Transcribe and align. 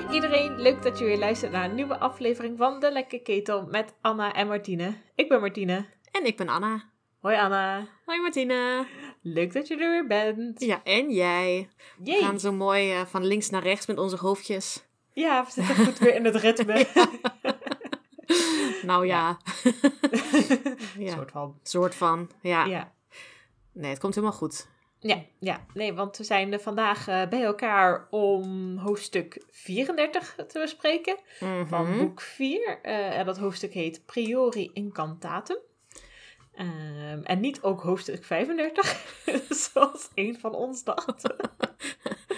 Hoi 0.00 0.14
iedereen, 0.14 0.60
leuk 0.60 0.82
dat 0.82 0.98
je 0.98 1.04
weer 1.04 1.18
luistert 1.18 1.52
naar 1.52 1.64
een 1.64 1.74
nieuwe 1.74 1.98
aflevering 1.98 2.58
van 2.58 2.80
De 2.80 2.92
Lekke 2.92 3.18
Ketel 3.18 3.66
met 3.66 3.94
Anna 4.00 4.32
en 4.34 4.46
Martine. 4.46 4.94
Ik 5.14 5.28
ben 5.28 5.40
Martine. 5.40 5.86
En 6.10 6.26
ik 6.26 6.36
ben 6.36 6.48
Anna. 6.48 6.82
Hoi 7.20 7.36
Anna. 7.36 7.86
Hoi 8.04 8.20
Martine. 8.20 8.86
Leuk 9.22 9.52
dat 9.52 9.68
je 9.68 9.74
er 9.76 9.90
weer 9.90 10.06
bent. 10.06 10.60
Ja, 10.60 10.80
en 10.84 11.10
jij. 11.10 11.68
We 11.98 12.04
Yay. 12.10 12.20
gaan 12.20 12.40
zo 12.40 12.52
mooi 12.52 12.92
eh, 12.92 13.06
van 13.06 13.24
links 13.24 13.50
naar 13.50 13.62
rechts 13.62 13.86
met 13.86 13.98
onze 13.98 14.16
hoofdjes. 14.16 14.84
Ja, 15.12 15.44
we 15.44 15.50
zitten 15.50 15.74
goed 15.76 15.98
weer 15.98 16.14
in 16.14 16.24
het 16.24 16.36
ritme. 16.36 16.86
Nou 18.82 19.06
ja. 19.06 19.36
Ja. 20.98 21.12
soort 21.14 21.30
van. 21.30 21.58
Soort 21.62 21.94
van. 21.94 22.30
Ja. 22.42 22.64
Ja. 22.64 22.92
Nee, 23.72 23.90
het 23.90 24.00
komt 24.00 24.14
helemaal 24.14 24.36
goed. 24.36 24.68
Ja, 25.02 25.22
ja, 25.38 25.64
nee, 25.74 25.92
want 25.94 26.16
we 26.16 26.24
zijn 26.24 26.60
vandaag 26.60 27.08
eh, 27.08 27.28
bij 27.28 27.42
elkaar 27.42 28.06
om 28.10 28.76
hoofdstuk 28.78 29.44
34 29.50 30.34
te 30.48 30.58
bespreken 30.58 31.16
van 31.66 31.88
Mhm. 31.90 31.98
boek 31.98 32.20
4. 32.20 32.78
Eh, 32.82 33.18
en 33.18 33.26
dat 33.26 33.38
hoofdstuk 33.38 33.72
heet 33.72 34.06
Priori 34.06 34.70
Incantatum. 34.72 35.58
Ehm, 36.54 37.20
en 37.22 37.40
niet 37.40 37.62
ook 37.62 37.80
hoofdstuk 37.82 38.24
35, 38.24 39.14
zoals 39.72 40.08
een 40.14 40.38
van 40.40 40.54
ons 40.54 40.84
dacht. 40.84 41.34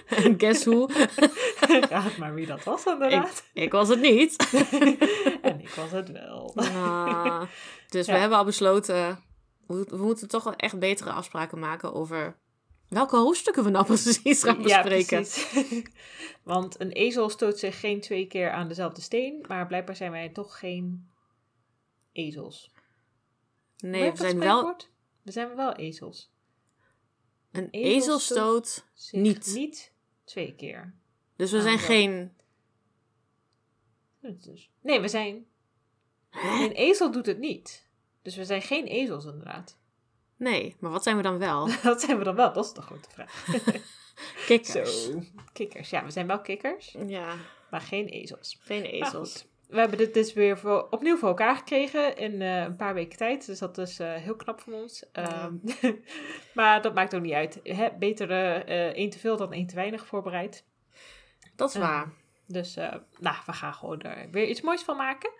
En 0.06 0.34
guess 0.40 0.64
who? 0.64 0.88
Raad 1.90 2.16
maar 2.16 2.34
wie 2.34 2.46
dat 2.46 2.64
was 2.64 2.86
inderdaad. 2.86 3.44
ik, 3.52 3.62
ik 3.62 3.72
was 3.72 3.88
het 3.88 4.00
niet. 4.00 4.36
En 5.42 5.60
ik 5.60 5.68
was 5.68 5.90
het 5.90 6.10
wel. 6.10 6.52
Ah, 6.56 7.42
dus 7.88 8.06
we 8.06 8.12
hebben 8.12 8.38
al 8.38 8.44
besloten, 8.44 9.18
we, 9.66 9.84
we 9.88 9.96
moeten 9.96 10.28
toch 10.28 10.44
wel 10.44 10.54
echt 10.56 10.78
betere 10.78 11.10
afspraken 11.10 11.58
maken 11.58 11.94
over 11.94 12.36
welke 12.92 13.16
hoofdstukken 13.16 13.64
we 13.64 13.70
nou 13.70 13.84
precies 13.92 14.42
gaan 14.42 14.62
bespreken. 14.62 15.18
Ja, 15.18 15.24
precies. 15.24 15.82
Want 16.42 16.80
een 16.80 16.90
ezel 16.90 17.28
stoot 17.28 17.58
zich 17.58 17.80
geen 17.80 18.00
twee 18.00 18.26
keer 18.26 18.50
aan 18.50 18.68
dezelfde 18.68 19.00
steen, 19.00 19.44
maar 19.48 19.66
blijkbaar 19.66 19.96
zijn 19.96 20.10
wij 20.10 20.28
toch 20.28 20.58
geen 20.58 21.10
ezels. 22.12 22.70
Nee, 23.78 24.10
we 24.10 24.16
zijn 24.16 24.38
wel? 24.38 24.76
We 25.22 25.30
zijn 25.30 25.56
wel 25.56 25.74
ezels. 25.74 26.30
een 27.50 27.68
ezel. 27.70 28.18
Zich 28.18 29.20
Niet. 29.20 29.52
Niet 29.54 29.92
twee 30.24 30.54
keer. 30.54 30.94
Dus 31.36 31.52
we 31.52 31.60
zijn 31.60 31.78
geen... 31.78 32.32
Dus. 34.20 34.70
Nee, 34.80 35.00
we 35.00 35.08
zijn... 35.08 35.46
Een 36.30 36.72
ezel 36.72 37.10
doet 37.10 37.26
het 37.26 37.38
niet. 37.38 37.88
Dus 38.22 38.36
we 38.36 38.44
zijn 38.44 38.62
geen 38.62 38.86
ezels 38.86 39.24
inderdaad. 39.24 39.78
Nee, 40.42 40.76
maar 40.80 40.90
wat 40.90 41.02
zijn 41.02 41.16
we 41.16 41.22
dan 41.22 41.38
wel? 41.38 41.68
Dat 41.82 42.00
zijn 42.00 42.18
we 42.18 42.24
dan 42.24 42.34
wel, 42.34 42.52
dat 42.52 42.64
is 42.64 42.72
de 42.72 42.82
grote 42.82 43.08
vraag. 43.10 43.44
Kikkers. 44.46 45.04
Zo, 45.04 45.22
kikkers. 45.52 45.90
Ja, 45.90 46.04
we 46.04 46.10
zijn 46.10 46.26
wel 46.26 46.40
kikkers, 46.40 46.96
Ja, 47.06 47.34
maar 47.70 47.80
geen 47.80 48.06
ezels. 48.08 48.58
geen 48.62 48.82
ezels. 48.84 49.46
we 49.68 49.78
hebben 49.78 49.98
dit 49.98 50.14
dus 50.14 50.32
weer 50.32 50.58
voor, 50.58 50.86
opnieuw 50.90 51.16
voor 51.16 51.28
elkaar 51.28 51.56
gekregen 51.56 52.16
in 52.16 52.42
eh, 52.42 52.62
een 52.62 52.76
paar 52.76 52.94
weken 52.94 53.18
tijd. 53.18 53.46
Dus 53.46 53.58
dat 53.58 53.78
is 53.78 53.98
eh, 53.98 54.14
heel 54.14 54.36
knap 54.36 54.60
van 54.60 54.72
ons. 54.72 55.04
Ehm, 55.12 55.54
maar 56.54 56.82
dat 56.82 56.94
maakt 56.94 57.14
ook 57.14 57.22
niet 57.22 57.32
uit. 57.32 57.60
Hè? 57.62 57.88
Beter 57.98 58.30
eh, 58.30 58.86
één 58.86 59.10
te 59.10 59.18
veel 59.18 59.36
dan 59.36 59.52
één 59.52 59.66
te 59.66 59.74
weinig 59.74 60.06
voorbereid. 60.06 60.64
Dat 61.56 61.68
is 61.68 61.74
Ja. 61.74 61.80
waar. 61.80 62.12
Dus 62.46 62.74
nou, 63.18 63.36
we 63.46 63.52
gaan 63.52 63.74
gewoon 63.74 64.00
er 64.00 64.30
weer 64.30 64.46
iets 64.48 64.60
moois 64.60 64.82
van 64.82 64.96
maken. 64.96 65.30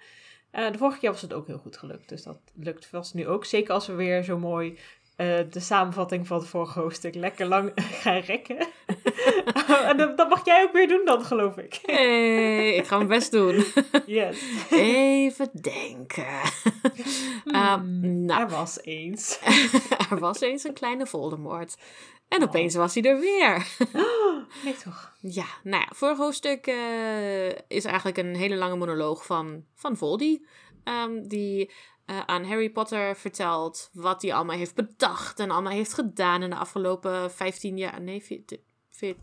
Eh, 0.52 0.72
de 0.72 0.78
vorige 0.78 0.98
keer 0.98 1.10
was 1.10 1.22
het 1.22 1.32
ook 1.32 1.46
heel 1.46 1.58
goed 1.58 1.76
gelukt. 1.76 2.08
Dus 2.08 2.22
dat 2.22 2.38
lukt 2.54 2.86
vast 2.86 3.14
nu 3.14 3.28
ook. 3.28 3.44
Zeker 3.44 3.74
als 3.74 3.86
we 3.86 3.92
weer 3.92 4.22
zo 4.22 4.38
mooi 4.38 4.78
eh, 5.16 5.38
de 5.50 5.60
samenvatting 5.60 6.26
van 6.26 6.38
het 6.38 6.48
vorige 6.48 6.80
hoofdstuk 6.80 7.14
lekker 7.14 7.46
lang 7.46 7.72
gaan 8.02 8.18
rekken. 8.20 8.56
en 9.88 9.96
dat, 9.96 10.16
dat 10.16 10.28
mag 10.28 10.44
jij 10.44 10.62
ook 10.62 10.72
weer 10.72 10.88
doen 10.88 11.04
dan, 11.04 11.24
geloof 11.24 11.56
ik. 11.56 11.78
Hey, 11.82 12.74
ik 12.74 12.86
ga 12.86 12.96
mijn 12.96 13.08
best 13.08 13.32
doen. 13.32 13.64
Yes. 14.06 14.42
Even 14.70 15.50
denken. 15.52 16.40
Nou, 17.44 18.40
Er 18.40 18.48
was 18.48 18.82
eens. 18.82 19.38
er 20.10 20.18
was 20.18 20.40
eens 20.40 20.64
een 20.64 20.72
kleine 20.72 21.06
Voldemort. 21.06 21.76
En 22.32 22.42
opeens 22.42 22.74
was 22.74 22.94
hij 22.94 23.02
er 23.04 23.20
weer. 23.20 23.66
Nee 24.64 24.76
toch? 24.76 25.12
Ja, 25.20 25.46
nou 25.62 25.82
ja, 25.82 25.88
vorig 25.94 26.18
hoofdstuk 26.18 26.66
eh, 26.66 27.48
is 27.48 27.84
eigenlijk 27.84 28.16
een 28.16 28.34
hele 28.36 28.56
lange 28.56 28.76
monoloog 28.76 29.26
van, 29.26 29.64
van 29.74 29.96
Voldy. 29.96 30.40
ehm, 30.84 31.22
die 31.28 31.70
eh, 32.06 32.20
aan 32.20 32.44
Harry 32.44 32.70
Potter 32.70 33.16
vertelt 33.16 33.90
wat 33.92 34.22
hij 34.22 34.34
allemaal 34.34 34.56
heeft 34.56 34.74
bedacht 34.74 35.38
en 35.40 35.50
allemaal 35.50 35.72
heeft 35.72 35.92
gedaan 35.92 36.42
in 36.42 36.50
de 36.50 36.56
afgelopen 36.56 37.30
15 37.30 37.76
jaar. 37.76 38.00
Nee, 38.00 38.22
14? 38.22 38.60
13? 38.90 39.20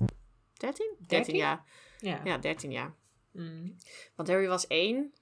13 0.57 0.95
Dertien? 1.07 1.35
jaar. 1.35 1.63
Ja. 1.99 2.21
Ja, 2.23 2.37
13 2.37 2.71
jaar. 2.71 2.93
Mm. 3.31 3.75
Want 4.15 4.29
Harry 4.29 4.47
was 4.47 4.67
één 4.67 5.13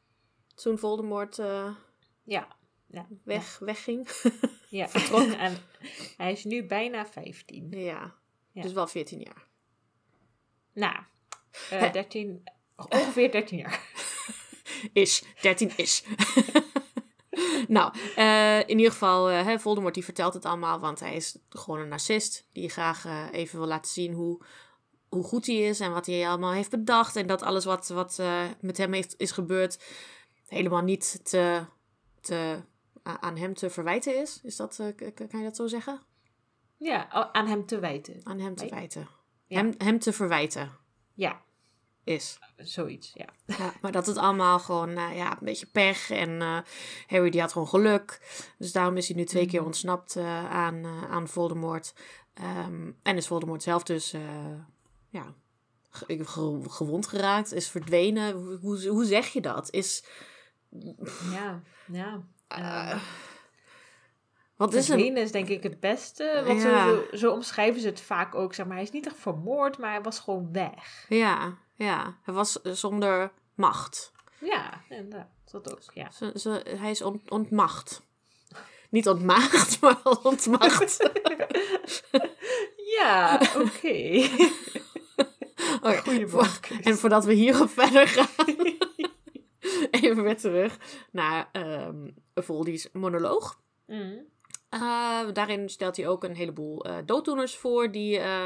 toen 0.56 0.78
Voldemort 0.80 1.40
eh, 1.40 1.76
Ja. 2.24 2.47
Ja. 2.90 3.08
weg, 3.24 3.59
wegging. 3.59 4.09
ja. 4.70 4.88
Vertrok 5.00 5.31
en 5.48 5.58
hij 6.18 6.31
is 6.31 6.44
nu 6.44 6.66
bijna 6.66 7.06
15. 7.06 7.70
ja. 7.72 8.16
Ja. 8.52 8.62
dus 8.62 8.74
wel 8.74 8.88
14 8.88 9.20
jaar. 9.20 9.48
Nou, 10.74 10.96
eh, 11.70 11.80
Hè. 11.80 11.90
13, 11.90 12.44
ongeveer 12.76 13.31
13 13.31 13.58
jaar. 13.58 13.81
Is, 14.94 15.24
13 15.42 15.72
is. 15.76 16.03
nou, 17.68 17.94
eh, 18.16 18.59
in 18.59 18.78
ieder 18.78 18.92
geval, 18.92 19.30
eh, 19.30 19.46
hè, 19.46 19.59
Voldemort 19.59 19.94
die 19.94 20.03
vertelt 20.03 20.34
het 20.34 20.46
allemaal, 20.46 20.80
want 20.80 21.00
hij 21.00 21.16
is 21.16 21.38
gewoon 21.50 21.80
een 21.80 21.88
narcist. 21.88 22.47
Die 22.52 22.70
graag 22.70 23.06
eh, 23.06 23.26
even 23.31 23.59
wil 23.59 23.68
laten 23.68 23.92
zien 23.92 24.14
hoe, 24.14 24.42
hoe 25.09 25.24
goed 25.24 25.46
hij 25.46 25.56
is 25.56 25.80
en 25.80 25.92
wat 25.92 26.06
hij 26.06 26.28
allemaal 26.28 26.52
heeft 26.52 26.70
bedacht. 26.70 27.16
En 27.16 27.28
dat 27.28 27.42
alles 27.42 27.66
wat, 27.66 27.88
wat 27.88 28.20
eh, 28.20 28.44
met 28.62 28.78
hem 28.78 28.94
heeft, 28.94 29.14
is 29.18 29.31
gebeurd 29.31 29.84
helemaal 30.47 30.81
niet 30.84 31.20
te, 31.30 31.66
te, 32.22 32.62
aan 33.19 33.38
hem 33.38 33.53
te 33.53 33.69
verwijten 33.69 34.22
is. 34.22 34.40
is 34.44 34.56
dat, 34.56 34.79
eh, 34.79 35.12
kan 35.28 35.40
je 35.40 35.44
dat 35.45 35.56
zo 35.56 35.68
zeggen? 35.68 36.01
Ja, 36.78 37.09
a- 37.13 37.29
aan 37.34 37.47
hem 37.47 37.66
te 37.66 37.79
wijten. 37.79 38.19
Aan 38.23 38.40
hem 38.40 38.56
te 38.56 38.69
wijten. 38.69 39.07
Ja. 39.47 39.57
Hem, 39.57 39.73
hem 39.78 40.00
te 40.00 40.13
verwijten 40.13 40.72
Ja, 41.13 41.41
is. 42.03 42.40
zoiets, 42.57 43.12
ja. 43.13 43.25
Ja, 43.46 43.73
maar 43.81 43.91
dat 43.91 44.06
het 44.06 44.17
allemaal 44.17 44.59
gewoon 44.59 44.94
nou 44.94 45.13
ja, 45.16 45.31
een 45.31 45.38
beetje 45.46 45.66
pech. 45.66 46.09
En 46.09 46.41
eh, 46.41 46.57
Harry 47.07 47.29
die 47.29 47.41
had 47.41 47.51
gewoon 47.51 47.67
geluk. 47.67 48.22
Dus 48.57 48.72
daarom 48.72 48.97
is 48.97 49.07
hij 49.07 49.17
nu 49.17 49.23
twee 49.23 49.46
keer 49.47 49.57
Mhm. 49.59 49.66
ontsnapt 49.67 50.16
eh, 50.16 50.50
aan, 50.51 50.75
eh, 50.85 51.03
aan 51.12 51.28
Voldemort. 51.28 51.94
Ehm, 52.34 52.91
en 53.03 53.17
is 53.17 53.28
Voldemort 53.28 53.63
zelf 53.63 53.84
dus 53.84 54.13
eh, 54.13 54.53
ja, 55.09 55.34
ge- 55.90 56.25
ge- 56.25 56.63
gewond 56.69 57.07
geraakt. 57.07 57.53
Is 57.53 57.69
verdwenen. 57.69 58.34
Hoe, 58.35 58.57
hoe, 58.62 58.88
hoe 58.88 59.06
zeg 59.06 59.28
je 59.28 59.41
dat? 59.41 59.72
Is, 59.72 60.03
Ja, 61.31 61.62
ja. 61.91 62.28
Eh, 62.47 62.58
Uh, 62.59 62.96
wat 64.56 64.74
is. 64.74 64.85
Verdwenen 64.85 65.22
is 65.24 65.31
denk 65.31 65.47
ik 65.47 65.63
het 65.63 65.80
beste. 65.80 66.44
Want 66.46 66.62
Ja. 66.62 66.88
zo, 66.88 67.03
zo, 67.18 67.31
omschrijven 67.31 67.81
ze 67.81 67.88
het 67.88 68.02
vaak 68.02 68.35
ook. 68.35 68.53
Zeg 68.53 68.66
maar, 68.66 68.75
hij 68.75 68.84
is 68.84 68.91
niet 68.91 69.06
echt 69.06 69.16
vermoord, 69.19 69.78
maar 69.78 69.91
hij 69.91 70.02
was 70.02 70.19
gewoon 70.19 70.52
weg. 70.52 71.06
Ja, 71.09 71.58
ja, 71.75 72.18
hij 72.24 72.34
was 72.34 72.52
zonder 72.63 73.31
macht. 73.56 74.12
Ja, 74.40 74.81
inderdaad. 74.90 75.28
Dat 75.52 75.72
ook, 75.72 75.80
ja. 75.94 76.12
Ze, 76.12 76.31
ze, 76.35 76.75
hij 76.80 76.90
is 76.90 77.02
ont, 77.02 77.31
ontmacht. 77.31 78.02
Niet 78.90 79.08
ontmaagd, 79.08 79.79
maar 79.81 79.97
ontmacht. 80.24 80.97
Ja, 82.97 83.41
oké. 83.58 84.22
Voor- 85.81 86.29
woordkeus. 86.29 86.79
En 86.79 86.97
voordat 86.97 87.25
we 87.25 87.34
hierop 87.34 87.69
verder 87.69 88.08
gaan, 88.08 88.56
even 90.02 90.23
weer 90.23 90.37
terug 90.37 90.78
naar 91.11 91.49
ehm 91.52 92.09
Voldy's 92.35 92.90
monoloog. 92.93 93.61
Mm. 93.85 94.25
Eh, 94.69 95.31
daarin 95.34 95.69
stelt 95.69 95.97
hij 95.97 96.08
ook 96.08 96.23
een 96.23 96.35
heleboel 96.35 96.85
eh 96.85 96.97
dooddoeners 97.05 97.55
voor 97.55 97.91
die 97.91 98.19
eh, 98.19 98.46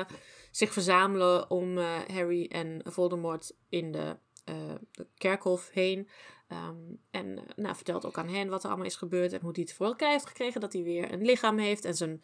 zich 0.51 0.73
verzamelen 0.73 1.49
om 1.49 1.77
Harry 2.07 2.45
en 2.45 2.81
Voldemort 2.83 3.55
in 3.69 3.91
de, 3.91 4.17
de 4.43 5.07
kerkhof 5.17 5.69
heen. 5.69 6.09
Ehm, 6.51 6.75
en 7.11 7.39
nou, 7.55 7.75
vertelt 7.75 8.05
ook 8.05 8.17
aan 8.17 8.29
hen 8.29 8.49
wat 8.49 8.63
er 8.63 8.69
allemaal 8.69 8.85
is 8.85 8.95
gebeurd 8.95 9.33
en 9.33 9.41
hoe 9.41 9.51
hij 9.51 9.61
het 9.61 9.73
voor 9.73 9.85
elkaar 9.85 10.11
heeft 10.11 10.25
gekregen. 10.25 10.61
Dat 10.61 10.73
hij 10.73 10.83
weer 10.83 11.13
een 11.13 11.25
lichaam 11.25 11.57
heeft 11.57 11.85
en 11.85 11.95
zijn 11.95 12.23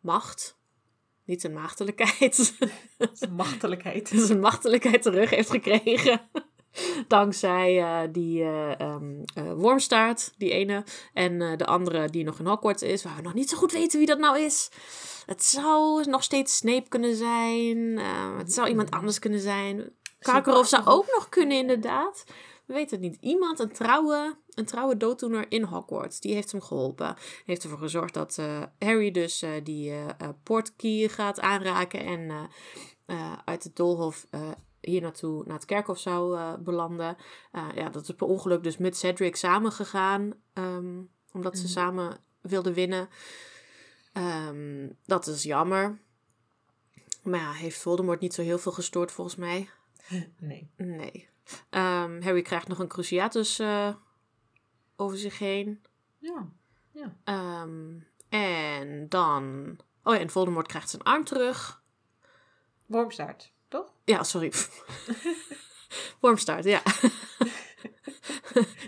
macht, 0.00 0.58
niet 1.24 1.40
zijn 1.40 1.52
maagdelijkheid, 1.52 2.34
Zijn 3.12 3.32
machtelijkheid. 3.32 4.08
zijn 4.26 4.40
machtelijkheid 4.40 5.02
terug 5.02 5.30
heeft 5.30 5.50
gekregen. 5.50 6.30
Dankzij 7.08 7.78
eh, 7.78 8.08
die 8.12 8.42
eh 8.42 8.80
ehm, 8.80 9.22
eh, 9.34 9.52
wormstaart, 9.52 10.32
die 10.36 10.50
ene. 10.50 10.84
En 11.12 11.38
de 11.56 11.66
andere 11.66 12.10
die 12.10 12.24
nog 12.24 12.38
in 12.38 12.46
Hogwarts 12.46 12.82
is, 12.82 13.02
waar 13.02 13.16
we 13.16 13.22
nog 13.22 13.34
niet 13.34 13.48
zo 13.48 13.56
goed 13.56 13.72
weten 13.72 13.98
wie 13.98 14.08
dat 14.08 14.18
nou 14.18 14.40
is. 14.40 14.70
Het 15.26 15.44
zou 15.44 16.04
nog 16.08 16.22
steeds 16.22 16.56
Snape 16.56 16.88
kunnen 16.88 17.16
zijn. 17.16 17.98
eh, 17.98 18.38
het 18.38 18.52
zou 18.52 18.68
iemand 18.68 18.90
anders 18.90 19.18
kunnen 19.18 19.40
zijn. 19.40 19.92
Karkaroff 20.18 20.68
zou 20.68 20.86
ook 20.86 21.06
nog 21.14 21.28
kunnen, 21.28 21.56
inderdaad. 21.56 22.24
We 22.66 22.74
weten 22.74 23.02
het 23.02 23.10
niet. 23.10 23.18
Iemand, 23.20 23.58
een 23.58 23.72
trouwe, 23.72 24.36
een 24.54 24.64
trouwe 24.64 24.96
dooddoener 24.96 25.46
in 25.48 25.62
Hogwarts, 25.62 26.20
die 26.20 26.34
heeft 26.34 26.52
hem 26.52 26.60
geholpen. 26.60 27.16
Heeft 27.44 27.62
ervoor 27.62 27.78
gezorgd 27.78 28.14
dat 28.14 28.38
Harry 28.78 29.10
dus 29.10 29.44
die 29.62 29.92
portkey 30.42 31.08
gaat 31.08 31.40
aanraken 31.40 32.00
en 32.04 32.48
uit 33.44 33.64
het 33.64 33.76
doolhof 33.76 34.26
hier 34.86 35.00
naartoe, 35.02 35.42
naar 35.46 35.54
het 35.56 35.64
kerkhof 35.64 35.98
zou 35.98 36.36
eh, 36.36 36.54
belanden. 36.58 37.16
Eh, 37.52 37.68
ja, 37.74 37.88
dat 37.88 38.02
is 38.08 38.14
per 38.14 38.26
ongeluk 38.26 38.62
dus 38.62 38.76
met 38.76 38.96
Cedric 38.96 39.36
samen 39.36 39.72
gegaan. 39.72 40.32
ehm, 40.52 41.00
omdat 41.32 41.56
ze 41.56 41.62
Mhm. 41.62 41.72
samen 41.72 42.18
wilden 42.40 42.72
winnen. 42.72 43.08
Ehm, 44.12 44.88
dat 45.04 45.26
is 45.26 45.42
jammer. 45.42 45.98
Maar 47.22 47.40
ja, 47.40 47.52
heeft 47.52 47.78
Voldemort 47.78 48.20
niet 48.20 48.34
zo 48.34 48.42
heel 48.42 48.58
veel 48.58 48.72
gestoord 48.72 49.12
volgens 49.12 49.36
mij. 49.36 49.68
Nee. 50.38 50.70
Nee. 50.76 51.28
Ehm, 51.70 52.22
Harry 52.22 52.42
krijgt 52.42 52.68
nog 52.68 52.78
een 52.78 52.88
cruciatus 52.88 53.58
eh, 53.58 53.94
over 54.96 55.18
zich 55.18 55.38
heen. 55.38 55.82
Ja. 56.18 56.48
Ja. 56.90 57.16
En 58.28 59.08
dan... 59.08 59.76
Oh 60.02 60.14
ja, 60.14 60.20
en 60.20 60.30
Voldemort 60.30 60.66
krijgt 60.66 60.90
zijn 60.90 61.02
arm 61.02 61.24
terug. 61.24 61.82
Wormstaart, 62.86 63.52
toch? 63.68 63.92
Ja, 64.04 64.22
sorry. 64.24 64.52
Wormstaart, 66.20 66.64
ja. 66.64 66.82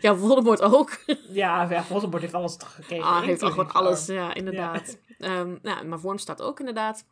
ja, 0.01 0.17
Voldemort 0.17 0.61
ook. 0.63 0.99
Ja, 1.29 1.71
ja 1.71 1.85
Voldemort 1.85 2.23
heeft 2.23 2.35
alles 2.35 2.57
gekregen. 2.65 3.05
Ah, 3.05 3.23
heeft 3.23 3.43
al 3.43 3.51
gewoon 3.51 3.73
alles, 3.73 4.07
ja, 4.07 4.35
inderdaad. 4.35 4.99
Ehm, 5.19 5.57
nou, 5.63 5.87
maar 5.87 6.01
Wormstaart 6.01 6.43
ook 6.43 6.59
inderdaad. 6.59 7.05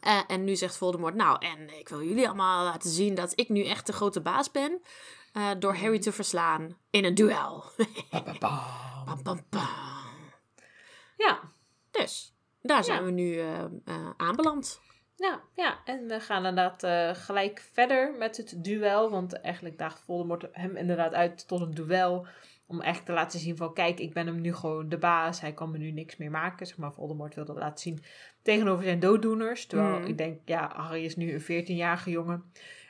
Eh, 0.00 0.20
en 0.26 0.44
nu 0.44 0.56
zegt 0.56 0.76
Voldemort, 0.76 1.14
nou, 1.14 1.46
en 1.46 1.78
ik 1.78 1.88
wil 1.88 2.02
jullie 2.02 2.26
allemaal 2.26 2.64
laten 2.64 2.90
zien 2.90 3.14
dat 3.14 3.32
ik 3.34 3.48
nu 3.48 3.64
echt 3.64 3.86
de 3.86 3.92
grote 3.92 4.20
baas 4.20 4.50
ben. 4.50 4.82
eh, 5.32 5.50
door 5.58 5.76
Harry 5.76 5.98
te 5.98 6.12
verslaan 6.12 6.76
in 6.90 7.04
een 7.04 7.14
duel. 7.14 7.64
bam. 8.40 9.22
Pam. 9.22 9.40
Ja. 11.16 11.40
Dus, 11.90 12.34
daar 12.62 12.84
zijn 12.84 12.98
Ja. 12.98 13.04
we 13.04 13.10
nu 13.10 13.38
eh, 13.38 13.64
aanbeland. 14.16 14.80
Ja, 15.16 15.40
ja, 15.54 15.78
en 15.84 16.06
we 16.06 16.20
gaan 16.20 16.46
inderdaad 16.46 16.82
eh, 16.82 17.10
gelijk 17.24 17.68
verder 17.72 18.14
met 18.18 18.36
het 18.36 18.54
duel. 18.64 19.10
Want 19.10 19.40
eigenlijk 19.40 19.78
daagt 19.78 20.00
Voldemort 20.00 20.46
hem 20.52 20.76
inderdaad 20.76 21.12
uit 21.14 21.48
tot 21.48 21.60
een 21.60 21.74
duel. 21.74 22.26
Om 22.66 22.80
echt 22.80 23.06
te 23.06 23.12
laten 23.12 23.38
zien 23.40 23.56
van, 23.56 23.74
kijk, 23.74 24.00
ik 24.00 24.12
ben 24.14 24.26
hem 24.26 24.40
nu 24.40 24.54
gewoon 24.54 24.88
de 24.88 24.98
baas. 24.98 25.40
Hij 25.40 25.52
kan 25.52 25.70
me 25.70 25.78
nu 25.78 25.90
niks 25.90 26.16
meer 26.16 26.30
maken. 26.30 26.66
Zeg 26.66 26.76
maar, 26.76 26.92
Voldemort 26.92 27.34
wilde 27.34 27.52
dat 27.52 27.62
laten 27.62 27.78
zien 27.82 28.02
tegenover 28.42 28.84
zijn 28.84 29.00
dooddoeners. 29.00 29.66
Terwijl 29.66 29.98
Mm. 29.98 30.06
ik 30.06 30.18
denk, 30.18 30.40
ja, 30.44 30.72
Harry 30.76 31.04
is 31.04 31.16
nu 31.16 31.32
een 31.32 31.42
14-jarige 31.64 32.10
jongen. 32.10 32.44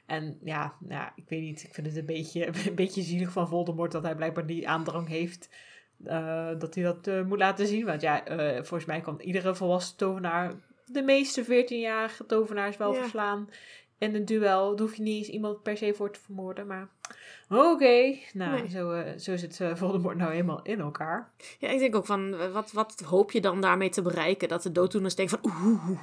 En 0.07 0.39
ja, 0.45 0.75
ja, 0.89 1.13
ik 1.17 1.29
weet 1.29 1.41
niet, 1.41 1.63
ik 1.63 1.75
vind 1.75 1.87
het 1.87 1.97
een 1.97 2.07
beetje, 2.07 2.47
een 2.69 2.75
beetje 2.75 3.03
zielig 3.03 3.33
van 3.33 3.49
Voldemort 3.49 3.93
dat 3.93 4.03
hij 4.03 4.15
blijkbaar 4.15 4.47
die 4.47 4.69
aandrang 4.69 5.09
heeft. 5.09 5.49
eh, 6.05 6.51
dat 6.59 6.75
hij 6.75 6.85
dat 6.85 7.07
eh, 7.07 7.23
moet 7.23 7.39
laten 7.39 7.67
zien. 7.67 7.85
Want 7.87 8.01
ja, 8.01 8.23
volgens 8.55 8.85
mij 8.85 9.01
kan 9.01 9.21
iedere 9.21 9.55
volwassen 9.55 9.97
tovenaar 9.97 10.55
de 10.87 11.03
meeste 11.03 11.45
14-jarige 11.45 12.27
tovenaars 12.27 12.77
wel 12.77 12.93
Ja. 12.95 13.01
verslaan. 13.01 13.49
In 13.99 14.15
een 14.15 14.25
duel. 14.25 14.71
Daar 14.77 14.87
hoef 14.87 14.97
je 14.97 15.03
niet 15.03 15.17
eens 15.19 15.29
iemand 15.29 15.63
per 15.63 15.77
se 15.77 15.95
voor 15.95 16.11
te 16.13 16.21
vermoorden. 16.21 16.67
Maar 16.67 16.89
oké. 17.49 18.15
Nou, 18.33 18.51
Nee. 18.61 18.71
zo, 18.71 18.91
eh, 18.93 19.19
zo 19.19 19.37
zit 19.37 19.61
eh, 19.61 19.75
Voldemort 19.75 20.17
nou 20.17 20.33
eenmaal 20.33 20.61
in 20.63 20.81
elkaar. 20.81 21.33
Ja, 21.59 21.69
ik 21.69 21.79
denk 21.79 21.95
ook 21.97 22.07
van, 22.07 22.35
eh, 22.35 22.53
wat, 22.53 22.73
wat 22.73 23.01
hoop 23.07 23.31
je 23.33 23.41
dan 23.41 23.61
daarmee 23.61 23.89
te 23.89 24.03
bereiken? 24.03 24.49
Dat 24.49 24.63
de 24.63 24.73
dooddoeners 24.73 25.15
denken 25.15 25.39
van, 25.43 25.53
oeh, 25.53 26.03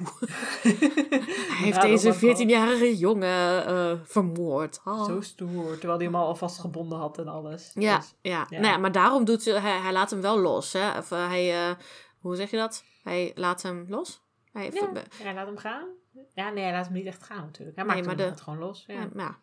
hij 0.62 1.64
heeft 1.64 1.76
Ja, 1.76 1.82
deze 1.82 2.08
mag 2.08 2.20
wel. 2.20 2.34
14-jarige 2.36 2.96
jongen 2.96 4.00
vermoord. 4.06 4.80
Oh. 4.84 5.04
Zo 5.04 5.20
stoer. 5.20 5.72
Terwijl 5.78 5.96
hij 5.98 6.06
hem 6.06 6.14
al 6.14 6.34
vastgebonden 6.36 6.98
had 6.98 7.18
en 7.18 7.28
alles. 7.28 7.70
Ja, 7.74 7.96
Dus, 7.96 8.14
ja. 8.20 8.46
ja. 8.50 8.60
Nou 8.60 8.72
ja, 8.72 8.76
maar 8.78 8.92
daarom 8.92 9.24
doet 9.24 9.44
hij, 9.44 9.60
hij 9.80 9.92
laat 9.92 10.10
hem 10.10 10.20
wel 10.20 10.38
los. 10.40 10.72
Hè? 10.72 10.98
Of 10.98 11.08
hij, 11.10 11.76
hoe 12.20 12.36
zeg 12.36 12.50
je 12.50 12.56
dat? 12.56 12.84
Hij 13.02 13.32
laat 13.34 13.62
hem 13.62 13.84
los? 13.88 14.22
Hij, 14.54 14.70
ja. 15.22 15.32
Laat 15.34 15.46
hem 15.46 15.56
gaan. 15.56 15.88
Ja, 16.34 16.50
nee, 16.50 16.62
hij 16.64 16.72
laat 16.72 16.84
hem 16.84 16.94
niet 16.94 17.06
echt 17.06 17.22
gaan 17.22 17.44
natuurlijk. 17.44 17.76
Hij 17.76 17.84
Nee, 17.86 17.94
maakt 17.94 18.06
maar 18.06 18.26
hem 18.26 18.34
de- 18.34 18.42
gewoon 18.42 18.58
los. 18.58 18.84
Ja. 18.86 18.94
Ja, 18.94 19.08
ja. 19.16 19.38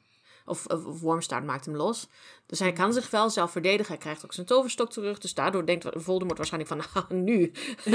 Of, 0.46 0.66
of, 0.66 0.86
of 0.86 1.02
Wormstaart 1.02 1.44
maakt 1.46 1.66
hem 1.66 1.76
los. 1.76 2.08
Dus 2.46 2.60
hij 2.60 2.74
kan 2.74 2.94
zich 2.94 3.10
wel 3.10 3.30
zelf 3.30 3.52
verdedigen. 3.52 3.88
Hij 3.92 3.98
krijgt 4.02 4.24
ook 4.26 4.34
zijn 4.34 4.46
toverstok 4.46 4.92
terug. 4.92 5.18
Dus 5.20 5.34
daardoor 5.34 5.66
denkt 5.66 5.86
Voldemort 5.92 6.38
waarschijnlijk 6.38 6.74
van... 6.74 7.04
"Ah, 7.04 7.10
nu 7.10 7.52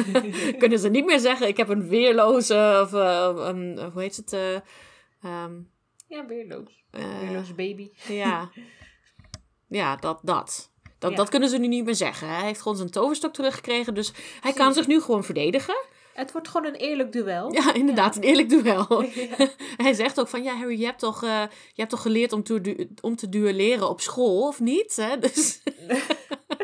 kunnen 0.58 0.78
ze 0.78 0.88
niet 0.88 1.04
meer 1.04 1.18
zeggen... 1.20 1.48
ik 1.48 1.56
heb 1.56 1.68
een 1.68 1.88
weerloze... 1.88 2.80
Of, 2.82 2.92
eh, 2.92 3.32
een- 3.48 3.90
hoe 3.92 4.02
heet 4.02 4.16
het? 4.16 4.32
eh, 4.32 4.54
ehm, 5.22 5.60
Ja, 6.08 6.26
weerloos. 6.26 6.84
eh, 6.90 7.18
Weerloos 7.20 7.54
baby. 7.54 7.90
ja, 8.08 8.50
ja 9.68 9.96
dat, 9.96 10.18
dat. 10.22 10.70
Dat, 10.98 11.10
Ja. 11.10 11.16
dat 11.16 11.28
kunnen 11.28 11.48
ze 11.48 11.58
nu 11.58 11.66
niet 11.66 11.84
meer 11.84 11.94
zeggen. 11.94 12.28
Hij 12.28 12.44
heeft 12.44 12.62
gewoon 12.62 12.76
zijn 12.76 12.90
toverstok 12.90 13.32
teruggekregen. 13.32 13.94
Dus 13.94 14.12
hij 14.40 14.52
kan 14.52 14.72
zich 14.74 14.86
nu 14.86 15.00
gewoon 15.00 15.24
verdedigen. 15.24 15.86
Het 16.16 16.32
wordt 16.32 16.48
gewoon 16.48 16.66
een 16.66 16.74
eerlijk 16.74 17.12
duel. 17.12 17.52
Ja, 17.52 17.74
inderdaad. 17.74 18.16
Een 18.16 18.22
eerlijk 18.22 18.48
duel. 18.48 19.02
Ja. 19.02 19.36
Hij 19.84 19.92
zegt 19.92 20.20
ook 20.20 20.28
van, 20.28 20.42
ja 20.42 20.56
Harry, 20.56 20.78
je 20.80 20.84
hebt 20.84 20.98
toch, 20.98 21.22
eh, 21.22 21.42
je 21.72 21.80
hebt 21.80 21.90
toch 21.90 22.02
geleerd 22.02 22.32
om 22.32 22.42
te, 22.42 22.60
du- 22.60 22.88
om 23.00 23.16
te 23.16 23.28
duelleren 23.28 23.88
op 23.88 24.00
school, 24.00 24.46
of 24.46 24.60
niet? 24.60 24.96
Hè? 24.96 25.18
Dus 25.26 25.60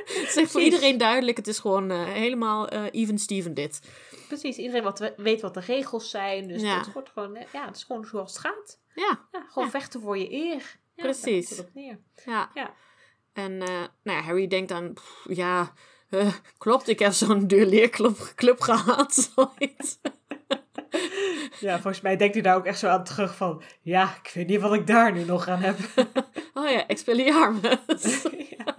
het 0.05 0.37
is 0.37 0.51
voor 0.51 0.61
iedereen 0.61 0.99
duidelijk, 0.99 1.37
het 1.37 1.47
is 1.47 1.59
gewoon 1.59 1.91
eh, 1.91 2.05
helemaal 2.05 2.69
eh, 2.69 2.85
even 2.91 3.19
Steven 3.19 3.55
dit. 3.55 3.81
Precies, 4.29 4.57
iedereen 4.57 4.83
wat, 4.83 4.99
we- 4.99 5.15
weet 5.17 5.41
wat 5.41 5.55
de 5.55 5.61
regels 5.61 6.11
zijn. 6.11 6.49
Dus 6.49 6.63
Ja. 6.63 6.79
het 6.79 6.93
wordt 6.93 7.09
gewoon, 7.13 7.39
ja, 7.53 7.67
het 7.67 7.77
is 7.77 7.85
gewoon 7.85 8.05
zoals 8.05 8.31
het 8.33 8.41
gaat. 8.41 8.79
Ja, 8.95 9.29
gewoon 9.49 9.71
vechten 9.71 10.01
voor 10.01 10.19
je 10.19 10.33
eer. 10.33 10.81
Precies. 10.97 11.63
neer. 11.75 11.99
ja. 12.27 12.51
Ja. 12.55 12.75
En 13.33 13.57
nou 13.59 13.89
ja, 14.03 14.21
Harry 14.21 14.47
denkt 14.47 14.69
dan, 14.69 14.93
pff, 14.93 15.27
ja, 15.29 15.73
eh, 16.13 16.33
klopt, 16.59 16.89
ik 16.89 16.99
heb 16.99 17.13
zo'n 17.13 17.47
duelleerclub 17.47 18.33
club 18.35 18.61
gehad. 18.61 19.33
Ja, 21.61 21.73
volgens 21.73 22.01
mij 22.01 22.17
denkt 22.17 22.35
hij 22.35 22.43
daar 22.43 22.57
ook 22.57 22.67
echt 22.67 22.79
zo 22.79 22.89
aan 22.89 23.05
terug 23.05 23.37
van... 23.37 23.63
Ja, 23.83 24.15
ik 24.23 24.31
weet 24.35 24.47
niet 24.47 24.61
wat 24.61 24.75
ik 24.75 24.87
daar 24.87 25.13
nu 25.13 25.25
nog 25.25 25.49
aan 25.49 25.61
heb. 25.61 25.79
Oh 26.55 26.71
ja, 26.71 26.87
Expelliarmus. 26.87 28.23
ja. 28.59 28.75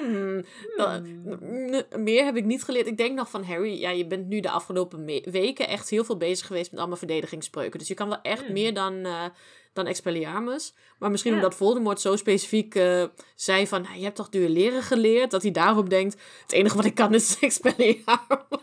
Hmm, 0.00 0.44
dat- 0.76 1.02
n- 1.02 2.02
meer 2.02 2.24
heb 2.24 2.36
ik 2.36 2.44
niet 2.44 2.62
geleerd. 2.62 2.86
Ik 2.86 2.96
denk 2.96 3.16
nog 3.16 3.30
van 3.30 3.44
Harry, 3.44 3.80
ja, 3.80 3.90
je 3.90 4.06
bent 4.06 4.26
nu 4.28 4.40
de 4.40 4.50
afgelopen 4.50 5.04
weken 5.30 5.68
echt 5.68 5.90
heel 5.90 6.04
veel 6.04 6.16
bezig 6.16 6.46
geweest 6.46 6.70
met 6.70 6.80
allemaal 6.80 6.96
verdedigingsspreuken. 6.98 7.78
Dus 7.78 7.88
je 7.88 7.94
kan 7.94 8.08
wel 8.08 8.20
echt 8.22 8.44
Hmm. 8.44 8.52
meer 8.52 8.74
dan, 8.74 9.04
eh 9.04 9.24
dan 9.72 9.86
Expelliarmus. 9.86 10.74
Maar 10.98 11.10
misschien 11.10 11.32
Ja. 11.32 11.36
omdat 11.38 11.54
Voldemort 11.54 12.00
zo 12.00 12.16
specifiek 12.16 12.74
eh, 12.74 13.04
zei 13.34 13.66
van, 13.66 13.82
nou, 13.82 13.96
je 13.96 14.02
hebt 14.04 14.16
toch 14.16 14.28
duelleren 14.28 14.82
geleerd? 14.82 15.30
Dat 15.30 15.42
hij 15.42 15.50
daarom 15.50 15.88
denkt, 15.88 16.20
het 16.42 16.52
enige 16.52 16.76
wat 16.76 16.84
ik 16.84 16.94
kan 16.94 17.14
is 17.14 17.38
Expelliarmus. 17.40 18.06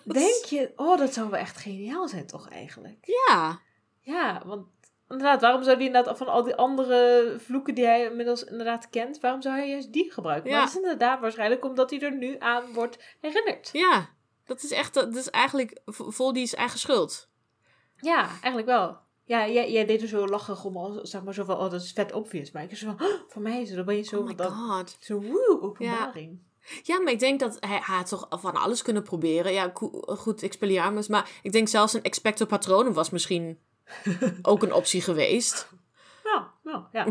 Denk 0.03 0.45
je... 0.45 0.71
Oh, 0.75 0.97
dat 0.97 1.13
zou 1.13 1.29
wel 1.29 1.39
echt 1.39 1.57
geniaal 1.57 2.07
zijn 2.07 2.27
toch 2.27 2.49
eigenlijk? 2.49 2.97
Ja, 3.27 3.59
Ja, 4.01 4.41
want 4.45 4.65
inderdaad, 5.09 5.41
waarom 5.41 5.63
zou 5.63 5.75
hij 5.77 5.85
inderdaad 5.85 6.17
van 6.17 6.27
al 6.27 6.43
die 6.43 6.55
andere 6.55 7.35
vloeken 7.39 7.75
die 7.75 7.85
hij 7.85 8.05
inmiddels 8.05 8.43
inderdaad 8.43 8.89
kent, 8.89 9.19
waarom 9.19 9.41
zou 9.41 9.55
hij 9.55 9.69
juist 9.69 9.93
die 9.93 10.11
gebruiken? 10.11 10.49
Ja. 10.49 10.55
Maar 10.55 10.65
dat 10.65 10.75
is 10.75 10.81
inderdaad 10.81 11.19
waarschijnlijk 11.19 11.65
omdat 11.65 11.89
hij 11.89 11.99
er 11.99 12.15
nu 12.15 12.35
aan 12.39 12.63
wordt 12.73 13.03
herinnerd. 13.21 13.69
ja. 13.73 14.15
Dat 14.45 14.63
is 14.63 14.71
echt, 14.71 14.93
dat 14.93 15.15
is 15.15 15.29
eigenlijk 15.29 15.79
Voldy's 15.85 16.53
eigen 16.53 16.79
schuld. 16.79 17.29
Ja, 17.95 18.27
eigenlijk 18.29 18.65
wel. 18.65 18.97
Ja, 19.23 19.47
jij, 19.47 19.71
jij 19.71 19.85
deed 19.85 20.01
er 20.01 20.07
zo 20.07 20.27
lachig 20.27 20.65
om, 20.65 20.77
al, 20.77 20.99
zeg 21.03 21.23
maar, 21.23 21.33
zo 21.33 21.43
van, 21.43 21.55
oh, 21.57 21.69
dat 21.69 21.81
is 21.81 21.91
vet 21.91 22.13
obvious. 22.13 22.51
Maar 22.51 22.63
ik 22.63 22.71
is 22.71 22.79
zo 22.79 22.95
van, 22.97 23.07
oh, 23.07 23.13
voor 23.27 23.41
mij 23.41 23.61
is 23.61 23.67
het, 23.67 23.77
dan 23.77 23.85
ben 23.85 23.95
je 23.95 24.01
zo, 24.01 24.19
Oh 24.19 24.35
dat, 24.35 24.51
god. 24.51 24.97
zo 24.99 25.21
woe, 25.21 25.59
openbaring. 25.61 26.39
Ja, 26.83 26.99
maar 26.99 27.11
ik 27.13 27.19
denk 27.19 27.39
dat 27.39 27.57
hij, 27.59 27.69
hij 27.69 27.95
had 27.95 28.07
toch 28.07 28.27
van 28.29 28.55
alles 28.55 28.81
kunnen 28.81 29.03
proberen. 29.03 29.53
Ja, 29.53 29.71
goed, 30.05 30.43
Expelliarmus. 30.43 31.07
Maar 31.07 31.29
ik 31.41 31.51
denk 31.51 31.67
zelfs 31.67 31.93
een 31.93 32.03
Expecto 32.03 32.45
Patronum 32.45 32.93
was 32.93 33.09
misschien 33.09 33.59
ook 34.41 34.63
een 34.63 34.73
optie 34.73 35.01
geweest. 35.01 35.69
Ja, 36.23 36.51
nou, 36.63 36.83
ja. 36.91 37.05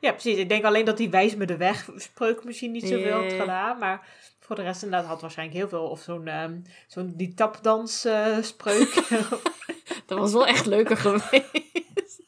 ja, 0.00 0.12
precies. 0.12 0.36
Ik 0.38 0.48
denk 0.48 0.64
alleen 0.64 0.84
dat 0.84 0.96
die 0.96 1.10
wijs 1.10 1.34
me 1.36 1.46
de 1.46 1.56
weg 1.56 1.88
spreuk 1.96 2.44
misschien 2.44 2.70
niet 2.70 2.88
zoveel 2.88 3.22
had 3.22 3.30
Ja. 3.32 3.38
gedaan. 3.40 3.78
Maar 3.78 4.06
voor 4.40 4.56
de 4.56 4.62
rest 4.62 4.82
inderdaad 4.82 5.08
had 5.08 5.20
waarschijnlijk 5.20 5.58
heel 5.58 5.68
veel. 5.68 5.88
Of 5.88 6.00
zo'n 6.00 6.26
ehm, 6.26 6.60
zo'n 6.86 7.12
die 7.16 7.34
tapdans 7.34 8.04
eh, 8.04 8.36
spreuk. 8.40 8.94
Dat 10.06 10.18
was 10.18 10.32
wel 10.32 10.46
echt 10.46 10.66
leuker 10.66 10.96
geweest. 10.96 12.22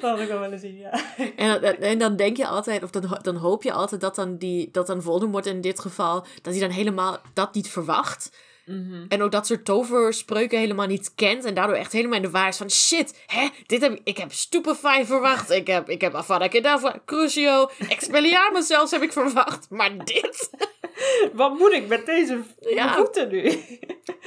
dat 0.00 0.10
had 0.10 0.20
ik 0.20 0.28
wel 0.28 0.40
willen 0.40 0.58
zien, 0.58 0.78
ja. 0.78 1.16
En, 1.36 1.62
en, 1.62 1.80
en 1.80 1.98
dan 1.98 2.16
denk 2.16 2.36
je 2.36 2.46
altijd, 2.46 2.82
of 2.82 2.90
dan, 2.90 3.18
dan 3.22 3.36
hoop 3.36 3.62
je 3.62 3.72
altijd 3.72 4.00
dat 4.00 4.14
dan, 4.14 4.36
die, 4.36 4.70
dat 4.70 4.86
dan 4.86 5.02
Voldemort 5.02 5.46
in 5.46 5.60
dit 5.60 5.80
geval, 5.80 6.26
dat 6.42 6.52
hij 6.52 6.60
dan 6.62 6.70
helemaal 6.70 7.18
dat 7.34 7.54
niet 7.54 7.68
verwacht. 7.68 8.36
Mhm. 8.66 9.04
En 9.08 9.22
ook 9.22 9.32
dat 9.32 9.46
soort 9.46 9.64
toverspreuken 9.64 10.58
helemaal 10.58 10.86
niet 10.86 11.12
kent. 11.14 11.44
En 11.44 11.54
daardoor 11.54 11.76
echt 11.76 11.92
helemaal 11.92 12.16
in 12.16 12.22
de 12.22 12.30
waar 12.30 12.48
is 12.48 12.56
van 12.56 12.70
shit, 12.70 13.22
hè, 13.26 13.48
dit 13.66 13.80
heb 13.80 14.00
ik, 14.04 14.16
heb 14.16 14.32
Stupefy 14.32 15.04
verwacht. 15.04 15.50
Ik 15.50 15.66
heb, 15.66 15.88
ik 15.88 16.00
heb 16.00 16.14
Avada 16.14 16.48
Kedavra, 16.48 17.00
Crucio, 17.06 17.70
Expelliarmus 17.88 18.66
zelfs 18.74 18.90
heb 18.90 19.02
ik 19.02 19.12
verwacht. 19.12 19.66
Maar 19.70 20.04
dit? 20.04 20.50
Wat 21.32 21.58
moet 21.58 21.72
ik 21.72 21.86
met 21.88 22.06
deze 22.06 22.40
Ja. 22.60 22.94
voeten 22.94 23.28
nu? 23.28 23.62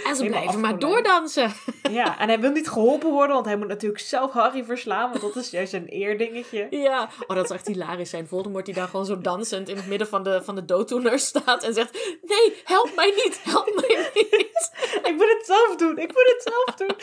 En 0.06 0.16
ze 0.16 0.26
blijven 0.26 0.60
maar 0.60 0.80
doordansen. 0.80 1.54
ja, 1.92 2.20
en 2.20 2.28
hij 2.28 2.40
wil 2.40 2.52
niet 2.52 2.70
geholpen 2.70 3.10
worden, 3.10 3.34
want 3.36 3.46
hij 3.48 3.58
moet 3.58 3.68
natuurlijk 3.68 4.02
zelf 4.02 4.32
Harry 4.32 4.64
verslaan. 4.64 5.10
Want 5.10 5.22
dat 5.22 5.36
is 5.44 5.50
juist 5.50 5.74
een 5.74 5.86
eerdingetje. 5.86 6.68
Ja, 6.70 7.10
oh, 7.28 7.36
dat 7.36 7.46
is 7.46 7.52
echt 7.52 7.68
hilarisch 7.68 8.10
zijn. 8.10 8.28
Voldemort 8.28 8.66
die 8.66 8.74
daar 8.74 8.88
gewoon 8.88 9.06
zo 9.06 9.18
dansend 9.22 9.70
in 9.70 9.76
het 9.76 9.88
midden 9.88 10.08
van 10.08 10.24
de, 10.24 10.42
van 10.44 10.56
de 10.56 10.66
dooddoeners 10.66 11.26
staat 11.26 11.64
en 11.64 11.74
zegt... 11.74 11.94
Nee, 12.22 12.54
help 12.64 12.96
mij 12.96 13.14
niet, 13.16 13.40
help 13.44 13.76
mij 13.76 14.10
niet. 14.14 14.72
ik 15.04 15.14
moet 15.16 15.36
het 15.38 15.46
zelf 15.46 15.66
doen, 15.78 15.98
ik 15.98 16.14
moet 16.14 16.34
het 16.36 16.54
zelf 16.54 16.76
doen. 16.76 16.96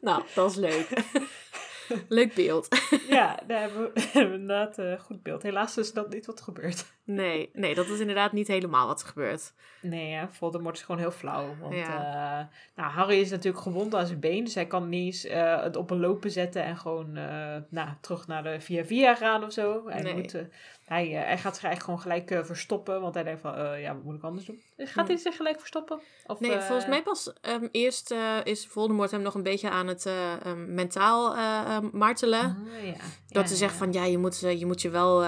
nou, 0.08 0.22
dat 0.34 0.50
is 0.50 0.56
leuk. 0.56 0.88
leuk 2.08 2.34
beeld. 2.34 2.68
ja, 3.08 3.42
daar 3.46 3.60
hebben 3.60 3.92
we, 3.94 4.10
inderdaad 4.20 4.78
een 4.78 4.98
goed 4.98 5.22
beeld. 5.22 5.42
Helaas 5.42 5.76
is 5.76 5.92
dat 5.92 6.08
niet 6.10 6.26
wat 6.26 6.40
gebeurt. 6.40 6.84
Nee, 7.04 7.50
nee, 7.52 7.74
dat 7.74 7.86
is 7.88 8.00
inderdaad 8.00 8.32
niet 8.32 8.48
helemaal 8.48 8.86
wat 8.86 9.00
er 9.00 9.06
gebeurt. 9.06 9.52
Nee, 9.80 10.12
hè, 10.12 10.28
Voldemort 10.28 10.76
is 10.76 10.82
gewoon 10.82 11.00
heel 11.00 11.10
flauw. 11.10 11.56
Want 11.60 11.74
Ja. 11.74 11.86
eh, 12.40 12.46
nou, 12.76 12.90
Harry 12.92 13.20
is 13.20 13.30
natuurlijk 13.30 13.62
gewond 13.62 13.94
aan 13.94 14.06
zijn 14.06 14.20
been. 14.20 14.44
Dus 14.44 14.54
hij 14.54 14.66
kan 14.66 14.88
niet 14.88 15.04
eens 15.04 15.24
eh, 15.24 15.62
het 15.62 15.76
op 15.76 15.90
een 15.90 16.00
lopen 16.00 16.30
zetten 16.30 16.64
en 16.64 16.76
gewoon 16.76 17.16
eh, 17.16 17.56
nou, 17.68 17.88
terug 18.00 18.26
naar 18.26 18.42
de 18.42 18.60
Via 18.60 18.84
Via 18.84 19.14
gaan 19.14 19.44
of 19.44 19.52
zo. 19.52 19.82
Hij, 19.88 20.02
Nee. 20.02 20.14
moet, 20.14 20.32
hij, 20.84 21.06
hij 21.08 21.38
gaat 21.38 21.54
zich 21.56 21.64
eigenlijk 21.64 21.82
gewoon 21.82 22.00
gelijk 22.00 22.46
verstoppen. 22.46 23.00
Want 23.00 23.14
hij 23.14 23.22
denkt 23.22 23.40
van, 23.40 23.80
ja, 23.80 23.94
wat 23.94 24.04
moet 24.04 24.14
ik 24.14 24.22
anders 24.22 24.46
doen? 24.46 24.60
Gaat 24.76 25.08
hij 25.08 25.16
zich 25.16 25.36
gelijk 25.36 25.58
verstoppen? 25.58 26.00
Of, 26.26 26.40
Nee, 26.40 26.60
volgens 26.60 26.86
mij 26.86 27.02
pas 27.02 27.32
ehm, 27.40 27.68
eerst 27.70 28.14
is 28.44 28.66
Voldemort 28.66 29.10
hem 29.10 29.22
nog 29.22 29.34
een 29.34 29.42
beetje 29.42 29.70
aan 29.70 29.86
het 29.86 30.06
eh, 30.06 30.32
ehm, 30.46 30.74
mentaal 30.74 31.36
eh, 31.36 31.62
ehm, 31.66 31.88
martelen. 31.92 32.40
ah, 32.40 32.84
ja. 32.86 32.92
Dat 32.92 33.42
Ja, 33.42 33.48
hij 33.48 33.56
zegt 33.56 33.74
van 33.74 33.92
ja, 33.92 34.04
je 34.04 34.18
moet, 34.18 34.40
je 34.40 34.66
moet 34.66 34.82
je 34.82 34.90
wel. 34.90 35.24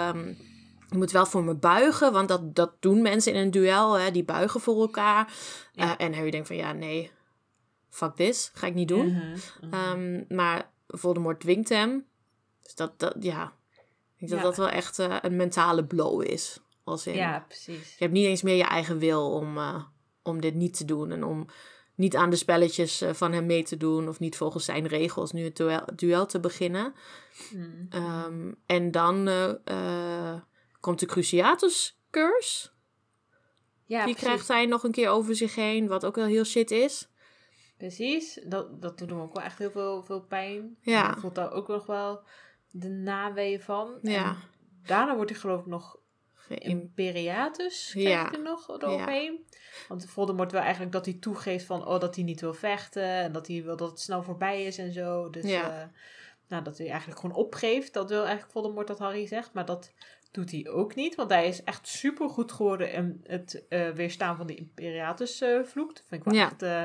Je 0.95 1.01
moet 1.01 1.11
wel 1.11 1.27
voor 1.27 1.45
me 1.45 1.55
buigen, 1.55 2.13
want 2.13 2.29
dat, 2.29 2.55
dat 2.55 2.73
doen 2.81 3.03
mensen 3.03 3.33
in 3.33 3.41
een 3.41 3.51
duel. 3.51 3.99
Hè, 3.99 4.11
die 4.11 4.25
buigen 4.25 4.61
voor 4.61 4.81
elkaar. 4.81 5.33
Ja. 5.73 5.99
Eh, 5.99 6.07
en 6.07 6.15
Harry 6.15 6.31
denkt 6.31 6.47
van 6.47 6.57
ja, 6.57 6.73
nee, 6.73 7.11
fuck 7.91 8.15
this, 8.15 8.51
ga 8.55 8.67
ik 8.67 8.75
niet 8.75 8.89
doen. 8.89 9.07
Mhm, 9.07 9.37
mhm. 9.61 9.75
Ehm, 9.75 10.37
maar 10.37 10.71
Voldemort 10.87 11.41
dwingt 11.41 11.69
hem. 11.69 12.07
Dus 12.63 12.75
dat, 12.75 12.99
dat 12.99 13.15
ja, 13.21 13.53
ik 14.17 14.29
denk 14.29 14.31
dat 14.31 14.41
Ja. 14.41 14.45
dat 14.45 14.57
wel 14.57 14.69
echt 14.69 14.99
eh, 14.99 15.17
een 15.23 15.37
mentale 15.37 15.85
blow 15.85 16.23
is. 16.23 16.61
Als 16.85 17.07
in, 17.07 17.15
ja, 17.15 17.45
precies. 17.49 17.89
je 17.89 18.05
hebt 18.05 18.13
niet 18.13 18.27
eens 18.27 18.43
meer 18.43 18.57
je 18.57 18.65
eigen 18.65 18.99
wil 18.99 19.31
om, 19.31 19.59
eh, 19.59 19.85
om 20.23 20.41
dit 20.41 20.55
niet 20.55 20.77
te 20.77 20.85
doen. 20.85 21.11
En 21.11 21.25
om 21.25 21.47
niet 21.95 22.17
aan 22.17 22.31
de 22.31 22.37
spelletjes 22.37 23.05
van 23.13 23.33
hem 23.33 23.47
mee 23.47 23.63
te 23.63 23.77
doen. 23.77 24.09
Of 24.09 24.21
niet 24.21 24.37
volgens 24.37 24.65
zijn 24.65 24.87
regels 24.87 25.33
nu 25.33 25.45
het 25.45 25.57
duel, 25.57 25.85
duel 25.95 26.27
te 26.27 26.41
beginnen. 26.41 26.95
Mhm. 27.51 27.87
Ehm, 27.89 28.53
en 28.67 28.91
dan 28.91 29.29
komt 30.85 31.01
de 31.01 31.07
Cruciatus 31.07 31.99
curse. 32.11 32.69
ja, 33.87 34.05
Die 34.05 34.15
precies. 34.15 34.23
krijgt 34.23 34.49
hij 34.49 34.67
nog 34.67 34.83
een 34.85 34.93
keer 34.93 35.09
over 35.09 35.37
zich 35.37 35.55
heen. 35.55 35.89
Wat 35.89 36.05
ook 36.07 36.15
wel 36.15 36.25
heel 36.27 36.45
shit 36.45 36.71
is. 36.71 37.09
Precies, 37.77 38.41
dat, 38.47 38.83
dat 38.83 38.99
doet 38.99 39.11
hem 39.11 39.21
ook 39.21 39.35
wel 39.35 39.43
echt 39.43 39.59
heel 39.59 39.71
veel, 39.71 40.03
veel 40.03 40.21
pijn. 40.21 40.77
Ja. 40.81 41.15
En 41.15 41.21
voelt 41.21 41.35
daar 41.35 41.53
ook 41.53 41.69
nog 41.69 41.87
wel 41.87 42.23
de 42.71 42.89
naweeën 42.89 43.61
van. 43.61 43.99
Ja. 44.03 44.25
En 44.31 44.37
daarna 44.87 45.15
wordt 45.17 45.31
hij 45.31 45.41
geloof 45.41 45.61
ik 45.61 45.67
nog 45.67 45.97
Imperiatus, 46.49 47.89
krijgt 47.91 48.11
Ja. 48.11 48.29
hij 48.31 48.41
nog 48.41 48.69
eroverheen. 48.69 49.45
Want 49.89 50.07
Voldemort 50.11 50.53
wil 50.53 50.61
eigenlijk 50.61 50.93
dat 50.93 51.05
hij 51.05 51.15
toegeeft 51.15 51.65
van, 51.67 51.87
oh, 51.87 52.01
dat 52.01 52.15
hij 52.15 52.25
niet 52.25 52.41
wil 52.41 52.55
vechten. 52.55 53.03
En 53.09 53.33
dat 53.33 53.47
hij 53.47 53.63
wil 53.63 53.77
dat 53.77 53.91
het 53.91 54.01
snel 54.01 54.23
voorbij 54.23 54.65
is 54.65 54.79
en 54.79 54.93
zo. 54.93 55.31
Dus 55.31 55.45
Ja. 55.51 55.81
eh, 55.83 55.89
nou, 56.49 56.63
dat 56.65 56.79
hij 56.79 56.89
eigenlijk 56.89 57.21
gewoon 57.21 57.37
opgeeft. 57.37 57.93
Dat 57.93 58.09
wil 58.11 58.23
eigenlijk 58.23 58.53
Voldemort 58.53 58.87
dat 58.87 58.99
Harry 58.99 59.27
zegt. 59.27 59.53
Maar 59.53 59.65
dat 59.65 59.93
doet 60.31 60.51
hij 60.51 60.69
ook 60.69 60.95
niet. 60.95 61.15
Want 61.15 61.31
hij 61.31 61.49
is 61.49 61.63
echt 61.63 61.89
super 61.89 62.29
goed 62.29 62.53
geworden 62.53 62.93
in 62.93 63.21
het 63.27 63.65
eh, 63.69 63.91
weerstaan 63.91 64.37
van 64.37 64.47
de 64.47 64.55
Imperiatus 64.55 65.41
eh 65.41 65.63
vloek. 65.65 65.95
Dat 65.95 66.05
vind 66.07 66.21
ik 66.27 66.33
wel 66.33 66.41
Ja. 66.41 66.45
echt 66.47 66.63
eh, 66.63 66.85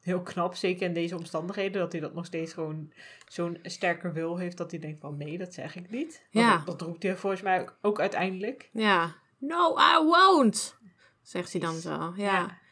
heel 0.00 0.22
knap. 0.22 0.54
Zeker 0.54 0.86
in 0.86 0.94
deze 0.94 1.16
omstandigheden. 1.16 1.80
Dat 1.80 1.92
hij 1.92 2.00
dat 2.00 2.14
nog 2.14 2.26
steeds 2.26 2.52
gewoon 2.52 2.92
zo'n 3.28 3.58
sterker 3.62 4.12
wil 4.12 4.36
heeft. 4.38 4.56
Dat 4.56 4.70
hij 4.70 4.80
denkt 4.80 5.00
van, 5.00 5.16
nee, 5.16 5.38
dat 5.38 5.54
zeg 5.54 5.76
ik 5.76 5.90
niet. 5.90 6.22
Want 6.32 6.46
Ja. 6.46 6.56
Dat, 6.56 6.66
dat 6.66 6.80
roept 6.88 7.02
hij 7.02 7.16
volgens 7.16 7.42
mij 7.42 7.60
ook, 7.60 7.76
ook 7.82 8.00
uiteindelijk. 8.00 8.68
Ja. 8.72 9.14
No, 9.38 9.76
I 9.78 10.04
won't. 10.04 10.78
Zegt 11.22 11.52
hij 11.52 11.60
dan 11.60 11.74
zo. 11.74 11.90
Ja. 11.90 12.14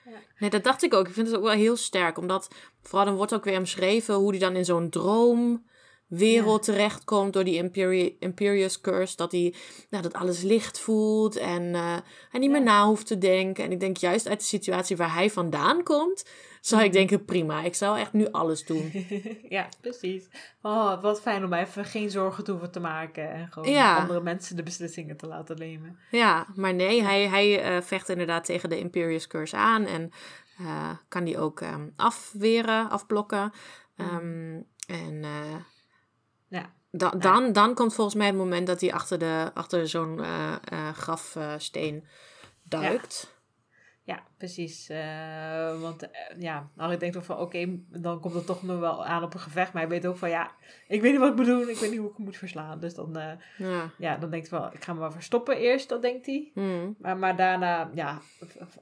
Ja. 0.05 0.19
Nee, 0.39 0.51
dat 0.51 0.65
dacht 0.65 0.83
ik 0.83 0.95
ook. 0.95 1.09
Ik 1.09 1.15
vind 1.15 1.27
het 1.27 1.37
ook 1.37 1.43
wel 1.43 1.53
heel 1.53 1.77
sterk. 1.77 2.19
Omdat 2.19 2.55
vooral 2.83 3.05
dan 3.07 3.17
wordt 3.17 3.35
ook 3.35 3.45
weer 3.45 3.59
omschreven 3.59 4.15
hoe 4.15 4.31
hij 4.31 4.39
dan 4.39 4.57
in 4.57 4.65
zo'n 4.65 4.89
droomwereld 6.19 6.63
terechtkomt 6.63 7.33
door 7.33 7.45
die 7.45 7.55
Imperi 7.57 8.17
Imperious 8.21 8.81
Curse. 8.81 9.17
Dat 9.17 9.33
hij 9.33 9.55
nou, 9.91 10.03
dat 10.03 10.13
alles 10.13 10.43
licht 10.43 10.79
voelt 10.81 11.37
en 11.37 11.75
hij 12.31 12.41
niet 12.41 12.51
meer 12.51 12.63
na 12.63 12.87
hoeft 12.87 13.07
te 13.07 13.19
denken. 13.19 13.65
En 13.65 13.73
ik 13.73 13.81
denk 13.81 13.97
juist 13.97 14.29
uit 14.29 14.39
de 14.39 14.45
situatie 14.45 14.97
waar 14.97 15.15
hij 15.15 15.31
vandaan 15.31 15.83
komt, 15.83 16.25
zou 16.61 16.81
ik 16.83 16.89
Mhm. 16.89 16.97
denken 16.97 17.25
prima. 17.25 17.63
Ik 17.63 17.75
zou 17.75 17.99
echt 17.99 18.13
nu 18.13 18.27
alles 18.31 18.65
doen. 18.65 18.93
ja, 19.49 19.69
precies. 19.81 20.29
Oh, 20.63 21.03
wat 21.03 21.21
fijn 21.21 21.45
om 21.45 21.53
even 21.53 21.85
geen 21.85 22.11
zorgen 22.11 22.45
te 22.45 22.51
hoeven 22.51 22.71
te 22.71 22.81
maken. 22.81 23.31
En 23.31 23.49
gewoon 23.53 23.71
Ja. 23.73 24.01
andere 24.01 24.21
mensen 24.21 24.57
de 24.57 24.63
beslissingen 24.63 25.17
te 25.17 25.27
laten 25.27 25.57
nemen. 25.59 25.99
Ja, 26.11 26.47
maar 26.55 26.75
nee, 26.75 27.03
hij, 27.03 27.29
hij 27.29 27.63
eh, 27.63 27.83
vecht 27.83 28.09
inderdaad 28.09 28.45
tegen 28.45 28.69
de 28.69 28.79
Imperious 28.79 29.27
Curse 29.27 29.57
aan 29.57 29.87
en 29.87 30.11
eh, 30.59 30.91
kan 31.09 31.25
die 31.25 31.39
ook 31.39 31.61
ehm, 31.61 31.89
afweren, 31.97 32.91
afblokken. 32.91 33.53
Ehm, 33.97 34.61
en 34.87 35.25
Ja. 36.55 36.71
da- 36.91 37.11
dan, 37.11 37.53
dan 37.53 37.75
komt 37.75 37.95
volgens 37.95 38.17
mij 38.17 38.27
het 38.27 38.37
moment 38.37 38.67
dat 38.67 38.81
hij 38.81 38.93
achter, 38.93 39.19
de, 39.19 39.51
achter 39.55 39.89
zo'n 39.89 40.23
eh, 40.23 40.53
eh, 40.65 40.95
grafsteen 40.95 42.07
duikt. 42.63 43.34
Ja, 44.07 44.23
precies. 44.39 44.89
Eh, 44.89 45.81
want 45.81 46.11
eh, 46.11 46.11
ja, 46.39 46.71
Harry 46.77 46.97
denkt 46.99 47.17
ook 47.17 47.25
van 47.25 47.39
oké, 47.39 47.79
dan 47.91 48.21
komt 48.21 48.35
het 48.35 48.47
toch 48.47 48.63
nog 48.63 48.79
wel 48.79 49.05
aan 49.05 49.23
op 49.23 49.35
een 49.35 49.41
gevecht. 49.41 49.73
Maar 49.73 49.83
hij 49.83 49.91
weet 49.91 50.07
ook 50.07 50.17
van 50.17 50.29
ja, 50.31 50.51
ik 50.89 51.01
weet 51.01 51.11
niet 51.11 51.21
wat 51.21 51.31
ik 51.31 51.37
moet 51.37 51.47
doen. 51.47 51.69
Ik 51.69 51.77
weet 51.77 51.91
niet 51.91 51.99
hoe 51.99 52.09
ik 52.11 52.17
hem 52.17 52.25
moet 52.25 52.37
verslaan. 52.37 52.81
Dus 52.81 52.95
dan, 52.95 53.17
eh, 53.17 53.33
Ja. 53.59 53.91
ja, 53.99 54.17
dan 54.17 54.31
denkt 54.31 54.51
hij 54.51 54.59
wel, 54.61 54.73
ik 54.73 54.85
ga 54.85 54.93
me 54.93 54.99
wel 55.01 55.13
verstoppen 55.13 55.57
eerst, 55.57 55.89
dat 55.89 56.03
denkt 56.03 56.27
hij. 56.27 56.51
Hmm. 56.55 56.97
Maar, 56.99 57.17
maar 57.17 57.37
daarna, 57.37 57.91
ja, 57.95 58.21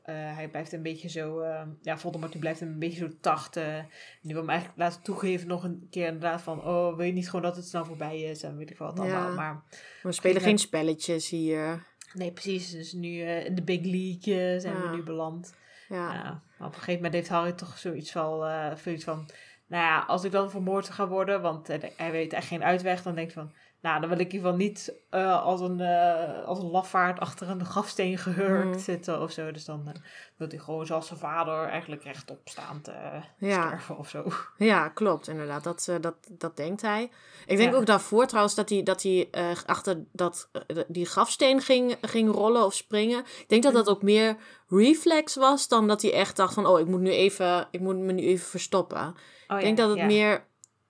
hij 0.03 0.49
blijft 0.49 0.73
een 0.73 0.83
beetje 0.83 1.09
zo, 1.09 1.45
ja, 1.83 1.99
Voldemort 1.99 2.33
die 2.33 2.41
blijft 2.41 2.61
een 2.61 2.79
beetje 2.79 2.99
zo 2.99 3.09
tachten. 3.21 3.65
En 3.75 3.89
die 4.23 4.33
wil 4.33 4.41
hem 4.41 4.51
eigenlijk 4.51 4.79
laten 4.81 5.03
toegeven 5.03 5.49
nog 5.49 5.65
een 5.65 5.87
keer 5.91 6.07
inderdaad 6.07 6.43
van, 6.43 6.65
oh, 6.65 6.97
wil 6.97 7.07
je 7.07 7.13
niet 7.13 7.27
gewoon 7.31 7.43
dat 7.45 7.57
het 7.57 7.67
snel 7.69 7.85
voorbij 7.85 8.21
is 8.21 8.43
en 8.43 8.57
weet 8.57 8.71
ik 8.71 8.79
wat 8.79 8.97
Ja. 8.97 9.03
allemaal. 9.03 9.33
Maar 9.35 9.63
We 10.03 10.13
spelen 10.13 10.43
geen 10.43 10.59
spelletjes 10.59 11.29
hier. 11.31 11.91
Nee, 12.15 12.33
precies, 12.33 12.71
dus 12.71 12.93
nu 12.93 13.21
eh, 13.23 13.45
in 13.45 13.55
de 13.55 13.63
big 13.63 13.81
league 13.85 14.55
eh, 14.55 14.61
zijn 14.61 14.75
Ja. 14.77 14.91
we 14.91 14.97
nu 14.97 15.03
beland. 15.03 15.55
Ja. 15.89 16.13
Ja, 16.15 16.23
maar 16.59 16.69
op 16.69 16.75
een 16.75 16.81
gegeven 16.81 16.95
moment 16.95 17.13
heeft 17.13 17.29
Harry 17.29 17.53
toch 17.53 17.79
zoiets 17.79 18.11
van, 18.13 18.45
eh, 18.47 18.75
zoiets 18.77 19.05
van 19.05 19.29
nou 19.67 19.83
ja, 19.85 20.05
als 20.07 20.25
ik 20.25 20.33
dan 20.33 20.51
vermoord 20.51 20.91
ga 20.91 21.09
worden, 21.09 21.43
want 21.43 21.67
hij, 21.67 21.93
hij 21.97 22.11
weet 22.11 22.33
echt 22.33 22.47
geen 22.47 22.65
uitweg, 22.65 23.03
dan 23.03 23.15
denk 23.15 23.33
hij 23.33 23.43
van, 23.43 23.53
nou, 23.81 24.01
dan 24.01 24.09
wil 24.09 24.19
ik 24.19 24.27
in 24.27 24.33
ieder 24.35 24.51
geval 24.51 24.65
niet 24.67 24.93
eh, 25.11 25.43
als, 25.43 25.61
een, 25.61 25.81
eh, 25.81 26.45
als 26.45 26.59
een 26.59 26.71
lafaard 26.71 27.21
achter 27.21 27.49
een 27.51 27.65
grafsteen 27.65 28.19
gehurkt 28.19 28.69
Mhm. 28.71 28.79
zitten 28.79 29.21
of 29.23 29.31
zo. 29.31 29.51
Dus 29.51 29.65
dan 29.65 29.89
eh, 29.89 29.95
wil 30.37 30.49
hij 30.49 30.59
gewoon 30.59 30.87
zoals 30.87 31.07
zijn 31.07 31.19
vader 31.19 31.65
eigenlijk 31.69 32.03
rechtop 32.03 32.41
staand 32.49 32.89
eh 32.89 33.23
Ja. 33.39 33.67
sterven 33.67 33.99
of 33.99 34.09
zo. 34.09 34.25
Ja, 34.57 34.89
klopt, 34.89 35.29
inderdaad. 35.29 35.65
Dat, 35.65 35.87
eh, 35.89 35.97
dat, 36.01 36.15
dat 36.29 36.57
denkt 36.57 36.83
hij. 36.83 37.11
Ik 37.47 37.57
denk 37.57 37.73
Ja. 37.73 37.77
ook 37.79 37.87
daarvoor 37.87 38.27
trouwens 38.27 38.55
dat 38.55 38.69
hij, 38.69 38.83
dat 38.83 39.03
hij 39.03 39.29
eh, 39.31 39.51
achter 39.67 40.05
dat, 40.13 40.49
eh, 40.67 40.77
die 40.89 41.07
grafsteen 41.07 41.61
ging, 41.61 41.97
ging 42.01 42.31
rollen 42.35 42.65
of 42.65 42.75
springen. 42.75 43.19
Ik 43.21 43.49
denk 43.49 43.63
dat 43.63 43.73
dat 43.73 43.89
ook 43.89 44.03
meer 44.03 44.37
reflex 44.69 45.35
was 45.37 45.69
dan 45.69 45.89
dat 45.89 46.03
hij 46.03 46.13
echt 46.13 46.37
dacht 46.37 46.55
van... 46.55 46.67
oh, 46.67 46.81
ik 46.81 46.87
moet, 46.87 47.01
nu 47.01 47.11
even, 47.11 47.69
ik 47.71 47.81
moet 47.81 47.97
me 47.97 48.13
nu 48.13 48.23
even 48.23 48.47
verstoppen. 48.47 49.15
Oh, 49.53 49.59
ik 49.59 49.65
denk 49.65 49.77
dat 49.77 49.89
het 49.89 49.99
ja. 49.99 50.05
meer... 50.07 50.45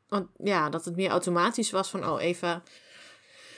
Want, 0.08 0.26
ja, 0.44 0.68
dat 0.70 0.84
het 0.84 0.96
meer 0.96 1.10
automatisch 1.10 1.70
was 1.70 1.90
van, 1.90 2.08
oh, 2.08 2.22
even, 2.22 2.62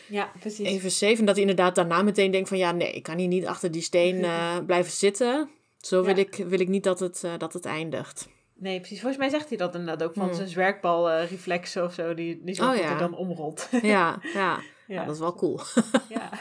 Ja, 0.08 0.30
precies. 0.40 0.68
even 0.68 0.90
safe. 0.90 1.16
En 1.18 1.24
dat 1.24 1.34
hij 1.34 1.44
inderdaad 1.44 1.74
daarna 1.74 2.02
meteen 2.02 2.30
denkt 2.30 2.48
van... 2.48 2.58
ja, 2.58 2.72
nee, 2.72 2.92
ik 2.92 3.02
kan 3.02 3.18
hier 3.18 3.28
niet 3.28 3.46
achter 3.46 3.70
die 3.70 3.82
steen 3.82 4.24
eh, 4.24 4.56
blijven 4.66 4.92
zitten. 4.92 5.50
Zo 5.80 6.02
wil, 6.02 6.16
ik, 6.16 6.34
wil 6.34 6.60
ik 6.60 6.68
niet 6.68 6.84
dat 6.84 7.00
het, 7.00 7.24
eh, 7.24 7.32
dat 7.38 7.52
het 7.52 7.64
eindigt. 7.64 8.28
Nee, 8.54 8.78
precies. 8.78 9.00
Volgens 9.00 9.20
mij 9.20 9.30
zegt 9.30 9.48
hij 9.48 9.58
dat 9.58 9.74
inderdaad 9.74 10.08
ook 10.08 10.14
van 10.14 10.24
Hmm. 10.26 10.34
zijn 10.34 10.48
zwerkbal 10.48 11.20
reflexen 11.20 11.84
of 11.84 11.94
zo, 11.94 12.14
die, 12.14 12.40
die 12.44 12.54
zo 12.54 12.70
Oh, 12.70 12.76
ja. 12.76 12.82
hij 12.88 12.98
dan 12.98 13.14
omrolt. 13.14 13.68
Ja, 13.70 13.80
ja. 13.88 14.20
ja, 14.34 14.60
ja, 14.86 15.04
dat 15.04 15.14
is 15.14 15.20
wel 15.20 15.34
cool. 15.34 15.60
ja. 16.08 16.30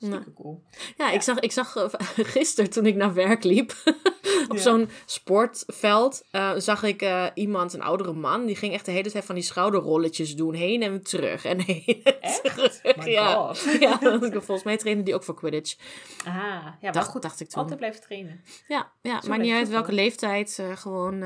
Super 0.00 0.32
cool. 0.34 0.62
Ja, 0.96 1.10
ik 1.10 1.22
zag, 1.22 1.38
ik 1.38 1.52
zag 1.52 1.76
eh, 1.76 1.84
gisteren 2.34 2.70
toen 2.70 2.86
ik 2.86 2.94
naar 2.94 3.14
werk 3.14 3.44
liep, 3.44 3.72
op 4.48 4.56
Ja. 4.56 4.62
zo'n 4.62 4.88
sportveld, 5.06 6.22
eh, 6.30 6.52
zag 6.56 6.82
ik 6.82 7.02
eh, 7.02 7.26
iemand, 7.34 7.72
een 7.72 7.82
oudere 7.82 8.12
man, 8.12 8.46
die 8.46 8.56
ging 8.56 8.72
echt 8.72 8.84
de 8.84 8.90
hele 8.90 9.10
tijd 9.10 9.24
van 9.24 9.34
die 9.34 9.44
schouderrolletjes 9.44 10.34
doen, 10.36 10.54
heen 10.54 10.82
en 10.82 11.02
terug 11.02 11.44
en 11.44 11.60
heen 11.66 12.00
en 12.04 12.20
Echt? 12.20 12.44
terug. 12.44 12.96
My 12.96 13.10
ja. 13.10 13.34
god. 13.34 13.76
ja, 13.80 13.98
volgens 14.30 14.62
mij 14.62 14.76
trainde 14.76 15.02
die 15.02 15.14
ook 15.14 15.24
voor 15.24 15.34
Quidditch. 15.34 15.76
Ah, 16.24 16.34
ja, 16.34 16.76
maar 16.80 16.92
Dacht, 16.92 17.08
goed. 17.08 17.22
dacht 17.22 17.40
ik 17.40 17.48
toen. 17.48 17.60
Altijd 17.62 17.78
blijven 17.78 18.00
trainen. 18.00 18.40
Ja, 18.68 18.92
ja 19.02 19.20
Zo 19.20 19.26
blijft 19.26 19.42
niet 19.44 19.52
uit 19.52 19.68
welke 19.68 19.86
wel. 19.86 19.96
leeftijd, 19.96 20.62
gewoon 20.74 21.22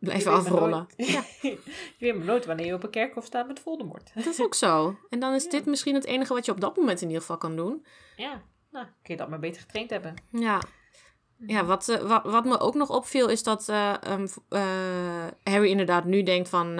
maar 0.00 0.28
afrollen. 0.28 0.70
nooit- 0.96 1.10
Ja, 1.10 1.22
je 1.50 1.58
weet 1.98 2.16
maar 2.16 2.24
nooit 2.26 2.46
wanneer 2.46 2.66
je 2.66 2.74
op 2.74 2.82
een 2.82 2.90
kerkhof 2.90 3.24
staat 3.24 3.46
met 3.46 3.60
Voldemort. 3.60 4.10
dat 4.14 4.26
is 4.26 4.40
ook 4.42 4.54
zo. 4.54 4.96
En 5.10 5.20
dan 5.20 5.34
is 5.34 5.44
Ja. 5.44 5.50
dit 5.50 5.66
misschien 5.66 5.94
het 5.94 6.04
enige 6.04 6.34
wat 6.34 6.44
je 6.44 6.52
op 6.52 6.60
dat 6.60 6.76
moment 6.76 7.00
in 7.00 7.06
ieder 7.06 7.20
geval 7.22 7.38
kan 7.38 7.56
doen. 7.56 7.86
Ja, 8.16 8.42
nou, 8.70 8.84
kun 8.86 9.14
je 9.14 9.16
dat 9.16 9.28
maar 9.28 9.38
beter 9.38 9.60
getraind 9.60 9.90
hebben. 9.90 10.14
Ja. 10.30 10.60
Ja, 11.46 11.64
wat, 11.64 11.88
eh, 11.88 12.00
wat, 12.00 12.24
wat 12.24 12.44
me 12.44 12.58
ook 12.60 12.74
nog 12.74 12.90
opviel 12.90 13.28
is 13.28 13.42
dat 13.42 13.68
eh, 13.68 13.94
ehm, 14.02 14.26
eh, 14.48 15.26
Harry 15.42 15.70
inderdaad 15.70 16.04
nu 16.04 16.22
denkt 16.22 16.48
van... 16.48 16.78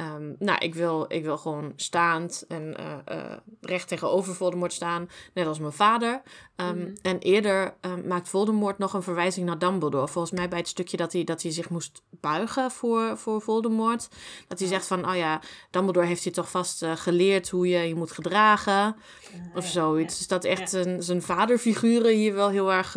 eh, 0.00 0.06
ehm, 0.06 0.32
nou, 0.38 0.58
ik 0.58 0.74
wil, 0.74 1.04
ik 1.08 1.24
wil 1.24 1.38
gewoon 1.38 1.72
staand 1.76 2.44
en 2.48 2.76
eh, 2.76 2.98
eh, 3.04 3.36
recht 3.60 3.88
tegenover 3.88 4.34
Voldemort 4.34 4.72
staan, 4.72 5.08
net 5.34 5.46
als 5.46 5.58
mijn 5.58 5.72
vader. 5.72 6.22
Ehm, 6.56 6.78
Mhm. 6.78 6.94
En 7.02 7.18
eerder 7.18 7.74
ehm, 7.80 8.06
maakt 8.06 8.28
Voldemort 8.28 8.78
nog 8.78 8.92
een 8.92 9.02
verwijzing 9.02 9.46
naar 9.46 9.58
Dumbledore. 9.58 10.08
Volgens 10.08 10.38
mij 10.38 10.48
bij 10.48 10.58
het 10.58 10.68
stukje 10.68 10.96
dat 10.96 11.12
hij, 11.12 11.24
dat 11.24 11.42
hij 11.42 11.52
zich 11.52 11.70
moest 11.70 12.02
buigen 12.10 12.70
voor, 12.70 13.18
voor 13.18 13.42
Voldemort. 13.42 14.08
Dat 14.48 14.58
hij 14.58 14.68
zegt 14.68 14.86
van, 14.86 15.08
oh 15.08 15.16
ja, 15.16 15.40
Dumbledore 15.70 16.06
heeft 16.06 16.24
je 16.24 16.30
toch 16.30 16.50
vast 16.50 16.82
eh, 16.82 16.96
geleerd 16.96 17.48
hoe 17.48 17.68
je 17.68 17.78
je 17.78 17.94
moet 17.94 18.12
gedragen. 18.12 18.96
Of 19.54 19.66
zoiets. 19.66 20.18
Dus 20.18 20.26
dat 20.26 20.44
echt 20.44 20.70
zijn, 20.70 21.02
zijn 21.02 21.22
vaderfiguren 21.22 22.14
hier 22.14 22.34
wel 22.34 22.48
heel 22.48 22.72
erg... 22.72 22.92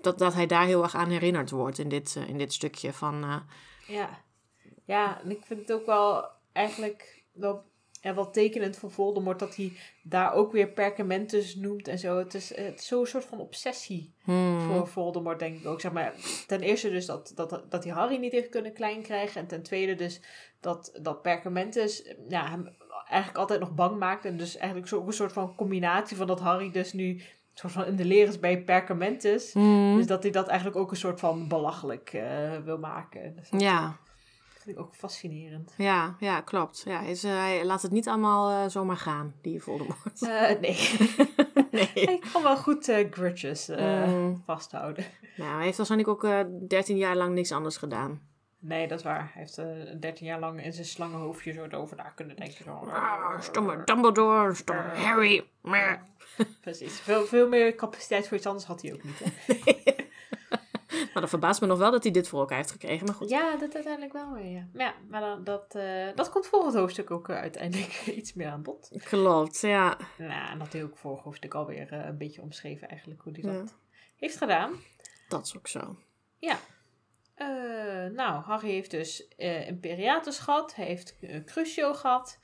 dat, 0.00 0.18
dat 0.18 0.34
hij 0.34 0.46
daar 0.46 0.64
heel 0.64 0.82
erg 0.82 0.94
aan 0.94 1.10
herinnerd 1.10 1.50
wordt 1.50 1.78
in 1.78 1.88
dit, 1.88 2.18
in 2.26 2.38
dit 2.38 2.52
stukje 2.52 2.92
van... 2.92 3.42
Ja. 3.86 4.08
Ja, 4.88 5.20
en 5.22 5.30
ik 5.30 5.40
vind 5.44 5.60
het 5.60 5.72
ook 5.72 5.86
wel 5.86 6.24
eigenlijk 6.52 7.24
wel, 7.32 7.62
ja, 8.00 8.14
wel 8.14 8.30
tekenend 8.30 8.76
voor 8.76 8.90
Voldemort 8.90 9.38
dat 9.38 9.56
hij 9.56 9.72
daar 10.02 10.32
ook 10.32 10.52
weer 10.52 10.68
perkamentus 10.68 11.56
noemt 11.56 11.88
en 11.88 11.98
zo. 11.98 12.18
Het 12.18 12.34
is, 12.34 12.56
het 12.56 12.78
is 12.80 12.86
zo'n 12.86 13.06
soort 13.06 13.24
van 13.24 13.40
obsessie 13.40 14.14
hmm, 14.22 14.60
voor 14.60 14.88
Voldemort, 14.88 15.38
denk 15.38 15.58
ik 15.58 15.66
ook. 15.66 15.80
Zeg 15.80 15.92
maar, 15.92 16.14
ten 16.46 16.60
eerste 16.60 16.90
dus 16.90 17.06
dat, 17.06 17.32
dat, 17.34 17.62
dat 17.68 17.84
hij 17.84 17.92
Harry 17.92 18.16
niet 18.16 18.32
heeft 18.32 18.48
kunnen 18.48 18.72
klein 18.72 19.02
krijgen. 19.02 19.40
En 19.40 19.46
ten 19.46 19.62
tweede 19.62 19.94
dus 19.94 20.20
dat, 20.60 20.98
dat 21.02 21.22
perkamentus 21.22 22.14
ja, 22.28 22.48
hem 22.50 22.76
eigenlijk 23.08 23.38
altijd 23.38 23.60
nog 23.60 23.74
bang 23.74 23.98
maakt. 23.98 24.24
En 24.24 24.36
dus 24.36 24.56
eigenlijk 24.56 24.88
zo, 24.88 24.96
ook 24.96 25.06
een 25.06 25.12
soort 25.12 25.32
van 25.32 25.54
combinatie 25.54 26.16
van 26.16 26.26
dat 26.26 26.40
Harry 26.40 26.70
dus 26.70 26.92
nu 26.92 27.22
soort 27.58 27.72
van 27.72 27.84
in 27.84 27.96
de 27.96 28.04
leer 28.04 28.28
is 28.28 28.40
bij 28.40 28.62
perkamentus. 28.62 29.52
hmm, 29.52 29.96
Dus 29.96 30.06
dat 30.06 30.22
hij 30.22 30.32
dat 30.32 30.46
eigenlijk 30.46 30.78
ook 30.78 30.90
een 30.90 30.96
soort 30.96 31.20
van 31.20 31.48
belachelijk 31.48 32.12
eh, 32.12 32.56
wil 32.64 32.78
maken. 32.78 33.36
Dus 33.36 33.60
ja, 33.60 33.98
vind 34.68 34.80
ik 34.80 34.86
ook 34.86 34.94
fascinerend. 34.94 35.74
ja, 35.76 36.16
ja, 36.18 36.40
klopt. 36.40 36.82
Ja, 36.86 37.00
hij 37.00 37.10
is, 37.10 37.24
eh, 37.24 37.30
hij 37.36 37.64
laat 37.64 37.82
het 37.82 37.90
niet 37.90 38.08
allemaal 38.08 38.50
eh, 38.64 38.70
zomaar 38.70 38.96
gaan, 38.96 39.34
die 39.42 39.62
Voldemort. 39.62 40.22
Eh, 40.28 40.60
nee. 40.60 40.96
nee. 41.70 41.90
ik 41.92 42.28
kan 42.32 42.42
wel 42.42 42.56
goed 42.56 42.84
grudges 43.10 43.66
Mm. 43.68 44.42
vasthouden. 44.46 45.04
Nou, 45.36 45.54
hij 45.54 45.64
heeft 45.64 45.76
waarschijnlijk 45.76 46.10
ook 46.10 46.44
13 46.68 46.96
jaar 46.96 47.16
lang 47.16 47.34
niks 47.34 47.52
anders 47.52 47.76
gedaan. 47.76 48.20
Nee, 48.60 48.88
dat 48.88 48.98
is 48.98 49.04
waar. 49.04 49.30
Hij 49.34 49.42
heeft 49.42 49.56
13 50.00 50.26
jaar 50.26 50.38
lang 50.40 50.64
in 50.64 50.72
zijn 50.72 50.86
slangenhoofdje 50.86 51.52
zo 51.52 51.64
erover 51.64 51.96
na 51.96 52.02
kunnen 52.02 52.36
denken. 52.36 52.64
Zo. 52.64 52.70
Ah, 52.70 53.40
stomme 53.40 53.84
Dumbledore, 53.84 54.54
stomme 54.54 54.82
Harry. 54.82 55.46
Precies. 56.60 57.00
Veel, 57.00 57.24
veel 57.24 57.48
meer 57.48 57.74
capaciteit 57.74 58.28
voor 58.28 58.36
iets 58.36 58.46
anders 58.46 58.64
had 58.66 58.82
hij 58.82 58.92
ook 58.92 59.02
niet. 59.02 59.18
Hè? 59.24 59.52
Nou, 61.18 61.30
dat 61.30 61.40
verbaast 61.40 61.60
me 61.60 61.66
nog 61.66 61.78
wel 61.78 61.90
dat 61.90 62.02
hij 62.02 62.12
dit 62.12 62.28
voor 62.28 62.40
elkaar 62.40 62.56
heeft 62.56 62.70
gekregen, 62.70 63.06
maar 63.06 63.14
goed. 63.14 63.28
Ja, 63.28 63.56
dat 63.56 63.74
uiteindelijk 63.74 64.12
wel 64.12 64.32
weer, 64.32 64.50
ja. 64.50 64.66
Maar 64.72 64.86
ja, 64.86 64.94
maar 65.08 65.20
dan, 65.20 65.44
dat, 65.44 65.74
eh, 65.74 66.06
dat 66.14 66.30
komt 66.30 66.46
volgend 66.46 66.74
hoofdstuk 66.74 67.10
ook 67.10 67.28
eh, 67.28 67.36
uiteindelijk 67.36 68.06
iets 68.20 68.32
meer 68.32 68.48
aan 68.48 68.62
bod. 68.62 68.90
Klopt, 69.04 69.60
ja. 69.60 69.96
Nou, 70.18 70.50
en 70.50 70.58
dat 70.58 70.72
hij 70.72 70.82
ook 70.82 70.98
vorig 70.98 71.22
hoofdstuk 71.22 71.54
alweer 71.54 71.92
eh, 71.92 72.06
een 72.06 72.18
beetje 72.18 72.42
omschreven 72.42 72.88
eigenlijk 72.88 73.20
hoe 73.20 73.32
hij 73.32 73.52
Ja. 73.52 73.58
dat 73.58 73.74
heeft 74.16 74.36
gedaan. 74.36 74.72
Dat 75.28 75.46
is 75.46 75.56
ook 75.56 75.66
zo. 75.66 75.96
Ja. 76.38 76.56
Nou, 78.12 78.42
Harry 78.42 78.70
heeft 78.70 78.90
dus 78.90 79.28
Imperiatus 79.66 80.38
gehad. 80.38 80.74
Hij 80.74 80.86
heeft 80.86 81.16
Crucio 81.44 81.94
gehad. 81.94 82.38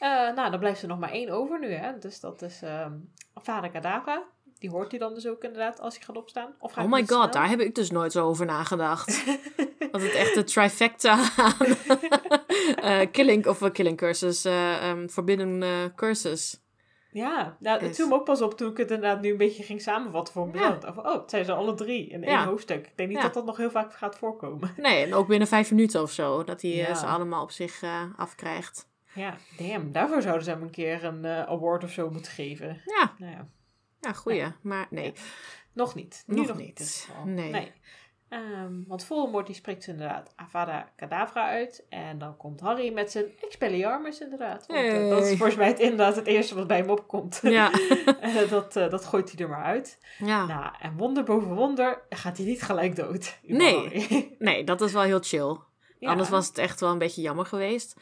Eh, 0.00 0.08
nou, 0.08 0.50
dan 0.50 0.58
blijft 0.58 0.82
er 0.82 0.88
nog 0.88 0.98
maar 0.98 1.10
één 1.10 1.30
over 1.30 1.58
nu, 1.58 1.72
hè. 1.72 1.98
Dus 1.98 2.20
dat 2.20 2.42
is 2.42 2.62
ehm 2.62 2.92
Vader 3.34 3.70
Kadavra. 3.70 4.22
Die 4.60 4.70
hoort 4.70 4.90
hij 4.90 5.00
dan 5.00 5.14
dus 5.14 5.26
ook 5.26 5.44
inderdaad 5.44 5.80
als 5.80 5.94
hij 5.96 6.04
gaat 6.04 6.16
opstaan. 6.16 6.52
Of 6.58 6.72
gaat 6.72 6.84
Oh 6.84 6.90
my 6.90 7.04
te 7.04 7.14
god, 7.14 7.32
daar 7.32 7.48
heb 7.48 7.60
ik 7.60 7.74
dus 7.74 7.90
nooit 7.90 8.12
zo 8.12 8.26
over 8.26 8.46
nagedacht. 8.46 9.24
Dat 9.92 10.02
het 10.02 10.12
echt 10.14 10.34
de 10.34 10.44
trifecta 10.44 11.18
aan 11.36 11.54
eh, 13.00 13.06
killing, 13.12 13.46
of 13.46 13.60
uh, 13.60 13.70
killing 13.70 13.96
curses, 13.96 14.44
eh 14.44 14.88
ehm, 14.90 15.08
forbidden 15.08 15.62
eh, 15.62 15.68
curses. 15.96 16.60
Ja, 17.12 17.56
nou, 17.60 17.84
Is- 17.84 17.96
viel 17.96 18.08
me 18.08 18.14
ook 18.14 18.24
pas 18.24 18.40
op 18.42 18.56
toen 18.56 18.70
ik 18.70 18.76
het 18.76 18.90
inderdaad 18.90 19.20
nu 19.20 19.30
een 19.30 19.36
beetje 19.36 19.62
ging 19.62 19.80
samenvatten 19.82 20.34
voor 20.34 20.46
Ja. 20.46 20.52
mezelf. 20.52 20.94
Van, 20.94 21.06
Oh, 21.06 21.20
het 21.20 21.30
zijn 21.30 21.44
ze 21.44 21.52
alle 21.52 21.74
drie 21.74 22.08
in 22.08 22.24
één 22.24 22.32
Ja. 22.32 22.44
hoofdstuk. 22.44 22.86
Ik 22.86 22.96
denk 22.96 23.08
niet 23.08 23.18
Ja. 23.18 23.24
dat 23.24 23.34
dat 23.34 23.44
nog 23.44 23.56
heel 23.56 23.70
vaak 23.70 23.94
gaat 23.94 24.16
voorkomen. 24.16 24.74
Nee, 24.76 25.04
en 25.04 25.14
ook 25.14 25.26
binnen 25.28 25.48
vijf 25.48 25.70
minuten 25.70 26.02
of 26.02 26.10
zo, 26.10 26.44
dat 26.44 26.62
hij 26.62 26.70
eh, 26.70 26.78
Ja. 26.88 26.94
ze 26.94 27.06
allemaal 27.06 27.42
op 27.42 27.50
zich 27.50 27.82
eh, 27.82 28.02
afkrijgt. 28.16 28.88
Ja, 29.14 29.36
damn. 29.58 29.92
Daarvoor 29.92 30.22
zouden 30.22 30.44
ze 30.44 30.50
hem 30.50 30.62
een 30.62 30.70
keer 30.70 31.04
een 31.04 31.24
eh, 31.24 31.42
award 31.42 31.84
of 31.84 31.90
zo 31.90 32.10
moeten 32.10 32.32
geven. 32.32 32.82
Ja, 32.84 33.14
Nou 33.18 33.32
ja. 33.32 33.46
Ja 34.00 34.12
goeie. 34.12 34.46
Maar 34.62 34.86
nee. 34.90 35.12
Nog 35.72 35.94
niet. 35.94 36.22
Nu 36.26 36.36
Nog 36.36 36.46
nog, 36.46 36.56
niet. 36.56 37.04
geval. 37.06 37.24
Nee. 37.24 37.72
Ehm, 38.28 38.72
want 38.86 39.04
Voldemort 39.04 39.46
die 39.46 39.54
spreekt 39.54 39.86
inderdaad 39.86 40.32
Avada 40.36 40.92
Kedavra 40.96 41.48
uit. 41.48 41.84
En 41.88 42.18
dan 42.18 42.36
komt 42.36 42.60
Harry 42.60 42.92
met 42.92 43.10
zijn 43.10 43.24
Expelliarmus 43.40 44.20
inderdaad. 44.20 44.66
Want, 44.66 44.80
eh, 44.80 45.08
dat 45.08 45.20
is 45.22 45.26
Hey. 45.28 45.36
volgens 45.36 45.56
mij 45.58 45.66
het, 45.68 45.78
inderdaad 45.78 46.16
het 46.16 46.26
eerste 46.26 46.54
wat 46.54 46.66
bij 46.66 46.76
hem 46.76 46.90
opkomt. 46.90 47.40
Ja. 47.42 47.70
Eh, 48.20 48.50
dat, 48.50 48.76
eh, 48.76 48.90
dat 48.90 49.04
gooit 49.04 49.32
hij 49.32 49.40
er 49.40 49.48
maar 49.50 49.64
uit. 49.64 49.98
ja. 50.18 50.46
Nou, 50.46 50.74
en 50.80 50.96
wonder 50.96 51.24
boven 51.24 51.54
wonder 51.54 52.02
gaat 52.08 52.36
hij 52.36 52.46
niet 52.46 52.62
gelijk 52.62 52.96
dood. 52.96 53.38
Nee. 53.42 54.36
Nee, 54.38 54.64
dat 54.64 54.80
is 54.80 54.92
wel 54.92 55.02
heel 55.02 55.20
chill. 55.22 55.56
Ja. 55.98 56.10
Anders 56.10 56.28
was 56.28 56.46
het 56.46 56.58
echt 56.58 56.80
wel 56.80 56.90
een 56.90 56.98
beetje 56.98 57.22
jammer 57.22 57.46
geweest. 57.46 58.00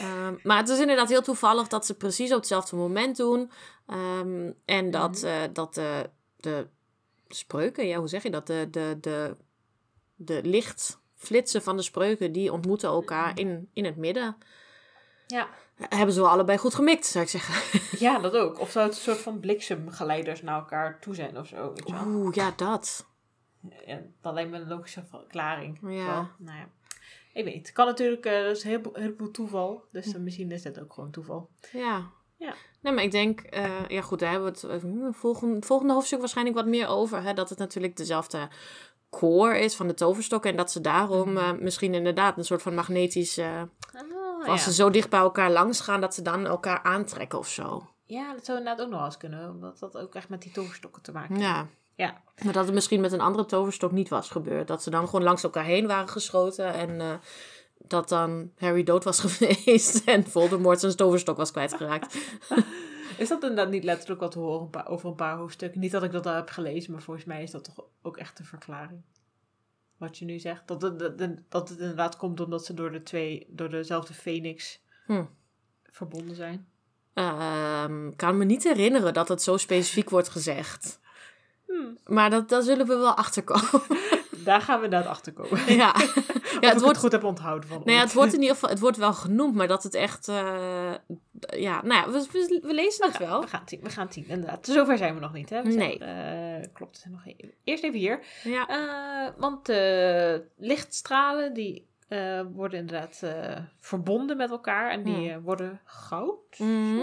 Ehm, 0.00 0.34
maar 0.42 0.56
het 0.58 0.68
is 0.68 0.78
inderdaad 0.78 1.08
heel 1.08 1.22
toevallig 1.22 1.68
dat 1.68 1.86
ze 1.86 1.94
precies 1.94 2.30
op 2.30 2.36
hetzelfde 2.36 2.76
moment 2.76 3.16
doen. 3.16 3.50
Ehm, 3.86 4.50
en 4.64 4.90
dat, 4.90 5.16
Mhm. 5.22 5.26
eh, 5.26 5.42
dat 5.52 5.74
de, 5.74 6.10
de 6.36 6.66
spreuken, 7.28 7.86
ja, 7.86 7.98
hoe 7.98 8.08
zeg 8.08 8.22
je 8.22 8.30
dat? 8.30 8.46
De, 8.46 8.68
de, 8.70 8.98
de, 9.00 9.36
de 10.14 10.40
lichtflitsen 10.42 11.62
van 11.62 11.76
de 11.76 11.82
spreuken, 11.82 12.32
die 12.32 12.52
ontmoeten 12.52 12.88
elkaar 12.88 13.38
in, 13.38 13.68
in 13.72 13.84
het 13.84 13.96
midden. 13.96 14.36
Ja. 15.26 15.48
Hebben 15.76 16.14
ze 16.14 16.20
wel 16.20 16.30
allebei 16.30 16.58
goed 16.58 16.74
gemikt, 16.74 17.06
zou 17.06 17.24
ik 17.24 17.30
zeggen. 17.30 17.80
ja, 18.06 18.18
dat 18.18 18.34
ook. 18.36 18.60
Of 18.60 18.70
zou 18.70 18.86
het 18.86 18.96
een 18.96 19.02
soort 19.02 19.18
van 19.18 19.40
bliksemgeleiders 19.40 20.42
naar 20.42 20.58
elkaar 20.58 21.00
toe 21.00 21.14
zijn 21.14 21.38
of 21.38 21.46
zo. 21.46 21.68
Weet 21.74 21.86
je 21.86 21.92
wel? 21.92 22.04
Oeh, 22.06 22.34
ja, 22.34 22.52
dat. 22.56 23.06
Ja, 23.86 24.00
dat 24.20 24.34
lijkt 24.34 24.50
me 24.50 24.58
een 24.58 24.68
logische 24.68 25.04
verklaring. 25.10 25.78
Ja. 25.82 25.88
Wel, 25.88 26.28
nou 26.38 26.58
ja. 26.58 26.68
Ik 27.36 27.44
weet. 27.44 27.56
Het 27.66 27.72
kan 27.72 27.86
natuurlijk, 27.86 28.24
eh 28.26 28.42
dat 28.42 28.56
is 28.56 28.62
een 28.64 28.70
heleboel, 28.70 28.94
heleboel 28.94 29.30
toeval. 29.30 29.84
Dus 29.92 30.14
eh, 30.14 30.20
misschien 30.20 30.50
is 30.50 30.62
dat 30.62 30.80
ook 30.80 30.92
gewoon 30.92 31.10
toeval. 31.10 31.50
Ja. 31.72 32.10
Ja. 32.38 32.54
Nee, 32.80 32.92
maar 32.92 33.02
ik 33.04 33.10
denk, 33.10 33.40
eh, 33.40 33.88
ja 33.88 34.00
goed, 34.00 34.18
daar 34.18 34.30
hebben 34.30 34.52
we 34.52 34.66
het 34.76 34.84
uh, 34.84 35.08
volgende, 35.12 35.66
volgende 35.66 35.92
hoofdstuk 35.92 36.18
waarschijnlijk 36.18 36.56
wat 36.56 36.66
meer 36.66 36.86
over. 36.88 37.22
Hè, 37.22 37.32
dat 37.34 37.48
het 37.48 37.58
natuurlijk 37.58 37.96
dezelfde 37.96 38.48
core 39.10 39.58
is 39.58 39.74
van 39.76 39.86
de 39.86 39.94
toverstokken. 39.94 40.50
En 40.50 40.56
dat 40.56 40.70
ze 40.70 40.80
daarom 40.80 41.32
Mhm. 41.32 41.36
eh, 41.38 41.52
misschien 41.60 41.94
inderdaad 41.94 42.38
een 42.38 42.44
soort 42.44 42.62
van 42.62 42.74
magnetisch... 42.74 43.36
eh, 43.38 43.62
Ah, 44.42 44.52
als 44.52 44.64
ja. 44.64 44.70
ze 44.70 44.72
zo 44.74 44.90
dicht 44.90 45.10
bij 45.10 45.20
elkaar 45.20 45.50
langs 45.50 45.80
gaan, 45.80 46.00
dat 46.00 46.14
ze 46.14 46.22
dan 46.22 46.46
elkaar 46.46 46.82
aantrekken 46.82 47.38
of 47.38 47.48
zo. 47.48 47.88
ja, 48.04 48.32
dat 48.34 48.44
zou 48.44 48.58
inderdaad 48.58 48.84
ook 48.84 48.90
nog 48.90 48.98
wel 48.98 49.06
eens 49.08 49.16
kunnen. 49.16 49.50
Omdat 49.50 49.78
dat 49.78 49.96
ook 49.96 50.14
echt 50.14 50.28
met 50.28 50.42
die 50.42 50.52
toverstokken 50.52 51.02
te 51.02 51.12
maken 51.12 51.34
heeft. 51.34 51.46
Ja. 51.46 51.66
Ja. 51.96 52.22
Maar 52.44 52.52
dat 52.52 52.64
het 52.64 52.74
misschien 52.74 53.00
met 53.00 53.12
een 53.12 53.20
andere 53.20 53.46
toverstok 53.46 53.92
niet 53.92 54.08
was 54.08 54.30
gebeurd. 54.30 54.68
Dat 54.68 54.82
ze 54.82 54.90
dan 54.90 55.06
gewoon 55.06 55.22
langs 55.22 55.42
elkaar 55.42 55.64
heen 55.64 55.86
waren 55.86 56.08
geschoten. 56.08 56.72
En 56.72 57.00
eh, 57.00 57.14
dat 57.78 58.08
dan 58.08 58.50
Harry 58.56 58.82
dood 58.82 59.04
was 59.04 59.20
geweest. 59.26 60.04
En 60.04 60.24
Voldemort 60.24 60.80
zijn 60.80 60.96
toverstok 60.96 61.36
was 61.36 61.50
kwijtgeraakt. 61.50 62.14
Is 63.18 63.28
dat 63.28 63.42
inderdaad 63.42 63.70
niet 63.70 63.84
letterlijk 63.84 64.20
wat 64.20 64.30
te 64.30 64.38
horen 64.38 64.86
over 64.86 65.08
een 65.08 65.14
paar 65.14 65.36
hoofdstukken? 65.36 65.80
Niet 65.80 65.90
dat 65.90 66.02
ik 66.02 66.12
dat 66.12 66.26
al 66.26 66.34
heb 66.34 66.48
gelezen, 66.50 66.92
maar 66.92 67.02
volgens 67.02 67.26
mij 67.26 67.42
is 67.42 67.50
dat 67.50 67.64
toch 67.64 67.84
ook 68.02 68.16
echt 68.16 68.38
een 68.38 68.44
verklaring. 68.44 69.00
Wat 69.96 70.18
je 70.18 70.24
nu 70.24 70.38
zegt. 70.38 70.68
Dat 70.68 70.82
het, 70.82 70.98
dat, 71.48 71.68
het 71.68 71.78
inderdaad 71.78 72.16
komt 72.16 72.40
omdat 72.40 72.64
ze 72.64 72.74
door 72.74 72.92
de 72.92 73.02
twee, 73.02 73.46
door 73.48 73.68
dezelfde 73.68 74.14
Phoenix 74.14 74.80
Hm. 75.06 75.24
verbonden 75.82 76.36
zijn. 76.36 76.68
Ehm, 77.14 78.10
kan 78.16 78.38
me 78.38 78.44
niet 78.44 78.64
herinneren 78.64 79.14
dat 79.14 79.28
het 79.28 79.42
zo 79.42 79.56
specifiek 79.56 80.10
wordt 80.10 80.28
gezegd. 80.28 81.00
Hmm. 81.78 81.98
Maar 82.14 82.30
dat, 82.30 82.48
daar 82.48 82.62
zullen 82.62 82.86
we 82.86 82.96
wel 82.96 83.14
achter 83.14 83.42
komen. 83.44 83.82
Daar 84.44 84.60
gaan 84.60 84.78
we 84.78 84.84
inderdaad 84.84 85.08
achter 85.10 85.32
komen. 85.32 85.58
ja. 85.72 85.74
ja, 85.76 85.92
het 85.92 86.14
het 86.60 86.72
het 86.72 86.80
wordt, 86.82 86.98
goed 86.98 87.12
heb 87.12 87.24
onthouden 87.24 87.68
van 87.68 87.78
nou 87.78 87.90
ja, 87.90 87.96
ooit. 87.96 88.04
het 88.04 88.12
wordt 88.14 88.32
in 88.34 88.40
ieder 88.40 88.54
geval 88.54 88.70
het 88.70 88.78
wordt 88.80 88.96
wel 88.96 89.12
genoemd, 89.12 89.54
maar 89.54 89.66
dat 89.68 89.82
het 89.82 89.94
echt. 89.94 90.28
eh, 90.28 90.92
ja, 91.40 91.82
nou 91.82 91.94
ja, 91.94 92.10
we, 92.10 92.26
we, 92.32 92.60
we 92.62 92.74
lezen 92.74 93.06
het 93.06 93.18
wel. 93.18 93.40
We 93.40 93.46
gaan 93.46 93.60
het 93.60 93.68
zien, 93.68 93.80
we 93.82 93.90
gaan 93.90 94.04
het 94.04 94.14
zien, 94.14 94.28
inderdaad. 94.28 94.66
Zover 94.66 94.96
zijn 94.98 95.14
we 95.14 95.20
nog 95.20 95.32
niet, 95.32 95.50
hè? 95.50 95.62
We 95.62 95.68
Nee. 95.68 95.96
zijn, 95.98 96.62
eh, 96.62 96.68
klopt, 96.72 96.98
zijn 96.98 97.12
nog 97.12 97.26
even, 97.26 97.54
eerst 97.64 97.84
even 97.84 97.98
hier. 97.98 98.20
Ja. 98.44 98.68
Eh, 98.68 99.32
want 99.36 99.66
de 99.66 100.44
lichtstralen, 100.56 101.52
die 101.54 101.88
worden 102.52 102.78
inderdaad 102.78 103.22
verbonden 103.80 104.36
met 104.36 104.50
elkaar. 104.50 104.90
En 104.90 105.02
die 105.02 105.32
Hmm. 105.32 105.42
worden 105.42 105.80
goud. 105.84 106.58
Mhm. 106.58 106.98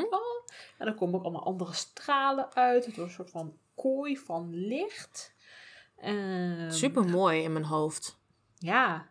En 0.77 0.85
dan 0.85 0.95
komen 0.95 1.15
ook 1.15 1.23
allemaal 1.23 1.45
andere 1.45 1.73
stralen 1.73 2.53
uit. 2.53 2.85
Het 2.85 2.95
wordt 2.95 3.09
een 3.09 3.15
soort 3.15 3.29
van 3.31 3.53
kooi 3.75 4.17
van 4.17 4.55
licht. 4.55 5.33
Ehm, 5.97 6.71
Super 6.71 7.05
mooi 7.05 7.41
in 7.41 7.53
mijn 7.53 7.65
hoofd. 7.65 8.19
Ja, 8.57 9.09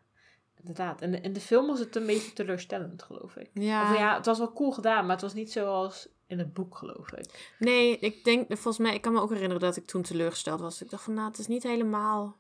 inderdaad. 0.59 1.01
En 1.01 1.23
in 1.23 1.33
de 1.33 1.41
film 1.41 1.67
was 1.67 1.79
het 1.79 1.97
een 1.97 2.07
beetje 2.07 2.33
teleurstellend, 2.33 3.03
geloof 3.03 3.37
ik. 3.37 3.51
Ja. 3.55 3.91
Of 3.93 3.99
ja, 3.99 4.17
het 4.17 4.27
was 4.27 4.39
wel 4.39 4.53
cool 4.53 4.71
gedaan, 4.73 5.03
maar 5.03 5.13
het 5.13 5.21
was 5.25 5.35
niet 5.35 5.53
zoals 5.53 6.09
in 6.27 6.39
het 6.39 6.53
boek, 6.53 6.77
geloof 6.77 7.13
ik. 7.13 7.55
Nee, 7.59 7.99
ik 7.99 8.25
denk, 8.25 8.47
volgens 8.49 8.79
mij, 8.79 8.95
ik 8.95 9.03
kan 9.03 9.13
me 9.13 9.21
ook 9.21 9.31
herinneren 9.31 9.61
dat 9.63 9.77
ik 9.77 9.87
toen 9.87 10.03
teleurgesteld 10.03 10.61
was. 10.61 10.83
Ik 10.83 10.91
dacht 10.91 11.03
van, 11.03 11.15
nou, 11.15 11.29
het 11.29 11.39
is 11.39 11.47
niet 11.47 11.63
helemaal 11.63 12.37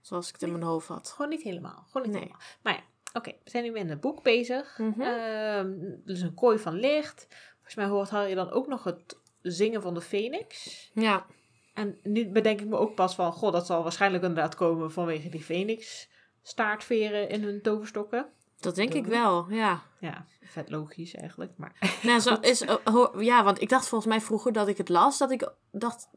zoals 0.00 0.26
ik 0.28 0.32
het 0.32 0.42
in 0.42 0.52
mijn 0.52 0.62
hoofd 0.64 0.88
had. 0.88 1.08
Gewoon 1.10 1.30
niet 1.30 1.42
helemaal. 1.42 1.84
Gewoon 1.90 2.02
niet 2.02 2.16
Nee. 2.16 2.20
helemaal. 2.22 2.42
Maar 2.62 2.72
ja, 2.74 2.80
Oké, 3.12 3.30
we 3.44 3.50
zijn 3.50 3.64
nu 3.64 3.70
met 3.70 3.88
het 3.88 4.00
boek 4.00 4.22
bezig. 4.22 4.78
Mhm. 4.78 5.00
Ehm, 5.00 5.74
dus 6.04 6.20
een 6.20 6.34
kooi 6.34 6.58
van 6.58 6.74
licht. 6.74 7.26
Volgens 7.54 7.74
mij 7.74 7.86
hoort 7.86 8.10
Harry 8.10 8.34
dan 8.34 8.50
ook 8.50 8.66
nog 8.66 8.84
het 8.84 9.18
zingen 9.42 9.82
van 9.82 9.94
de 9.94 10.00
phoenix. 10.00 10.90
Ja, 10.94 11.26
En 11.74 11.98
nu 12.02 12.28
bedenk 12.28 12.60
ik 12.60 12.66
me 12.66 12.76
ook 12.76 12.94
pas 12.94 13.14
van, 13.14 13.32
god, 13.32 13.52
dat 13.52 13.66
zal 13.66 13.82
waarschijnlijk 13.82 14.24
inderdaad 14.24 14.54
komen 14.54 14.92
vanwege 14.92 15.28
die 15.28 15.44
phoenix 15.44 16.08
staartveren 16.42 17.28
in 17.28 17.42
hun 17.42 17.62
toverstokken. 17.62 18.26
dat 18.60 18.74
denk 18.74 18.94
ik 18.94 19.06
wel, 19.06 19.50
ja. 19.50 19.82
Ja, 20.00 20.26
vet 20.42 20.70
logisch 20.70 21.14
eigenlijk, 21.14 21.52
maar... 21.56 21.76
Nou, 22.02 22.20
zo 22.20 22.34
is, 22.34 22.60
eh, 22.60 23.06
ja, 23.18 23.44
want 23.44 23.60
ik 23.60 23.68
dacht 23.68 23.88
volgens 23.88 24.10
mij 24.10 24.20
vroeger 24.20 24.52
dat 24.52 24.68
ik 24.68 24.76
het 24.76 24.88
las, 24.88 25.18
dat 25.18 25.30
ik 25.30 25.52
dacht 25.70 26.08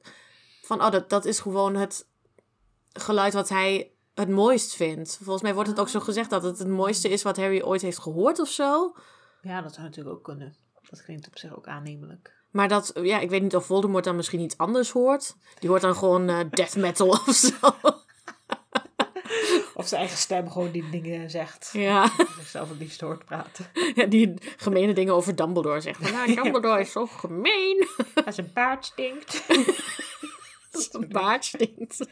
van, 0.62 0.82
oh, 0.82 0.92
dat, 0.92 1.10
dat 1.10 1.26
is 1.26 1.40
gewoon 1.40 1.76
het 1.76 2.08
geluid 2.94 3.34
wat 3.34 3.50
hij 3.50 3.92
het 4.14 4.30
mooist 4.30 4.76
vindt. 4.76 5.18
Volgens 5.18 5.42
mij 5.42 5.54
wordt 5.54 5.70
het 5.70 5.80
ook 5.80 5.90
zo 5.90 6.00
gezegd 6.00 6.30
dat 6.30 6.44
het 6.44 6.60
het 6.60 6.68
mooiste 6.68 7.10
is 7.10 7.24
wat 7.24 7.38
Harry 7.38 7.62
ooit 7.62 7.82
heeft 7.82 8.00
gehoord 8.00 8.40
of 8.40 8.50
zo. 8.50 8.96
Ja, 9.42 9.62
dat 9.62 9.74
zou 9.74 9.86
natuurlijk 9.86 10.16
ook 10.16 10.24
kunnen. 10.24 10.56
Dat 10.90 11.04
klinkt 11.04 11.28
op 11.28 11.38
zich 11.38 11.56
ook 11.56 11.68
aannemelijk. 11.68 12.41
Maar 12.52 12.68
dat, 12.68 12.92
ja, 13.02 13.20
ik 13.20 13.30
weet 13.30 13.42
niet 13.42 13.56
of 13.56 13.66
Voldemort 13.66 14.04
dan 14.04 14.16
misschien 14.16 14.40
iets 14.40 14.58
anders 14.58 14.92
hoort. 14.92 15.36
Die 15.60 15.70
hoort 15.70 15.82
dan 15.82 15.96
gewoon 15.96 16.30
eh, 16.30 16.40
death 16.50 16.76
metal 16.76 17.08
of 17.28 17.32
zo. 17.36 17.56
Of 19.74 19.88
zijn 19.88 20.02
eigen 20.02 20.18
stem 20.20 20.52
gewoon 20.52 20.72
die 20.72 20.90
dingen 20.90 21.30
zegt. 21.30 21.70
Ja, 21.74 22.12
Zichzelf 22.38 22.70
het 22.70 22.78
liefst 22.78 23.02
hoort 23.02 23.26
praten. 23.26 23.66
ja, 23.96 24.06
die 24.06 24.34
gemene 24.58 24.94
dingen 24.94 25.14
over 25.14 25.36
Dumbledore 25.36 25.82
zegt. 25.82 26.00
Nou, 26.12 26.36
Dumbledore 26.36 26.80
is 26.80 26.92
zo 26.92 27.06
gemeen. 27.06 27.88
Als 28.26 28.38
een 28.38 28.52
paard 28.54 28.86
stinkt. 28.86 29.44
Dat 30.72 30.88
zijn 30.92 31.08
baard 31.10 31.46
stinkt. 31.46 32.06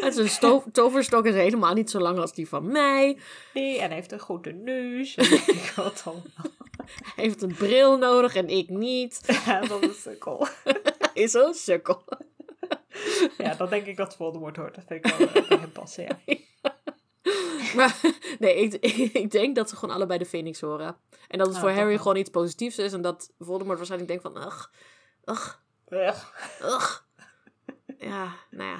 En 0.00 0.12
zijn 0.12 0.28
sto- 0.28 0.64
toverstok 0.72 1.26
is 1.26 1.34
helemaal 1.34 1.74
niet 1.74 1.90
zo 1.90 1.98
lang 2.00 2.18
als 2.18 2.32
die 2.34 2.48
van 2.48 2.66
mij. 2.72 3.18
Nee, 3.54 3.78
en 3.78 3.86
hij 3.86 3.94
heeft 3.94 4.12
een 4.12 4.18
grote 4.18 4.50
neus. 4.50 5.14
En 5.14 5.32
ik 5.32 5.72
wat 5.76 6.02
dan. 6.04 6.22
Hij 7.14 7.24
heeft 7.24 7.42
een 7.42 7.54
bril 7.54 7.96
nodig 7.98 8.34
en 8.34 8.48
ik 8.48 8.68
niet. 8.68 9.20
Ja, 9.46 9.60
dat 9.60 9.82
is 9.82 10.02
sukkel. 10.02 10.46
Hij 10.64 11.10
is 11.24 11.30
zo'n 11.30 11.54
sukkel. 11.54 12.04
Ja, 13.38 13.54
dan 13.54 13.68
denk 13.68 13.86
ik 13.86 13.96
dat 13.96 14.16
Voldemort 14.16 14.56
hoort. 14.56 14.74
Dat 14.74 14.84
vind 14.86 15.04
ik 15.06 15.16
wel 15.16 15.28
eh, 15.28 15.48
bij 15.48 15.58
hem 15.58 15.72
passen, 15.72 16.04
ja. 16.04 16.18
Maar 17.76 18.00
nee, 18.38 18.54
ik, 18.56 18.74
ik 19.14 19.30
denk 19.30 19.54
dat 19.56 19.68
ze 19.68 19.76
gewoon 19.76 19.94
allebei 19.94 20.18
de 20.18 20.24
Phoenix 20.24 20.60
horen. 20.60 20.96
En 21.28 21.38
dat 21.38 21.46
het 21.46 21.56
Ah, 21.56 21.62
voor 21.62 21.70
Harry 21.70 21.88
wel. 21.88 21.98
gewoon 21.98 22.16
iets 22.16 22.30
positiefs 22.30 22.78
is. 22.78 22.92
En 22.92 23.02
dat 23.02 23.32
Voldemort 23.38 23.76
waarschijnlijk 23.76 24.10
denkt 24.10 24.24
van... 24.34 24.46
Ugh, 24.46 24.64
Ugh. 25.88 26.24
ugh. 26.62 26.98
Ja, 27.98 28.32
nou 28.50 28.70
ja. 28.70 28.78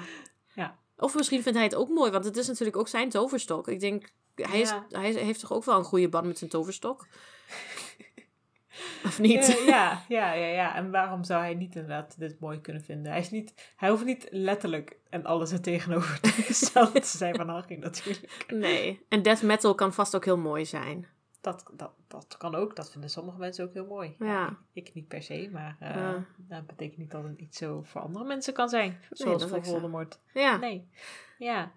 Ja. 0.55 0.79
Of 0.97 1.15
misschien 1.15 1.41
vindt 1.41 1.57
hij 1.57 1.67
het 1.67 1.75
ook 1.75 1.89
mooi. 1.89 2.11
Want 2.11 2.25
het 2.25 2.37
is 2.37 2.47
natuurlijk 2.47 2.77
ook 2.77 2.87
zijn 2.87 3.09
toverstok. 3.09 3.67
Ik 3.67 3.79
denk... 3.79 4.09
Hij, 4.35 4.59
is, 4.61 4.69
Ja. 4.69 4.85
hij 4.89 5.11
heeft 5.11 5.39
toch 5.39 5.53
ook 5.53 5.65
wel 5.65 5.77
een 5.77 5.83
goede 5.83 6.09
band 6.09 6.25
met 6.25 6.37
zijn 6.37 6.49
toverstok? 6.49 7.07
Of 9.05 9.19
niet? 9.19 9.57
Eh, 9.57 9.65
ja, 9.65 10.03
ja, 10.07 10.33
ja, 10.33 10.47
ja. 10.47 10.75
En 10.75 10.91
waarom 10.91 11.23
zou 11.23 11.41
hij 11.41 11.53
niet 11.53 11.75
inderdaad 11.75 12.19
dit 12.19 12.39
mooi 12.39 12.61
kunnen 12.61 12.83
vinden? 12.83 13.11
Hij, 13.11 13.21
is 13.21 13.31
niet, 13.31 13.73
hij 13.75 13.89
hoeft 13.89 14.05
niet 14.05 14.27
letterlijk 14.31 14.97
en 15.09 15.25
alles 15.25 15.51
er 15.51 15.61
tegenover 15.61 16.19
te 16.21 17.01
zijn 17.17 17.35
van 17.35 17.49
Harry 17.49 17.77
natuurlijk. 17.77 18.45
Nee. 18.47 19.05
En 19.09 19.21
death 19.21 19.41
metal 19.41 19.75
kan 19.75 19.93
vast 19.93 20.15
ook 20.15 20.25
heel 20.25 20.37
mooi 20.37 20.65
zijn. 20.65 21.07
Dat, 21.41 21.65
dat, 21.73 21.91
dat 22.07 22.37
kan 22.37 22.55
ook. 22.55 22.75
Dat 22.75 22.91
vinden 22.91 23.09
sommige 23.09 23.37
mensen 23.37 23.65
ook 23.65 23.73
heel 23.73 23.85
mooi. 23.85 24.15
Ja. 24.19 24.57
Ik 24.73 24.93
niet 24.93 25.07
per 25.07 25.23
se, 25.23 25.49
maar 25.51 25.75
eh, 25.79 26.13
dat 26.37 26.67
betekent 26.67 26.97
niet 26.97 27.11
dat 27.11 27.23
het 27.23 27.39
iets 27.39 27.57
zo 27.57 27.81
voor 27.83 28.01
andere 28.01 28.25
mensen 28.25 28.53
kan 28.53 28.69
zijn. 28.69 28.99
Zoals 29.09 29.45
voor. 29.45 29.65
Voldemort. 29.65 30.19
Ja. 30.33 30.57
Nee. 30.57 30.89
Ja. 31.37 31.71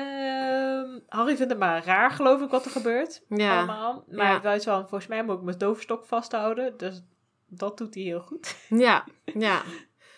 Ehm, 0.00 0.98
Harry 1.08 1.36
vindt 1.36 1.50
het 1.52 1.60
maar 1.60 1.84
raar, 1.84 2.10
geloof 2.10 2.40
ik, 2.40 2.50
wat 2.50 2.64
er 2.64 2.70
gebeurt. 2.70 3.22
Ja. 3.28 3.56
Allemaal. 3.56 4.04
Maar 4.10 4.32
Ja. 4.32 4.40
weet 4.40 4.64
wel, 4.64 4.80
volgens 4.80 5.06
mij 5.06 5.24
moet 5.24 5.36
ik 5.36 5.42
mijn 5.42 5.58
toverstok 5.58 6.04
vasthouden. 6.06 6.76
Dus 6.76 7.02
dat 7.48 7.78
doet 7.78 7.94
hij 7.94 8.02
heel 8.02 8.20
goed. 8.20 8.56
Ja. 8.68 9.04
Ja. 9.24 9.62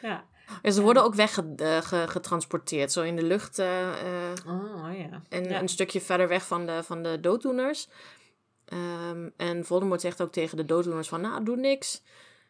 Ja. 0.03 0.25
En 0.63 0.73
ze 0.73 0.83
worden 0.83 1.03
ook 1.05 1.15
weggetransporteerd. 1.15 2.93
Zo 2.93 3.03
in 3.03 3.17
de 3.17 3.23
lucht. 3.23 3.59
eh, 3.59 3.89
eh, 3.89 4.31
Oh, 4.47 4.99
ja. 4.99 5.23
en 5.29 5.45
Ja. 5.45 5.61
een 5.61 5.69
stukje 5.69 6.01
verder 6.01 6.29
weg 6.29 6.47
van 6.47 6.67
de, 6.67 6.83
van 6.83 7.03
de 7.03 7.21
dooddoeners. 7.21 7.89
Ehm, 8.65 9.29
en 9.37 9.65
Voldemort 9.65 10.01
zegt 10.01 10.23
ook 10.23 10.33
tegen 10.33 10.57
de 10.57 10.65
dooddoeners 10.65 11.09
van... 11.09 11.21
Nou, 11.21 11.45
doe 11.45 11.57
niks. 11.57 12.03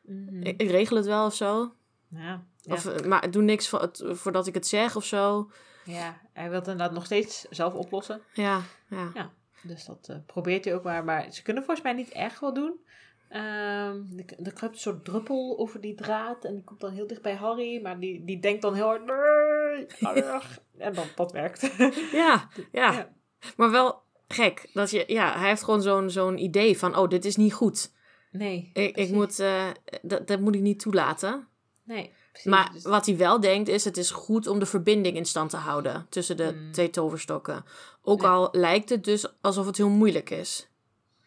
Mhm. 0.02 0.42
Ik, 0.42 0.60
ik 0.60 0.70
regel 0.70 0.96
het 0.96 1.06
wel 1.06 1.26
of 1.26 1.34
zo. 1.34 1.72
Ja. 2.08 2.42
Of, 2.68 2.86
eh, 2.86 3.06
maar 3.06 3.30
doe 3.30 3.42
niks 3.42 3.68
voordat 4.00 4.46
ik 4.46 4.54
het 4.54 4.66
zeg 4.66 4.96
of 4.96 5.04
zo. 5.04 5.50
Ja, 5.92 6.20
hij 6.32 6.48
wil 6.48 6.58
het 6.58 6.68
inderdaad 6.68 6.94
nog 6.94 7.04
steeds 7.04 7.46
zelf 7.50 7.74
oplossen. 7.74 8.20
Ja, 8.32 8.60
ja. 8.88 9.10
Ja. 9.14 9.30
Dus 9.62 9.84
dat 9.84 10.08
eh, 10.08 10.16
probeert 10.26 10.64
hij 10.64 10.74
ook 10.74 10.82
maar. 10.82 11.04
Maar 11.04 11.32
ze 11.32 11.42
kunnen 11.42 11.62
volgens 11.64 11.86
mij 11.86 11.94
niet 11.94 12.10
echt 12.10 12.40
wat 12.40 12.54
doen. 12.54 12.80
Ehm, 13.28 14.02
er, 14.42 14.52
kruipt 14.52 14.74
een 14.74 14.80
soort 14.80 15.04
druppel 15.04 15.58
over 15.58 15.80
die 15.80 15.94
draad. 15.94 16.44
En 16.44 16.54
die 16.54 16.64
komt 16.64 16.80
dan 16.80 16.92
heel 16.92 17.06
dicht 17.06 17.22
bij 17.22 17.34
Harry. 17.34 17.82
Maar 17.82 17.98
die, 17.98 18.24
die 18.24 18.40
denkt 18.40 18.62
dan 18.62 18.74
heel 18.74 18.86
hard... 18.86 19.04
Nee, 19.04 20.24
arg." 20.24 20.60
en 20.78 20.94
dan, 20.94 21.06
dat 21.14 21.32
werkt. 21.32 21.70
Ja, 22.12 22.48
ja. 22.72 22.92
Ja. 22.92 23.12
Maar 23.56 23.70
wel 23.70 24.02
gek. 24.28 24.70
Dat 24.72 24.90
je, 24.90 25.04
ja, 25.06 25.38
hij 25.38 25.48
heeft 25.48 25.62
gewoon 25.62 25.82
zo'n 25.82 26.10
zo'n 26.10 26.38
idee 26.38 26.78
van... 26.78 26.96
Oh, 26.96 27.08
dit 27.08 27.24
is 27.24 27.36
niet 27.36 27.52
goed. 27.52 27.92
Nee. 28.30 28.70
Ik, 28.72 28.96
ik 28.96 29.10
moet, 29.10 29.38
eh, 29.38 29.66
dat, 30.02 30.26
dat 30.26 30.40
moet 30.40 30.54
ik 30.54 30.60
niet 30.60 30.80
toelaten. 30.80 31.48
Nee, 31.84 32.12
precies. 32.42 32.50
Maar 32.50 32.72
Dus- 32.72 32.82
wat 32.82 33.06
hij 33.06 33.16
wel 33.16 33.40
denkt 33.40 33.68
is, 33.68 33.84
het 33.84 33.96
is 33.96 34.10
goed 34.10 34.46
om 34.46 34.58
de 34.58 34.66
verbinding 34.66 35.16
in 35.16 35.24
stand 35.24 35.50
te 35.50 35.56
houden 35.56 36.06
tussen 36.08 36.36
de 36.36 36.44
Hmm. 36.48 36.72
twee 36.72 36.90
toverstokken. 36.90 37.64
Ook 38.02 38.20
Ja. 38.20 38.28
al 38.28 38.48
lijkt 38.52 38.88
het 38.88 39.04
dus 39.04 39.40
alsof 39.40 39.66
het 39.66 39.76
heel 39.76 39.88
moeilijk 39.88 40.30
is. 40.30 40.68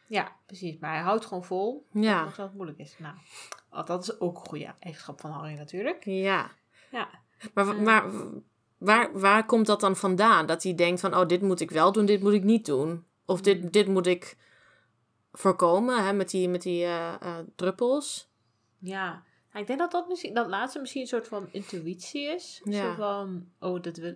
Ja, 0.08 0.32
precies. 0.46 0.78
Maar 0.80 0.94
hij 0.94 1.02
houdt 1.02 1.26
gewoon 1.26 1.44
vol. 1.44 1.88
Ja. 1.92 2.14
Ondanks 2.16 2.36
dat 2.38 2.46
het 2.46 2.56
moeilijk 2.56 2.78
is. 2.80 2.96
Nou, 2.98 3.16
dat 3.86 4.04
is 4.04 4.20
ook 4.20 4.38
een 4.40 4.46
goede 4.48 4.74
eigenschap 4.80 5.22
van 5.22 5.32
Harry 5.32 5.58
natuurlijk. 5.58 6.04
Ja. 6.06 6.52
Ja. 6.92 7.10
Maar, 7.54 7.68
Eh. 7.68 7.80
maar 7.80 8.06
waar, 8.78 9.20
waar 9.20 9.46
komt 9.46 9.66
dat 9.66 9.80
dan 9.80 9.96
vandaan? 9.96 10.46
Dat 10.46 10.64
hij 10.64 10.76
denkt 10.76 11.00
van, 11.00 11.16
oh, 11.16 11.28
dit 11.28 11.42
moet 11.42 11.60
ik 11.60 11.72
wel 11.72 11.92
doen, 11.92 12.06
dit 12.06 12.22
moet 12.22 12.34
ik 12.34 12.44
niet 12.44 12.66
doen. 12.66 13.06
Of 13.26 13.42
dit, 13.42 13.74
dit 13.74 13.88
moet 13.88 14.08
ik 14.08 14.38
voorkomen, 15.32 16.06
hè, 16.06 16.14
met 16.14 16.30
die, 16.30 16.50
met 16.50 16.62
die 16.62 16.84
eh, 16.84 17.14
eh, 17.22 17.38
druppels. 17.56 18.30
Ja. 18.80 19.24
Nou, 19.52 19.62
ik 19.62 19.68
denk 19.68 19.80
dat 19.80 19.92
dat, 19.92 20.08
misschien, 20.08 20.34
dat 20.34 20.48
laatste 20.48 20.80
misschien 20.80 21.02
een 21.02 21.08
soort 21.08 21.28
van 21.28 21.48
intuïtie 21.52 22.22
is. 22.22 22.62
Ja. 22.64 22.82
Zo 22.82 22.94
van, 22.94 23.46
oh, 23.60 23.82
wil... 23.84 24.14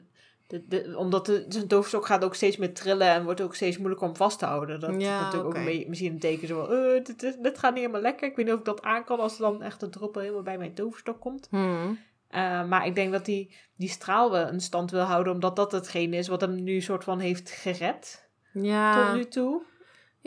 Dit, 0.47 0.69
dit- 0.69 0.95
omdat 0.95 1.25
de, 1.25 1.45
zijn 1.49 1.67
toverstok 1.67 2.05
gaat 2.05 2.23
ook 2.23 2.35
steeds 2.35 2.57
meer 2.57 2.73
trillen 2.73 3.07
en 3.07 3.23
wordt 3.23 3.41
ook 3.41 3.55
steeds 3.55 3.77
moeilijker 3.77 4.07
om 4.07 4.15
vast 4.15 4.39
te 4.39 4.45
houden. 4.45 4.79
Dat 4.79 4.95
is 4.95 5.03
Ja, 5.03 5.19
natuurlijk 5.21 5.45
ook 5.45 5.55
een 5.55 5.65
beetje, 5.65 5.89
misschien 5.89 6.11
een 6.11 6.19
teken 6.19 6.47
zo 6.47 6.65
van, 6.65 6.75
eh, 6.75 7.03
dit, 7.41 7.57
gaat 7.57 7.71
niet 7.73 7.79
helemaal 7.79 8.01
lekker. 8.01 8.27
Ik 8.29 8.35
weet 8.35 8.45
niet 8.45 8.53
of 8.53 8.59
ik 8.59 8.65
dat 8.65 8.81
aan 8.81 9.03
kan 9.03 9.19
als 9.19 9.33
er 9.33 9.39
dan 9.39 9.61
echt 9.61 9.81
een 9.81 9.89
druppel 9.89 10.21
helemaal 10.21 10.43
bij 10.43 10.57
mijn 10.57 10.73
toverstok 10.73 11.19
komt. 11.19 11.47
Hmm. 11.49 11.99
Uh, 12.31 12.65
maar 12.65 12.85
ik 12.85 12.95
denk 12.95 13.11
dat 13.11 13.25
hij 13.25 13.49
die 13.75 13.89
straal 13.89 14.31
wel 14.31 14.47
in 14.47 14.59
stand 14.59 14.91
wil 14.91 15.01
houden, 15.01 15.33
omdat 15.33 15.55
dat 15.55 15.71
hetgeen 15.71 16.13
is 16.13 16.27
wat 16.27 16.41
hem 16.41 16.63
nu 16.63 16.81
soort 16.81 17.03
van 17.03 17.19
heeft 17.19 17.49
gered 17.49 18.29
tot 18.53 18.63
Ja, 18.63 19.13
nu 19.13 19.25
toe. 19.25 19.61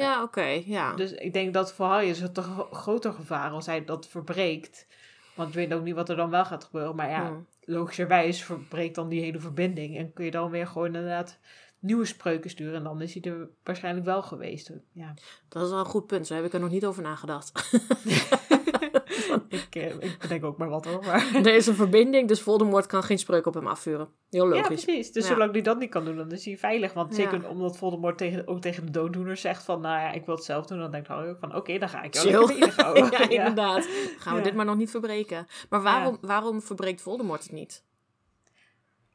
Ja 0.02 0.22
oké, 0.22 0.62
ja. 0.64 0.94
Dus 0.94 1.12
ik 1.12 1.32
denk 1.32 1.54
dat 1.54 1.72
voor 1.72 1.86
Harry 1.86 2.08
is 2.08 2.20
het 2.20 2.36
een 2.36 2.42
gro- 2.42 2.68
groter 2.72 3.12
gevaar 3.12 3.50
als 3.50 3.66
hij 3.66 3.84
dat 3.84 4.08
verbreekt. 4.08 4.86
Want 5.34 5.48
ik 5.48 5.54
weet 5.54 5.72
ook 5.74 5.82
niet 5.84 5.94
wat 5.94 6.08
er 6.08 6.16
dan 6.16 6.30
wel 6.30 6.44
gaat 6.44 6.64
gebeuren. 6.64 6.94
Maar 6.96 7.10
ja, 7.10 7.26
Hmm. 7.26 7.46
logischerwijs 7.64 8.44
verbreekt 8.44 8.94
dan 8.94 9.08
die 9.08 9.20
hele 9.20 9.40
verbinding. 9.40 9.96
En 9.96 10.12
kun 10.12 10.24
je 10.24 10.30
dan 10.30 10.50
weer 10.50 10.66
gewoon 10.66 10.86
inderdaad 10.86 11.38
nieuwe 11.78 12.04
spreuken 12.04 12.50
sturen. 12.50 12.74
En 12.74 12.82
dan 12.84 13.00
is 13.00 13.14
hij 13.14 13.22
er 13.32 13.48
waarschijnlijk 13.64 14.06
wel 14.06 14.22
geweest. 14.22 14.70
Ja. 14.92 15.14
Dat 15.48 15.62
is 15.62 15.70
wel 15.70 15.78
een 15.78 15.84
goed 15.84 16.06
punt, 16.06 16.26
zo 16.26 16.34
heb 16.34 16.44
ik 16.44 16.52
er 16.52 16.60
nog 16.60 16.70
niet 16.70 16.86
over 16.86 17.02
nagedacht. 17.02 17.52
ik, 19.48 19.74
eh, 19.74 19.94
ik 20.00 20.16
bedenk 20.20 20.44
ook 20.44 20.56
maar 20.58 20.68
wat 20.68 20.84
hoor. 20.84 21.04
Maar... 21.04 21.34
er 21.46 21.54
is 21.54 21.66
een 21.66 21.74
verbinding, 21.74 22.28
dus 22.28 22.40
Voldemort 22.42 22.86
kan 22.86 23.02
geen 23.02 23.18
spreuk 23.18 23.46
op 23.46 23.54
hem 23.54 23.66
afvuren. 23.66 24.08
Heel 24.30 24.44
Ja, 24.54 24.60
logisch. 24.60 24.84
precies. 24.84 25.12
Dus 25.12 25.26
Ja. 25.28 25.32
zolang 25.32 25.52
hij 25.52 25.60
dat 25.60 25.78
niet 25.78 25.90
kan 25.90 26.04
doen, 26.04 26.16
dan 26.16 26.32
is 26.32 26.44
hij 26.44 26.56
veilig. 26.58 26.92
Want 26.92 27.16
Ja. 27.16 27.30
zeker 27.30 27.48
omdat 27.48 27.76
Voldemort 27.78 28.18
tegen, 28.18 28.46
ook 28.48 28.60
tegen 28.60 28.86
de 28.86 28.92
dooddoeners 28.92 29.40
zegt 29.40 29.62
van... 29.62 29.80
Nou 29.80 30.00
ja, 30.00 30.12
ik 30.12 30.26
wil 30.26 30.34
het 30.34 30.44
zelf 30.44 30.66
doen. 30.66 30.78
Dan 30.78 30.90
denkt 30.90 31.08
Harry 31.08 31.28
ook 31.28 31.38
van... 31.40 31.54
Oké, 31.56 31.78
dan 31.78 31.88
ga 31.88 32.02
ik 32.02 32.14
jou 32.14 32.46
lekker 32.58 32.82
houden. 32.82 33.10
ja, 33.10 33.18
Ja. 33.20 33.28
inderdaad. 33.28 33.88
Gaan 34.18 34.32
we 34.32 34.38
Ja. 34.38 34.44
dit 34.44 34.54
maar 34.54 34.64
nog 34.64 34.76
niet 34.76 34.90
verbreken. 34.90 35.46
Maar 35.70 35.82
waarom, 35.82 36.18
waarom 36.20 36.62
verbreekt 36.62 37.02
Voldemort 37.02 37.42
het 37.42 37.52
niet? 37.52 37.84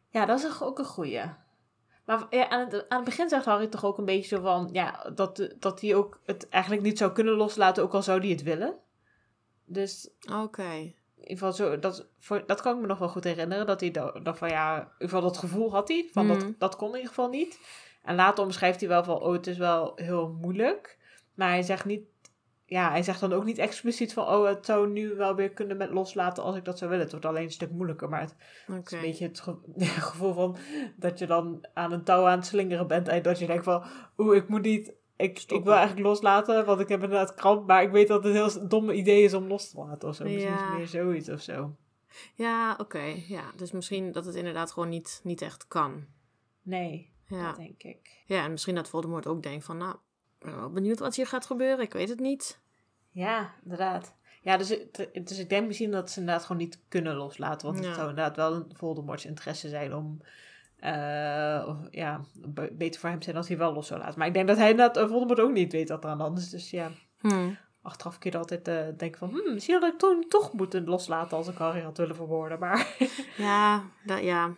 Ja, 0.10 0.26
dat 0.26 0.40
is 0.44 0.62
ook 0.62 0.80
een 0.80 0.86
goeie. 0.86 1.22
Maar 2.06 2.26
ja, 2.30 2.50
aan, 2.50 2.60
het, 2.60 2.74
aan 2.90 2.96
het 3.00 3.06
begin 3.06 3.30
zegt 3.30 3.46
Harry 3.46 3.68
toch 3.68 3.86
ook 3.86 3.98
een 3.98 4.06
beetje 4.06 4.36
zo 4.36 4.42
van... 4.42 4.70
Ja, 4.72 5.12
dat, 5.16 5.50
dat 5.60 5.82
hij 5.82 5.96
ook 5.96 6.20
het 6.26 6.50
eigenlijk 6.50 6.84
niet 6.84 6.98
zou 6.98 7.12
kunnen 7.12 7.34
loslaten, 7.34 7.84
ook 7.84 7.94
al 7.94 8.02
zou 8.02 8.20
hij 8.20 8.30
het 8.30 8.44
willen. 8.44 8.74
Dus 9.66 10.10
Oké. 10.34 10.64
in 10.64 10.94
ieder 11.16 11.38
geval 11.38 11.54
zo, 11.54 11.80
dat, 11.80 12.08
voor, 12.20 12.44
dat 12.46 12.62
kan 12.62 12.76
ik 12.76 12.82
me 12.82 12.88
nog 12.88 12.98
wel 13.00 13.08
goed 13.10 13.24
herinneren. 13.24 13.66
Dat 13.66 13.80
hij 13.80 13.92
da- 13.92 14.20
dacht 14.24 14.38
van 14.38 14.50
ja, 14.50 14.76
in 14.76 14.82
ieder 14.82 14.94
geval 15.00 15.22
dat 15.22 15.38
gevoel 15.38 15.72
had 15.72 15.88
hij. 15.88 16.10
Van 16.12 16.28
dat, 16.28 16.38
Mhm. 16.38 16.52
dat 16.58 16.76
kon 16.76 16.88
in 16.90 16.94
ieder 16.96 17.10
geval 17.10 17.30
niet. 17.30 17.60
En 18.04 18.16
later 18.16 18.44
omschrijft 18.44 18.80
hij 18.80 18.90
wel 18.90 19.04
van, 19.04 19.20
oh 19.22 19.34
het 19.34 19.48
is 19.48 19.58
wel 19.58 19.92
heel 19.96 20.38
moeilijk. 20.42 20.98
Maar 21.34 21.50
hij 21.50 21.62
zegt 21.62 21.86
niet, 21.86 22.02
ja, 22.66 22.90
hij 22.90 23.04
zegt 23.04 23.20
dan 23.20 23.34
ook 23.34 23.44
niet 23.44 23.58
expliciet 23.58 24.14
van, 24.14 24.28
oh, 24.28 24.46
het 24.48 24.66
zou 24.66 24.90
nu 24.90 25.16
wel 25.16 25.36
weer 25.36 25.50
kunnen 25.50 25.78
met 25.78 25.90
loslaten 25.92 26.44
als 26.44 26.56
ik 26.56 26.66
dat 26.66 26.78
zou 26.78 26.90
willen. 26.90 27.04
Het 27.06 27.14
wordt 27.14 27.28
alleen 27.28 27.44
een 27.44 27.52
stuk 27.52 27.72
moeilijker, 27.72 28.10
maar 28.10 28.22
het 28.22 28.36
is 28.86 28.92
een 28.92 29.02
beetje 29.02 29.28
het 29.28 29.40
ge- 29.40 29.60
gevoel 30.10 30.34
van 30.34 30.58
dat 30.96 31.20
je 31.20 31.26
dan 31.28 31.66
aan 31.74 31.92
een 31.92 32.04
touw 32.04 32.26
aan 32.26 32.38
het 32.38 32.46
slingeren 32.48 32.88
bent 32.88 33.08
en 33.08 33.22
dat 33.22 33.40
je 33.40 33.46
denkt 33.46 33.64
van, 33.64 33.84
oeh, 34.18 34.36
ik 34.36 34.48
moet 34.48 34.62
niet, 34.62 34.94
ik, 35.16 35.40
ik 35.48 35.64
wil 35.64 35.74
eigenlijk 35.74 36.08
loslaten, 36.08 36.66
want 36.66 36.80
ik 36.80 36.88
heb 36.88 37.04
inderdaad 37.04 37.34
kramp, 37.34 37.68
maar 37.68 37.84
ik 37.84 37.92
weet 37.92 38.08
dat 38.08 38.24
het 38.24 38.36
een 38.36 38.42
heel 38.50 38.68
domme 38.68 38.94
idee 38.94 39.24
is 39.24 39.34
om 39.34 39.48
los 39.48 39.70
te 39.70 39.78
laten 39.78 40.10
of 40.10 40.16
zo. 40.16 40.24
Misschien 40.24 40.54
is 40.54 40.60
Ja. 40.60 40.74
meer 40.74 40.88
zoiets 40.88 41.30
of 41.30 41.42
zo. 41.42 41.76
Ja, 42.36 42.76
oké. 42.80 43.04
Ja, 43.28 43.52
dus 43.56 43.72
misschien 43.72 44.12
dat 44.12 44.26
het 44.26 44.36
inderdaad 44.36 44.72
gewoon 44.72 44.90
niet, 44.90 45.22
niet 45.24 45.42
echt 45.42 45.68
kan. 45.68 46.06
Nee, 46.62 47.12
Ja. 47.28 47.48
dat 47.48 47.56
denk 47.56 47.84
ik. 47.84 48.24
ja, 48.26 48.44
en 48.44 48.52
misschien 48.52 48.76
dat 48.76 48.90
Voldemort 48.90 49.28
ook 49.28 49.44
denkt 49.44 49.66
van, 49.66 49.78
nou, 49.78 49.96
ik 50.40 50.46
ben 50.46 50.56
wel 50.56 50.70
benieuwd 50.72 51.00
wat 51.00 51.16
hier 51.16 51.28
gaat 51.28 51.46
gebeuren. 51.46 51.86
Ik 51.86 51.94
weet 51.94 52.10
het 52.10 52.20
niet. 52.20 52.60
Ja, 53.10 53.54
inderdaad. 53.64 54.16
Ja, 54.42 54.58
dus, 54.58 54.68
dus 55.24 55.40
ik 55.40 55.50
denk 55.50 55.68
misschien 55.68 55.92
dat 55.92 56.12
ze 56.12 56.20
inderdaad 56.20 56.46
gewoon 56.46 56.62
niet 56.62 56.80
kunnen 56.88 57.16
loslaten. 57.16 57.68
Want 57.68 57.80
Ja. 57.80 57.86
het 57.86 57.96
zou 57.96 58.10
inderdaad 58.10 58.36
wel 58.36 58.54
een 58.54 58.72
Voldemort's 58.76 59.26
interesse 59.26 59.70
zijn 59.70 59.94
om... 59.94 60.22
of, 61.68 61.78
ja, 61.92 62.22
be- 62.34 62.74
beter 62.74 63.00
voor 63.00 63.10
hem 63.10 63.22
zijn 63.22 63.36
als 63.36 63.48
hij 63.48 63.58
wel 63.58 63.74
los 63.74 63.88
zou 63.88 64.00
laten. 64.00 64.18
Maar 64.20 64.28
ik 64.28 64.34
denk 64.34 64.48
dat 64.48 64.58
hij 64.58 64.70
inderdaad, 64.70 64.98
eh, 65.04 65.10
Voldemort 65.10 65.40
ook 65.40 65.52
niet 65.52 65.72
weet 65.72 65.90
wat 65.90 66.04
er 66.04 66.10
aan 66.10 66.18
de 66.18 66.24
hand 66.24 66.38
is. 66.38 66.50
Dus 66.50 66.70
ja, 66.70 66.92
Hm. 67.20 67.50
achteraf 67.82 68.18
kun 68.18 68.32
je 68.32 68.38
altijd 68.38 68.68
eh, 68.68 68.76
denken 68.98 69.20
van... 69.20 69.30
Hmm, 69.30 69.54
misschien 69.54 69.74
had 69.82 69.94
ik 69.94 70.00
toen 70.00 70.26
toch 70.28 70.54
moeten 70.54 70.86
loslaten 70.86 71.38
als 71.38 71.48
ik 71.48 71.58
Harry 71.58 71.82
had 71.82 71.98
willen 71.98 72.16
verwoorden. 72.16 72.60
Maar 72.60 72.96
Ja, 73.38 73.84
dat, 74.04 74.24
ja 74.24 74.56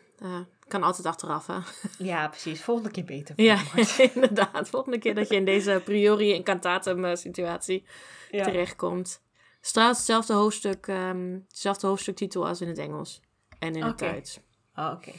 kan 0.68 0.84
altijd 0.84 1.08
achteraf, 1.08 1.48
hè? 1.48 1.58
ja, 1.98 2.28
precies. 2.28 2.62
Volgende 2.64 2.92
keer 2.92 3.04
beter. 3.04 3.42
Ja, 3.42 3.62
inderdaad. 4.14 4.70
Volgende 4.70 4.98
keer 4.98 5.16
dat 5.16 5.30
je 5.30 5.36
in 5.36 5.46
deze 5.46 5.82
priori 5.84 6.34
incantatum 6.34 7.16
situatie 7.16 7.86
ja. 8.32 8.44
terechtkomt. 8.44 9.22
Het 9.56 9.66
is 9.66 9.72
trouwens 9.72 9.98
hetzelfde 10.00 10.34
hoofdstuk, 10.34 10.88
ehm, 10.88 11.40
hetzelfde 11.48 11.88
hoofdstuktitel 11.88 12.48
als 12.48 12.62
in 12.62 12.68
het 12.68 12.78
Engels. 12.78 13.22
En 13.60 13.76
in 13.76 13.84
het. 13.84 13.98
Duits. 14.00 14.40
Oh, 14.76 14.92
oké. 14.96 15.12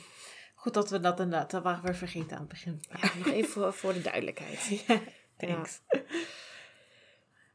Goed 0.66 0.74
dat 0.74 0.90
we 0.90 1.00
dat 1.00 1.20
inderdaad... 1.20 1.50
Dat 1.50 1.62
waren 1.62 1.84
we 1.84 1.94
vergeten 1.94 2.32
aan 2.32 2.42
het 2.42 2.48
begin. 2.48 2.82
Ja, 2.88 3.10
nog 3.16 3.26
even 3.26 3.50
voor, 3.50 3.72
voor 3.72 3.92
de 3.92 4.02
duidelijkheid. 4.02 4.84
Ja, 5.38 5.46
thanks. 5.46 5.80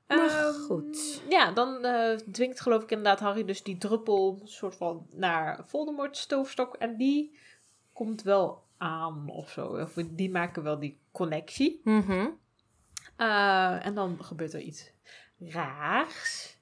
Maar 0.07 0.17
Ehm, 0.17 0.53
goed. 0.53 1.21
Ja, 1.29 1.51
dan 1.51 1.85
eh, 1.85 2.17
dwingt 2.17 2.59
geloof 2.59 2.83
ik 2.83 2.91
inderdaad 2.91 3.19
Harry 3.19 3.45
dus 3.45 3.63
die 3.63 3.77
druppel 3.77 4.41
soort 4.43 4.75
van 4.75 5.07
naar 5.09 5.65
Voldemort's 5.65 6.21
stoofstok. 6.21 6.75
En 6.75 6.97
die 6.97 7.37
komt 7.93 8.21
wel 8.21 8.63
aan 8.77 9.29
of 9.29 9.49
zo. 9.49 9.65
Of 9.65 9.93
die 9.93 10.31
maken 10.31 10.63
wel 10.63 10.79
die 10.79 10.99
connectie. 11.11 11.81
Mhm. 11.83 12.27
Eh, 13.15 13.85
en 13.85 13.95
dan 13.95 14.23
gebeurt 14.23 14.53
er 14.53 14.61
iets 14.61 14.91
raars. 15.39 16.57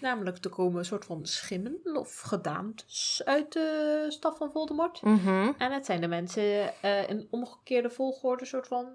Namelijk, 0.00 0.44
er 0.44 0.50
komen 0.50 0.78
een 0.78 0.84
soort 0.84 1.04
van 1.04 1.26
schimmen 1.26 1.96
of 1.96 2.20
gedaantes 2.20 3.22
uit 3.24 3.52
de 3.52 4.06
staf 4.08 4.36
van 4.36 4.52
Voldemort. 4.52 5.02
Mhm. 5.02 5.52
En 5.58 5.72
het 5.72 5.86
zijn 5.86 6.00
de 6.00 6.08
mensen 6.08 6.82
eh, 6.82 7.08
in 7.08 7.26
omgekeerde 7.30 7.90
volgorde, 7.90 8.44
soort 8.44 8.66
van, 8.66 8.86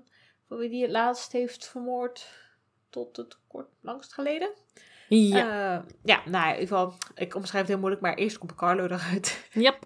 van 0.47 0.57
wie 0.57 0.69
die 0.69 0.81
het 0.81 0.91
laatst 0.91 1.31
heeft 1.31 1.67
vermoord 1.67 2.27
tot 2.89 3.17
het 3.17 3.37
kort 3.47 3.67
langst 3.81 4.13
geleden. 4.13 4.49
Ja. 5.09 5.77
Eh, 5.77 5.83
ja, 6.03 6.21
nou, 6.25 6.45
in 6.45 6.59
ieder 6.59 6.77
geval, 6.77 6.93
ik 7.15 7.35
omschrijf 7.35 7.61
het 7.61 7.71
heel 7.71 7.79
moeilijk, 7.79 8.01
maar 8.01 8.13
eerst 8.13 8.37
komt 8.37 8.55
Carlo 8.55 8.83
eruit. 8.83 9.49
Yep. 9.51 9.79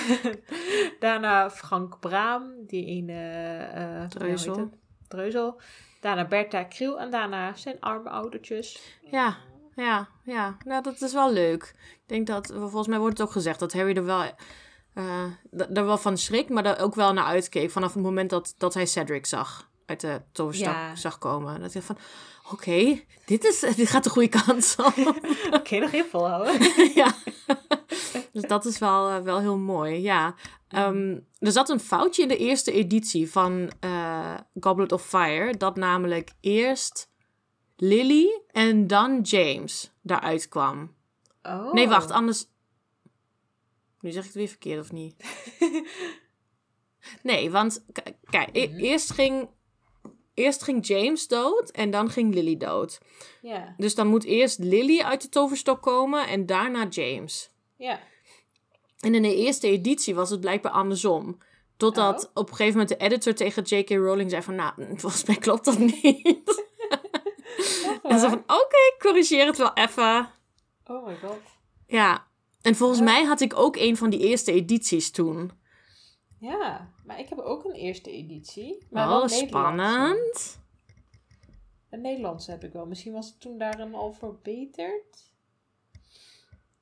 Daarna 1.00 1.50
Frank 1.50 2.00
Braam, 2.00 2.66
die 2.66 2.86
ene... 2.86 3.58
eh 3.74 4.04
Dreuzel. 4.08 4.70
Dreuzel. 5.08 5.60
Daarna 6.00 6.26
Bertha 6.26 6.64
Kriel 6.64 7.00
en 7.00 7.10
daarna 7.10 7.54
zijn 7.54 7.80
arme 7.80 8.10
oudertjes. 8.10 8.98
Ja, 9.10 9.36
ja, 9.76 10.08
ja. 10.24 10.56
Nou, 10.64 10.82
dat 10.82 11.00
is 11.00 11.12
wel 11.12 11.32
leuk. 11.32 11.74
Ik 11.92 12.02
denk 12.06 12.26
dat, 12.26 12.52
volgens 12.56 12.86
mij 12.86 12.98
wordt 12.98 13.18
het 13.18 13.26
ook 13.26 13.32
gezegd 13.32 13.58
dat 13.58 13.72
Harry 13.72 13.96
er 13.96 14.04
wel, 14.04 14.22
eh, 14.94 15.24
er 15.76 15.84
wel 15.86 15.98
van 15.98 16.18
schrik, 16.18 16.48
maar 16.48 16.64
er 16.64 16.78
ook 16.78 16.94
wel 16.94 17.12
naar 17.12 17.24
uitkeek 17.24 17.70
vanaf 17.70 17.94
het 17.94 18.02
moment 18.02 18.30
dat, 18.30 18.54
dat 18.58 18.74
hij 18.74 18.86
Cedric 18.86 19.26
zag. 19.26 19.72
Uit 19.86 20.00
de 20.00 20.22
toverstak 20.32 20.74
Ja. 20.74 20.96
zag 20.96 21.18
komen. 21.18 21.60
Dat 21.60 21.72
hij 21.72 21.82
van, 21.82 21.98
oké, 22.52 23.00
dit, 23.24 23.44
is, 23.44 23.60
dit 23.76 23.88
gaat 23.88 24.04
de 24.04 24.10
goede 24.10 24.28
kant 24.28 24.74
op. 24.78 25.22
Oké, 25.58 25.78
nog 25.78 25.92
even 25.92 26.10
volhouden. 26.10 26.70
ja. 26.94 27.14
Dus 28.32 28.42
dat 28.42 28.64
is 28.64 28.78
wel, 28.78 29.08
eh, 29.10 29.18
wel 29.20 29.40
heel 29.40 29.58
mooi, 29.58 30.00
ja. 30.02 30.34
Ehm, 30.68 31.18
er 31.38 31.52
zat 31.52 31.68
een 31.68 31.80
foutje 31.80 32.22
in 32.22 32.28
de 32.28 32.36
eerste 32.36 32.72
editie 32.72 33.30
van 33.30 33.70
eh, 33.80 34.34
Goblet 34.60 34.92
of 34.92 35.06
Fire. 35.06 35.56
Dat 35.56 35.76
namelijk 35.76 36.30
eerst 36.40 37.08
Lily 37.76 38.40
en 38.52 38.86
dan 38.86 39.20
James 39.20 39.92
daaruit 40.02 40.48
kwam. 40.48 40.94
Oh. 41.42 41.72
Nee, 41.72 41.88
wacht, 41.88 42.10
anders... 42.10 42.46
Nu 44.00 44.10
zeg 44.10 44.20
ik 44.22 44.28
het 44.28 44.36
weer 44.38 44.48
verkeerd, 44.48 44.80
of 44.80 44.92
niet? 44.92 45.14
nee, 47.22 47.50
want 47.50 47.84
kijk, 48.30 48.48
e- 48.52 48.76
eerst 48.76 49.12
ging, 49.12 49.48
eerst 50.34 50.62
ging 50.62 50.86
James 50.86 51.26
dood 51.28 51.70
en 51.70 51.90
dan 51.90 52.10
ging 52.10 52.34
Lily 52.34 52.56
dood. 52.56 53.00
Ja, 53.42 53.74
Dus 53.76 53.94
dan 53.94 54.06
moet 54.06 54.24
eerst 54.24 54.58
Lily 54.58 55.00
uit 55.00 55.22
de 55.22 55.28
toverstok 55.28 55.82
komen 55.82 56.26
en 56.28 56.46
daarna 56.46 56.86
James. 56.88 57.50
ja. 57.76 58.00
En 59.00 59.14
in 59.14 59.22
de 59.22 59.36
eerste 59.36 59.66
editie 59.68 60.14
was 60.14 60.30
het 60.30 60.40
blijkbaar 60.40 60.72
andersom. 60.72 61.38
Totdat 61.76 62.24
Oh. 62.24 62.30
op 62.34 62.48
een 62.50 62.56
gegeven 62.56 62.78
moment 62.78 62.98
de 62.98 63.04
editor 63.04 63.34
tegen 63.34 63.62
J.K. 63.62 63.90
Rowling 63.90 64.30
zei 64.30 64.42
van... 64.42 64.54
Nou, 64.54 64.72
volgens 65.00 65.24
mij 65.24 65.36
klopt 65.36 65.64
dat 65.64 65.78
niet. 65.78 66.64
En 68.02 68.18
ze 68.18 68.28
van, 68.28 68.38
oké, 68.42 68.94
corrigeer 68.98 69.46
het 69.46 69.56
wel 69.56 69.72
even. 69.74 70.28
Oh 70.86 71.06
my 71.06 71.16
god. 71.16 71.40
Ja, 71.86 72.26
en 72.62 72.74
volgens 72.76 72.98
Ja. 72.98 73.04
mij 73.04 73.24
had 73.24 73.40
ik 73.40 73.56
ook 73.56 73.76
een 73.76 73.96
van 73.96 74.10
die 74.10 74.20
eerste 74.20 74.52
edities 74.52 75.10
toen. 75.10 75.52
Ja, 76.40 76.90
maar 77.04 77.18
ik 77.18 77.28
heb 77.28 77.38
ook 77.38 77.64
een 77.64 77.72
eerste 77.74 78.10
editie. 78.10 78.86
Maar 78.90 79.08
wel 79.08 79.22
Oh, 79.22 79.28
spannend. 79.28 80.62
Een 81.90 82.00
Nederlandse 82.00 82.50
heb 82.50 82.64
ik 82.64 82.72
wel. 82.72 82.86
Misschien 82.86 83.12
was 83.12 83.26
het 83.26 83.40
toen 83.40 83.58
daarin 83.58 83.94
al 83.94 84.12
verbeterd. 84.12 85.32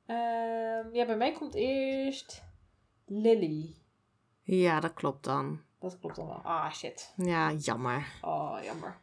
Ehm, 0.07 0.89
ja, 0.95 1.07
bij 1.07 1.17
mij 1.17 1.33
komt 1.33 1.55
eerst 1.55 2.43
Lily. 3.07 3.75
Ja, 4.43 4.81
dat 4.81 4.95
klopt 4.95 5.25
dan. 5.25 5.61
Dat 5.81 5.99
klopt 5.99 6.17
dan 6.17 6.27
wel. 6.27 6.41
Ah, 6.43 6.73
shit. 6.73 7.13
Ja, 7.17 7.53
jammer. 7.53 8.07
Oh, 8.21 8.57
jammer. 8.63 9.01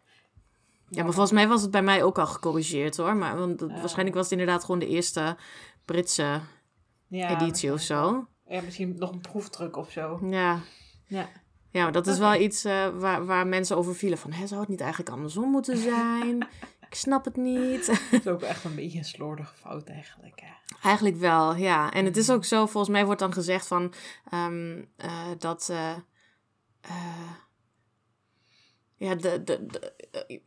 Ja, 0.89 1.03
maar 1.03 1.13
volgens 1.13 1.31
mij 1.31 1.47
was 1.47 1.61
het 1.61 1.71
bij 1.71 1.81
mij 1.83 2.03
ook 2.03 2.19
al 2.19 2.27
gecorrigeerd 2.27 2.97
hoor. 2.97 3.15
Maar 3.15 3.37
want 3.37 3.59
het- 3.59 3.71
waarschijnlijk 3.79 4.15
was 4.15 4.29
het 4.29 4.39
inderdaad 4.39 4.63
gewoon 4.63 4.79
de 4.79 4.87
eerste 4.87 5.37
Britse 5.85 6.39
Ja, 7.07 7.29
editie 7.41 7.73
of 7.73 7.79
zo. 7.81 8.27
Ja, 8.47 8.61
misschien 8.61 8.95
nog 8.97 9.11
een 9.11 9.21
proefdruk 9.21 9.77
of 9.77 9.91
zo. 9.91 10.19
Ja. 10.29 10.59
Ja. 11.05 11.29
Ja, 11.71 11.83
maar 11.83 11.91
dat 11.91 12.07
is 12.07 12.17
wel 12.17 12.35
iets 12.35 12.63
eh, 12.65 12.87
waar, 12.87 13.25
waar 13.25 13.47
mensen 13.47 13.77
over 13.77 13.95
vielen. 13.95 14.17
Van, 14.17 14.31
hè, 14.31 14.47
zou 14.47 14.59
het 14.59 14.69
niet 14.69 14.81
eigenlijk 14.81 15.11
andersom 15.11 15.49
moeten 15.49 15.77
zijn? 15.91 16.47
Ik 16.89 16.95
snap 16.95 17.25
het 17.25 17.35
niet. 17.35 17.85
Dat 18.11 18.19
is 18.21 18.27
ook 18.27 18.41
echt 18.41 18.63
een 18.63 18.75
beetje 18.75 18.97
een 18.97 19.05
slordige 19.05 19.53
fout 19.55 19.87
eigenlijk. 19.87 20.41
Hè. 20.43 20.77
eigenlijk 20.87 21.15
wel, 21.17 21.55
ja. 21.55 21.91
En 21.91 22.05
het 22.05 22.17
is 22.17 22.29
ook 22.29 22.45
zo, 22.45 22.65
volgens 22.65 22.93
mij 22.93 23.05
wordt 23.05 23.19
dan 23.19 23.33
gezegd 23.33 23.67
van... 23.67 23.93
ehm, 24.29 24.81
eh, 24.97 25.09
dat... 25.37 25.69
eh, 25.71 25.93
ja, 28.99 29.15
de, 29.15 29.43
de, 29.43 29.65
de- 29.65 29.93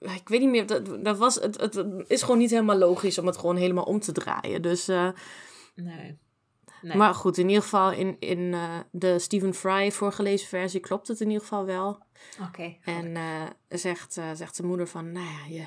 eh, 0.00 0.14
ik 0.14 0.28
weet 0.28 0.40
niet 0.40 0.50
meer. 0.50 0.66
Dat, 0.66 1.04
dat 1.04 1.18
was, 1.18 1.34
het, 1.34 1.60
het 1.60 1.84
is 2.06 2.22
gewoon 2.22 2.38
niet 2.38 2.50
helemaal 2.50 2.76
logisch 2.78 3.18
om 3.18 3.26
het 3.26 3.36
gewoon 3.36 3.56
helemaal 3.56 3.84
om 3.84 4.00
te 4.00 4.12
draaien. 4.12 4.62
Dus, 4.62 4.88
eh, 4.88 5.08
Nee. 5.74 6.18
nee. 6.82 6.96
Maar 6.96 7.14
goed, 7.14 7.38
in 7.38 7.48
ieder 7.48 7.62
geval 7.62 7.92
in, 7.92 8.16
in 8.18 8.54
eh, 8.54 8.78
de 8.90 9.18
Stephen 9.18 9.54
Fry 9.54 9.90
voorgelezen 9.92 10.48
versie 10.48 10.80
klopt 10.80 11.08
het 11.08 11.20
in 11.20 11.26
ieder 11.26 11.42
geval 11.42 11.64
wel. 11.64 11.98
Oké. 12.48 12.76
En 12.84 13.16
zegt, 13.68 14.12
zegt 14.34 14.56
de 14.56 14.62
moeder 14.62 14.86
van, 14.88 15.12
nou 15.12 15.26
ja, 15.26 15.54
je, 15.56 15.66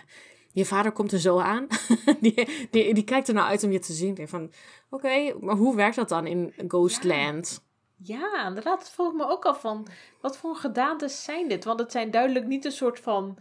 je 0.52 0.66
vader 0.66 0.92
komt 0.92 1.12
er 1.12 1.20
zo 1.20 1.40
aan. 1.40 1.68
die, 2.22 2.68
die, 2.72 2.94
die 2.94 3.04
kijkt 3.04 3.28
er 3.28 3.34
nou 3.34 3.48
uit 3.48 3.64
om 3.64 3.72
je 3.72 3.80
te 3.80 3.94
zien. 3.94 4.10
Ik 4.10 4.16
denk 4.16 4.30
van, 4.30 4.52
oké, 4.90 5.34
maar 5.40 5.56
hoe 5.56 5.76
werkt 5.76 5.96
dat 5.96 6.10
dan 6.10 6.28
in 6.28 6.54
Ghostland? 6.68 7.65
Ja, 7.98 8.48
inderdaad. 8.48 8.80
Dat 8.80 8.90
vroeg 8.90 9.10
ik 9.10 9.18
me 9.18 9.28
ook 9.28 9.46
af 9.46 9.60
van, 9.60 9.88
wat 10.22 10.38
voor 10.38 10.56
gedaantes 10.56 11.24
zijn 11.24 11.48
dit? 11.48 11.64
Want 11.64 11.80
het 11.80 11.92
zijn 11.92 12.12
duidelijk 12.12 12.46
niet 12.46 12.66
een 12.66 12.72
soort 12.72 13.00
van 13.00 13.38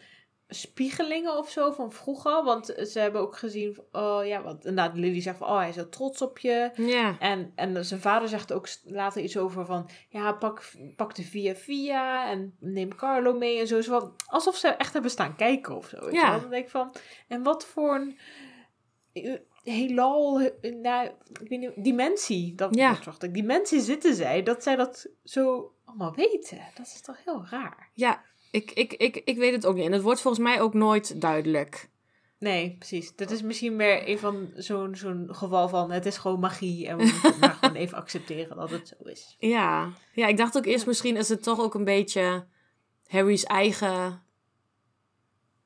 spiegelingen 0.48 1.38
of 1.38 1.50
zo 1.50 1.72
van 1.72 1.92
vroeger. 1.92 2.44
Want 2.44 2.66
ze 2.66 2.98
hebben 2.98 3.20
ook 3.20 3.36
gezien, 3.36 3.78
oh 3.92 4.26
ja, 4.26 4.42
want 4.42 4.64
inderdaad, 4.64 4.96
Lily 4.96 5.20
zegt 5.20 5.38
van, 5.38 5.48
oh 5.48 5.56
hij 5.56 5.68
is 5.68 5.74
zo 5.74 5.88
trots 5.88 6.22
op 6.22 6.38
je. 6.38 6.70
Ja, 6.76 7.16
En, 7.18 7.52
en 7.54 7.84
zijn 7.84 8.00
vader 8.00 8.28
zegt 8.28 8.52
ook 8.52 8.68
later 8.84 9.22
iets 9.22 9.36
over 9.36 9.66
van, 9.66 9.90
ja, 10.08 10.32
pak, 10.32 10.72
pak 10.96 11.14
de 11.14 11.22
via 11.22 11.54
via 11.54 12.30
en 12.30 12.56
neem 12.60 12.94
Carlo 12.94 13.34
mee 13.34 13.60
en 13.60 13.66
zo. 13.66 13.80
Zo 13.80 14.14
alsof 14.26 14.56
ze 14.56 14.68
echt 14.68 14.92
hebben 14.92 15.10
staan 15.10 15.36
kijken 15.36 15.76
of 15.76 15.88
zo. 15.88 16.10
Ja. 16.10 16.38
Dan 16.38 16.50
denk 16.50 16.64
ik 16.64 16.70
van, 16.70 16.94
en 17.28 17.42
wat 17.42 17.66
voor 17.66 17.94
een 17.94 18.18
heelal, 19.64 20.50
nou, 20.60 21.08
ik 21.40 21.48
weet 21.48 21.58
niet, 21.60 21.72
dimensie, 21.76 22.54
dat 22.54 22.74
Ja. 22.74 22.92
dat 22.94 23.04
dacht 23.04 23.22
ik, 23.22 23.34
dimensie 23.34 23.80
zitten 23.80 24.14
zij, 24.14 24.42
dat 24.42 24.62
zij 24.62 24.76
dat 24.76 25.06
zo 25.24 25.72
allemaal 25.84 26.14
weten. 26.14 26.58
Dat 26.74 26.86
is 26.86 27.00
toch 27.00 27.24
heel 27.24 27.46
raar. 27.50 27.90
ja 27.94 28.22
ik, 28.50 28.70
ik, 28.70 28.92
ik, 28.92 29.16
ik 29.24 29.36
weet 29.36 29.52
het 29.52 29.66
ook 29.66 29.74
niet. 29.74 29.86
En 29.86 29.92
het 29.92 30.02
wordt 30.02 30.20
volgens 30.20 30.42
mij 30.44 30.60
ook 30.60 30.74
nooit 30.74 31.20
duidelijk. 31.20 31.88
Nee, 32.38 32.76
precies. 32.78 33.16
Dat 33.16 33.30
is 33.30 33.42
misschien 33.42 33.76
meer 33.76 34.08
een 34.08 34.18
van 34.18 34.50
zo'n 34.54 34.96
zo'n 34.96 35.28
geval 35.30 35.68
van 35.68 35.90
het 35.90 36.06
is 36.06 36.16
gewoon 36.16 36.40
magie 36.40 36.86
en 36.88 36.96
we 36.96 37.02
moeten 37.02 37.30
het 37.30 37.40
maar 37.40 37.50
gewoon 37.60 37.74
even 37.76 37.98
accepteren 37.98 38.56
dat 38.56 38.70
het 38.70 38.88
zo 38.88 39.08
is. 39.08 39.36
Ja. 39.38 39.92
ja, 40.12 40.26
ik 40.26 40.36
dacht 40.36 40.56
ook 40.56 40.64
eerst 40.66 40.86
misschien 40.86 41.16
is 41.16 41.28
het 41.28 41.42
toch 41.42 41.60
ook 41.60 41.74
een 41.74 41.84
beetje 41.84 42.46
Harry's 43.06 43.44
eigen 43.44 44.22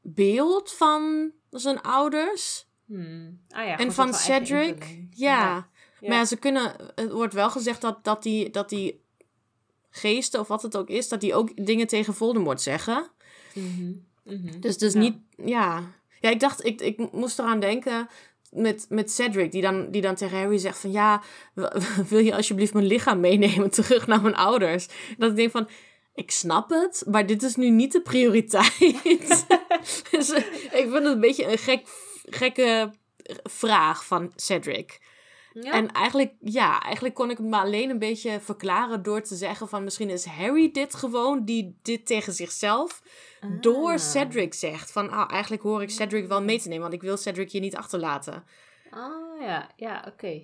beeld 0.01 0.73
van 0.73 1.33
zijn 1.51 1.81
ouders. 1.81 2.68
Hmm. 2.88 3.40
Ah 3.48 3.66
ja, 3.66 3.79
En 3.79 3.92
van 3.92 4.14
Cedric? 4.14 4.85
Ja. 5.11 5.66
Ja. 6.01 6.09
Maar 6.09 6.16
ja, 6.18 6.24
ze 6.24 6.37
kunnen, 6.37 6.72
het 6.94 7.12
wordt 7.12 7.35
wel 7.35 7.51
gezegd 7.51 7.81
dat, 7.81 8.05
dat, 8.05 8.22
die, 8.22 8.51
dat 8.51 8.68
die 8.68 9.01
geesten 9.90 10.40
of 10.40 10.48
wat 10.48 10.62
het 10.62 10.77
ook 10.77 10.88
is, 10.88 11.09
dat 11.09 11.20
die 11.20 11.35
ook 11.35 11.66
dingen 11.66 11.87
tegen 11.87 12.14
Voldemort 12.14 12.61
zeggen. 12.61 13.11
Mhm. 13.55 13.92
Mhm. 14.24 14.61
Dus, 14.61 14.79
dus 14.79 14.92
Ja. 14.92 14.98
niet, 14.98 15.16
ja. 15.44 15.83
Ja, 16.20 16.31
ik 16.31 16.40
dacht, 16.40 16.64
ik, 16.64 16.81
ik 16.81 17.12
moest 17.12 17.38
eraan 17.38 17.61
denken 17.61 18.09
met, 18.51 18.87
met 18.88 19.11
Cedric, 19.12 19.53
die 19.53 19.62
dan, 19.62 19.90
die 19.90 20.03
dan 20.03 20.14
tegen 20.14 20.38
Harry 20.38 20.59
zegt 20.59 20.79
van, 20.79 20.92
ja, 20.92 21.22
wil 22.09 22.18
je 22.18 22.35
alsjeblieft 22.37 22.72
mijn 22.72 22.87
lichaam 22.87 23.20
meenemen 23.20 23.70
terug 23.81 24.07
naar 24.07 24.22
mijn 24.22 24.37
ouders? 24.37 24.88
Dat 25.18 25.31
ik 25.31 25.37
denk 25.37 25.51
van, 25.51 25.68
ik 26.14 26.31
snap 26.31 26.70
het, 26.70 27.03
maar 27.07 27.27
dit 27.27 27.42
is 27.42 27.57
nu 27.57 27.70
niet 27.70 27.92
de 27.92 28.01
prioriteit. 28.01 29.46
dus 30.11 30.31
ik 30.31 30.70
vind 30.70 30.92
het 30.92 31.05
een 31.05 31.20
beetje 31.20 31.51
een 31.53 31.59
gek, 31.59 31.87
gekke 32.31 32.91
vraag 33.43 34.05
van 34.05 34.33
Cedric. 34.37 35.01
Ja. 35.53 35.73
En 35.73 35.93
eigenlijk, 35.93 36.33
ja, 36.41 36.81
eigenlijk 36.83 37.14
kon 37.14 37.31
ik 37.31 37.37
het 37.37 37.47
me 37.47 37.57
alleen 37.57 37.91
een 37.91 37.99
beetje 37.99 38.41
verklaren 38.41 39.03
door 39.03 39.23
te 39.23 39.35
zeggen 39.35 39.69
van 39.69 39.85
misschien 39.85 40.11
is 40.11 40.25
Harry 40.25 40.71
dit 40.71 40.95
gewoon 40.95 41.45
die 41.45 41.79
dit 41.83 42.07
tegen 42.07 42.33
zichzelf 42.33 43.03
door 43.61 43.91
Ah. 43.91 43.99
Cedric 43.99 44.55
zegt. 44.55 44.93
Van 44.93 45.11
ah, 45.11 45.33
eigenlijk 45.33 45.62
hoor 45.62 45.83
ik 45.83 45.91
Cedric 45.91 46.29
wel 46.29 46.43
mee 46.43 46.61
te 46.61 46.69
nemen, 46.69 46.83
want 46.83 46.95
ik 46.95 47.03
wil 47.03 47.17
Cedric 47.17 47.51
hier 47.51 47.61
niet 47.61 47.77
achterlaten. 47.77 48.45
Ah 48.91 49.41
ja, 49.41 49.71
ja, 49.77 50.05
oké. 50.09 50.43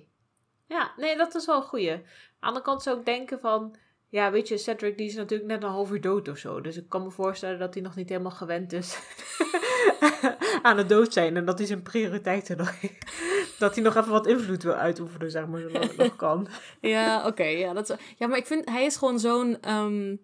Ja, 0.67 0.93
nee, 0.97 1.17
dat 1.17 1.35
is 1.35 1.45
wel 1.45 1.55
een 1.55 1.61
goeie. 1.61 1.91
Aan 1.91 1.99
de 1.99 2.05
andere 2.39 2.65
kant 2.65 2.83
zou 2.83 2.99
ik 2.99 3.05
denken 3.05 3.39
van... 3.39 3.75
Ja, 4.09 4.31
weet 4.31 4.47
je, 4.47 4.57
Cedric 4.57 4.97
die 4.97 5.07
is 5.07 5.15
natuurlijk 5.15 5.49
net 5.49 5.63
een 5.63 5.69
half 5.69 5.91
uur 5.91 6.01
dood 6.01 6.27
of 6.27 6.37
zo. 6.37 6.61
Dus 6.61 6.77
ik 6.77 6.89
kan 6.89 7.03
me 7.03 7.11
voorstellen 7.11 7.59
dat 7.59 7.73
hij 7.73 7.83
nog 7.83 7.95
niet 7.95 8.09
helemaal 8.09 8.31
gewend 8.31 8.73
is 8.73 8.93
aan 10.61 10.77
het 10.77 10.89
dood 10.89 11.13
zijn. 11.13 11.37
En 11.37 11.45
dat 11.45 11.57
hij 11.57 11.67
zijn 11.67 11.81
prioriteiten 11.83 12.57
nog... 12.57 12.73
dat 13.59 13.75
hij 13.75 13.83
nog 13.83 13.95
even 13.95 14.11
wat 14.11 14.27
invloed 14.27 14.63
wil 14.63 14.73
uitoefenen, 14.73 15.31
zeg 15.31 15.47
maar, 15.47 15.59
zolang 15.61 15.83
het 15.87 15.97
nog 15.97 16.15
kan. 16.25 16.47
Ja, 16.81 17.25
oké. 17.27 17.43
ja, 17.43 17.73
dat 17.73 17.89
is- 17.89 17.95
ja, 18.17 18.27
maar 18.27 18.37
ik 18.37 18.45
vind, 18.47 18.69
hij 18.69 18.85
is 18.85 18.95
gewoon 18.95 19.19
zo'n... 19.19 19.57
ehm, 19.61 20.15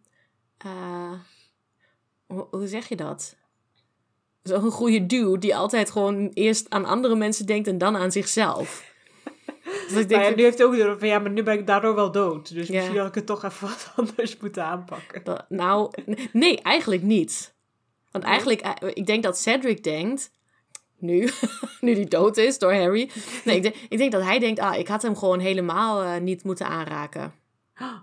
eh, 0.57 1.11
hoe, 2.25 2.47
hoe 2.51 2.67
zeg 2.67 2.87
je 2.87 2.95
dat? 2.95 3.35
Zo'n 4.43 4.71
goede 4.71 5.05
dude 5.05 5.37
die 5.37 5.55
altijd 5.55 5.91
gewoon 5.91 6.29
eerst 6.33 6.69
aan 6.69 6.85
andere 6.85 7.15
mensen 7.15 7.45
denkt 7.45 7.67
en 7.67 7.77
dan 7.77 7.97
aan 7.97 8.11
zichzelf. 8.11 8.89
Dus 9.63 9.99
ik 9.99 10.09
denk, 10.09 10.21
Maar 10.21 10.29
ja, 10.29 10.35
nu 10.35 10.43
heeft 10.43 10.57
hij 10.57 10.67
ook 10.67 10.77
door 10.77 10.99
van... 10.99 11.07
Ja, 11.07 11.19
maar 11.19 11.31
nu 11.31 11.43
ben 11.43 11.59
ik 11.59 11.67
daardoor 11.67 11.95
wel 11.95 12.11
dood. 12.11 12.53
Dus 12.53 12.67
Ja. 12.67 12.73
misschien 12.73 12.97
had 12.97 13.07
ik 13.07 13.15
het 13.15 13.25
toch 13.25 13.43
even 13.43 13.67
wat 13.67 13.91
anders 13.95 14.37
moeten 14.37 14.63
aanpakken. 14.65 15.23
dat- 15.23 15.45
nou, 15.49 15.91
nee, 16.33 16.61
eigenlijk 16.61 17.01
niet. 17.01 17.53
Want 18.11 18.23
eigenlijk, 18.23 18.61
eh, 18.61 18.89
ik 18.93 19.05
denk 19.05 19.23
dat 19.23 19.37
Cedric 19.37 19.83
denkt, 19.83 20.31
nu, 20.97 21.29
nu 21.81 21.93
die 21.95 22.05
dood 22.07 22.37
is 22.37 22.59
door 22.59 22.73
Harry. 22.73 23.11
Nee, 23.45 23.55
ik 23.55 23.61
denk, 23.63 23.75
ik 23.89 23.97
denk 23.97 24.11
dat 24.11 24.23
hij 24.23 24.39
denkt, 24.39 24.59
ah, 24.59 24.77
ik 24.77 24.87
had 24.87 25.01
hem 25.01 25.15
gewoon 25.17 25.39
helemaal 25.39 26.03
eh, 26.03 26.21
niet 26.21 26.43
moeten 26.43 26.67
aanraken. 26.67 27.33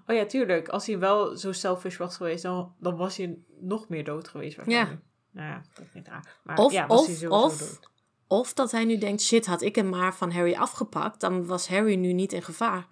Oh 0.07 0.15
ja, 0.17 0.25
tuurlijk. 0.27 0.69
Als 0.69 0.87
hij 0.87 0.99
wel 0.99 1.37
zo 1.37 1.53
selfish 1.53 1.97
was 1.97 2.17
geweest, 2.17 2.43
dan, 2.43 2.75
dan 2.81 2.97
was 2.97 3.17
hij 3.17 3.39
nog 3.61 3.89
meer 3.89 4.05
dood 4.05 4.29
geweest. 4.29 4.57
waarschijnlijk. 4.57 5.01
Nou 5.33 5.49
ja, 5.49 5.63
dat 5.75 5.85
niet 5.95 6.09
raar. 6.09 6.39
Maar 6.45 6.59
Of- 6.59 6.73
ja, 6.73 6.87
was 6.87 7.01
hij 7.07 7.09
of- 7.15 7.19
sowieso 7.19 7.45
of- 7.45 7.59
dood. 7.59 7.81
Of 8.27 8.53
dat 8.55 8.71
hij 8.71 8.85
nu 8.85 8.99
denkt, 8.99 9.23
shit, 9.23 9.47
had 9.47 9.63
ik 9.63 9.75
hem 9.75 9.89
maar 9.89 10.15
van 10.15 10.33
Harry 10.33 10.55
afgepakt, 10.55 11.21
dan 11.21 11.47
was 11.47 11.69
Harry 11.69 11.95
nu 11.95 12.13
niet 12.13 12.33
in 12.33 12.43
gevaar. 12.43 12.87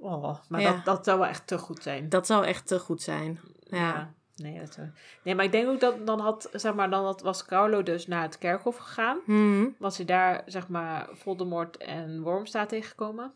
Oh, 0.00 0.34
maar 0.48 0.60
Ja. 0.60 0.72
dat, 0.72 0.84
dat 0.84 1.04
zou 1.04 1.18
wel 1.18 1.28
echt 1.28 1.46
te 1.46 1.58
goed 1.58 1.82
zijn. 1.82 2.08
Dat 2.08 2.26
zou 2.26 2.44
echt 2.44 2.66
te 2.66 2.78
goed 2.78 3.02
zijn. 3.02 3.40
Ja. 3.60 4.14
Nee, 4.38 4.58
dat 4.58 4.74
zou... 4.74 4.86
nee, 5.22 5.34
maar 5.34 5.44
ik 5.44 5.52
denk 5.52 5.68
ook 5.68 5.80
dat 5.80 6.06
dan 6.06 6.20
had, 6.20 6.48
zeg 6.52 6.74
maar, 6.74 6.90
dan 6.90 7.04
had, 7.04 7.20
was 7.22 7.44
Carlo 7.44 7.82
dus 7.82 8.06
naar 8.06 8.22
het 8.22 8.38
kerkhof 8.38 8.76
gegaan. 8.76 9.18
Hmm. 9.24 9.74
Was 9.78 9.96
hij 9.96 10.06
daar, 10.06 10.42
zeg 10.46 10.68
maar, 10.68 11.08
Voldemort 11.12 11.76
en 11.76 12.22
Wormstaat 12.22 12.68
tegengekomen? 12.68 13.32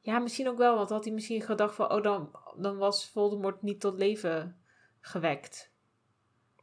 Ja, 0.00 0.18
misschien 0.18 0.48
ook 0.48 0.58
wel, 0.58 0.76
want 0.76 0.90
had 0.90 1.04
hij 1.04 1.12
misschien 1.12 1.42
gedacht 1.42 1.74
van, 1.74 1.92
oh, 1.92 2.02
dan, 2.02 2.30
dan 2.56 2.76
was 2.76 3.10
Voldemort 3.10 3.62
niet 3.62 3.80
tot 3.80 3.98
leven 3.98 4.56
gewekt. 5.00 5.70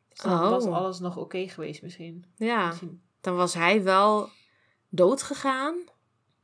Dus 0.09 0.17
dan 0.19 0.31
Oh. 0.43 0.49
was 0.49 0.65
alles 0.65 0.99
nog 0.99 1.17
oké 1.17 1.47
geweest 1.47 1.81
misschien. 1.81 2.25
Ja, 2.35 2.67
misschien. 2.67 3.01
dan 3.21 3.35
was 3.35 3.53
hij 3.53 3.83
wel 3.83 4.29
dood 4.89 5.21
gegaan. 5.21 5.75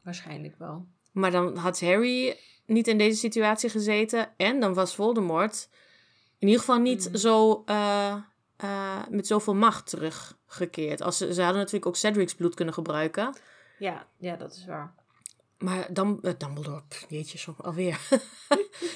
Waarschijnlijk 0.04 0.56
wel. 0.58 0.88
Maar 1.12 1.32
dan 1.32 1.56
had 1.58 1.82
Harry 1.82 2.38
niet 2.66 2.88
in 2.88 2.98
deze 2.98 3.18
situatie 3.18 3.70
gezeten. 3.70 4.30
En 4.38 4.60
dan 4.60 4.74
was 4.74 4.96
Voldemort 4.96 5.70
in 6.40 6.48
ieder 6.48 6.60
geval 6.60 6.78
niet 6.80 7.08
Mm. 7.10 7.16
zo 7.16 7.64
eh, 7.66 8.16
eh, 8.58 9.08
met 9.10 9.28
zoveel 9.28 9.56
macht 9.56 9.90
teruggekeerd. 9.90 11.02
Als 11.02 11.18
ze, 11.18 11.34
ze 11.34 11.42
hadden 11.42 11.58
natuurlijk 11.60 11.86
ook 11.86 11.96
Cedric's 11.96 12.36
bloed 12.36 12.56
kunnen 12.56 12.74
gebruiken. 12.74 13.36
Ja, 13.80 14.08
ja, 14.18 14.36
dat 14.36 14.54
is 14.56 14.66
waar. 14.66 14.94
Maar 15.58 15.94
dan, 15.94 16.20
uh, 16.22 16.32
Dumbledore, 16.38 16.84
pff, 16.88 17.06
jeetje, 17.10 17.38
zo 17.38 17.56
alweer. 17.58 18.00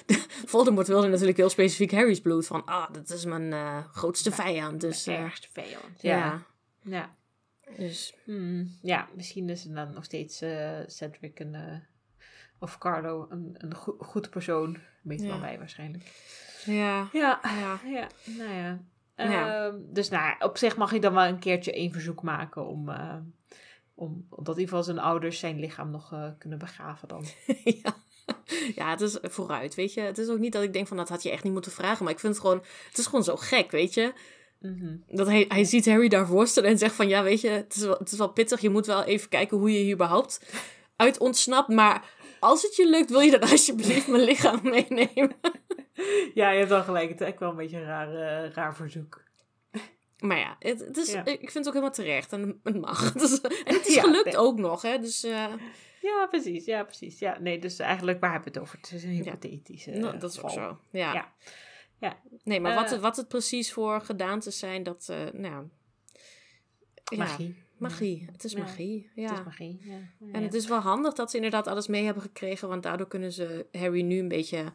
De- 0.05 0.25
Voldemort 0.51 0.87
wilde 0.87 1.07
natuurlijk 1.07 1.37
heel 1.37 1.49
specifiek 1.49 1.91
Harry's 1.91 2.21
bloed. 2.21 2.47
Van, 2.47 2.65
ah, 2.65 2.93
dat 2.93 3.09
is 3.09 3.25
mijn 3.25 3.53
eh, 3.53 3.77
grootste 3.91 4.29
Ja, 4.29 4.35
vijand. 4.35 4.81
Dus 4.81 5.07
eh, 5.07 5.19
ergste 5.19 5.47
vijand. 5.51 6.01
ja. 6.01 6.17
Ja. 6.17 6.45
Ja. 6.83 7.15
Dus, 7.77 8.13
Hmm, 8.25 8.77
ja, 8.81 9.09
misschien 9.15 9.49
is 9.49 9.63
het 9.63 9.75
dan 9.75 9.93
nog 9.93 10.03
steeds 10.03 10.41
eh, 10.41 10.79
Cedric 10.87 11.39
een, 11.39 11.55
eh, 11.55 11.77
of 12.59 12.77
Carlo 12.77 13.25
een, 13.29 13.55
een 13.57 13.75
go- 13.75 13.97
goed 13.99 14.29
persoon. 14.29 14.77
Weet 15.03 15.21
Ja. 15.21 15.27
wel 15.27 15.39
wij 15.39 15.57
waarschijnlijk. 15.57 16.03
Ja. 16.65 17.09
Ja, 17.11 17.39
ja. 17.43 17.79
ja, 17.95 18.07
nou 18.37 18.53
ja. 18.53 18.79
Ja. 19.15 19.65
Ehm, 19.65 19.75
dus 19.79 20.09
nou, 20.09 20.35
op 20.39 20.57
zich 20.57 20.77
mag 20.77 20.93
je 20.93 20.99
dan 20.99 21.13
wel 21.13 21.25
een 21.25 21.39
keertje 21.39 21.73
één 21.73 21.91
verzoek 21.91 22.21
maken 22.21 22.65
om, 22.65 22.89
eh, 22.89 23.15
om 23.95 24.25
dat 24.29 24.39
in 24.39 24.47
ieder 24.47 24.63
geval 24.63 24.83
zijn 24.83 24.99
ouders 24.99 25.39
zijn 25.39 25.59
lichaam 25.59 25.91
nog 25.91 26.13
eh, 26.13 26.27
kunnen 26.37 26.59
begraven 26.59 27.07
dan. 27.07 27.25
ja. 27.83 27.95
ja, 28.75 28.89
het 28.89 29.01
is 29.01 29.17
vooruit, 29.21 29.75
weet 29.75 29.93
je. 29.93 30.01
Het 30.01 30.17
is 30.17 30.29
ook 30.29 30.39
niet 30.39 30.53
dat 30.53 30.63
ik 30.63 30.73
denk 30.73 30.87
van, 30.87 30.97
dat 30.97 31.09
had 31.09 31.23
je 31.23 31.31
echt 31.31 31.43
niet 31.43 31.53
moeten 31.53 31.71
vragen. 31.71 32.03
Maar 32.03 32.13
ik 32.13 32.19
vind 32.19 32.33
het 32.33 32.41
gewoon, 32.41 32.63
het 32.87 32.97
is 32.97 33.05
gewoon 33.05 33.23
zo 33.23 33.35
gek, 33.35 33.71
weet 33.71 33.93
je. 33.93 34.13
Mhm. 34.59 34.95
Dat 35.07 35.27
hij, 35.27 35.45
hij 35.47 35.63
ziet 35.63 35.85
Harry 35.85 36.07
daar 36.07 36.27
worstelen 36.27 36.69
en 36.69 36.77
zegt 36.77 36.95
van, 36.95 37.07
ja, 37.07 37.23
weet 37.23 37.41
je, 37.41 37.49
het 37.49 37.75
is, 37.75 37.81
wel, 37.81 37.97
het 37.97 38.11
is 38.11 38.17
wel 38.17 38.29
pittig. 38.29 38.61
Je 38.61 38.69
moet 38.69 38.85
wel 38.85 39.03
even 39.03 39.29
kijken 39.29 39.57
hoe 39.57 39.71
je 39.71 39.79
hier 39.79 39.93
überhaupt 39.93 40.53
uit 40.95 41.17
ontsnapt. 41.17 41.67
Maar 41.67 42.03
als 42.41 42.61
het 42.61 42.75
je 42.75 42.89
lukt, 42.89 43.09
wil 43.09 43.19
je 43.19 43.31
dan 43.39 43.49
alsjeblieft 43.51 44.07
mijn 44.07 44.23
lichaam 44.23 44.59
meenemen. 44.69 45.35
Ja, 46.33 46.49
je 46.49 46.57
hebt 46.57 46.69
wel 46.69 46.83
gelijk. 46.83 47.09
Het 47.09 47.21
is 47.21 47.27
echt 47.27 47.39
wel 47.39 47.49
een 47.49 47.55
beetje 47.55 47.77
een 47.77 47.83
raar, 47.85 48.43
eh, 48.43 48.51
raar 48.51 48.75
verzoek. 48.75 49.23
Maar 50.19 50.37
ja, 50.37 50.55
het, 50.59 50.79
het 50.79 50.97
is, 50.97 51.11
Ja. 51.11 51.25
ik 51.25 51.39
vind 51.39 51.53
het 51.53 51.67
ook 51.67 51.73
helemaal 51.73 51.93
terecht 51.93 52.31
en 52.33 52.59
het 52.63 52.81
mag. 52.81 53.15
Is- 53.15 53.41
en 53.65 53.73
het 53.75 53.87
is 53.87 53.93
Ja, 53.93 54.01
gelukt 54.01 54.25
nee. 54.25 54.37
ook 54.37 54.57
nog, 54.57 54.81
hè. 54.81 54.99
Dus 54.99 55.23
eh, 55.23 55.53
Ja, 56.01 56.27
precies. 56.29 56.65
Ja, 56.65 56.83
precies. 56.83 57.19
Ja, 57.19 57.39
nee, 57.39 57.59
dus 57.59 57.79
eigenlijk 57.79 58.19
waar 58.19 58.31
hebben 58.31 58.53
we 58.53 58.59
het 58.59 58.67
over? 58.67 58.79
Het 58.81 58.91
is 58.91 59.03
een 59.03 59.09
hypothetische 59.09 59.91
nou, 59.91 60.17
dat 60.17 60.31
is 60.31 60.41
ook 60.41 60.49
zo. 60.49 60.79
Ja. 60.91 61.13
Ja. 61.13 61.31
Ja. 61.99 62.17
Nee, 62.43 62.59
maar 62.59 62.75
wat, 62.75 62.85
Eh. 62.85 62.91
het, 62.91 63.01
wat 63.01 63.17
het 63.17 63.27
precies 63.27 63.73
voor 63.73 64.01
gedaantes 64.01 64.59
zijn, 64.59 64.83
dat, 64.83 65.13
nou... 65.33 65.67
ja, 67.03 67.17
Magie. 67.17 67.63
Magie. 67.81 68.27
Het 68.31 68.43
is 68.43 68.55
magie, 68.55 69.09
ja. 69.15 69.29
Het 69.29 69.37
is 69.39 69.45
magie. 69.45 69.79
Ja. 69.83 70.31
En 70.31 70.43
het 70.43 70.53
is 70.53 70.67
wel 70.67 70.79
handig 70.79 71.13
dat 71.13 71.29
ze 71.29 71.35
inderdaad 71.35 71.67
alles 71.67 71.87
mee 71.87 72.03
hebben 72.03 72.23
gekregen, 72.23 72.67
want 72.67 72.83
daardoor 72.83 73.07
kunnen 73.07 73.31
ze 73.31 73.65
Harry 73.71 74.01
nu 74.01 74.19
een 74.19 74.27
beetje 74.27 74.73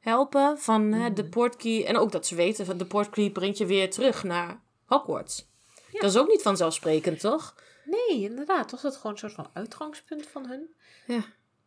helpen 0.00 0.58
van 0.58 0.92
hè, 0.92 1.12
de 1.12 1.22
Mhm. 1.22 1.30
portkey. 1.30 1.84
En 1.86 1.96
ook 1.96 2.12
dat 2.12 2.26
ze 2.26 2.34
weten 2.34 2.66
van 2.66 2.76
de 2.78 2.84
portkey 2.86 3.30
brengt 3.30 3.58
je 3.58 3.66
weer 3.66 3.90
terug 3.90 4.24
naar 4.24 4.60
Hogwarts. 4.84 5.46
Ja. 5.92 6.00
Dat 6.00 6.10
is 6.10 6.16
ook 6.16 6.28
niet 6.28 6.42
vanzelfsprekend, 6.42 7.20
toch? 7.20 7.54
Nee, 7.84 8.20
inderdaad. 8.22 8.70
Was 8.70 8.82
dat 8.82 8.96
gewoon 8.96 9.12
een 9.12 9.18
soort 9.18 9.32
van 9.32 9.48
uitgangspunt 9.52 10.26
van 10.26 10.46
hun? 10.48 10.74
Ja. 11.06 11.24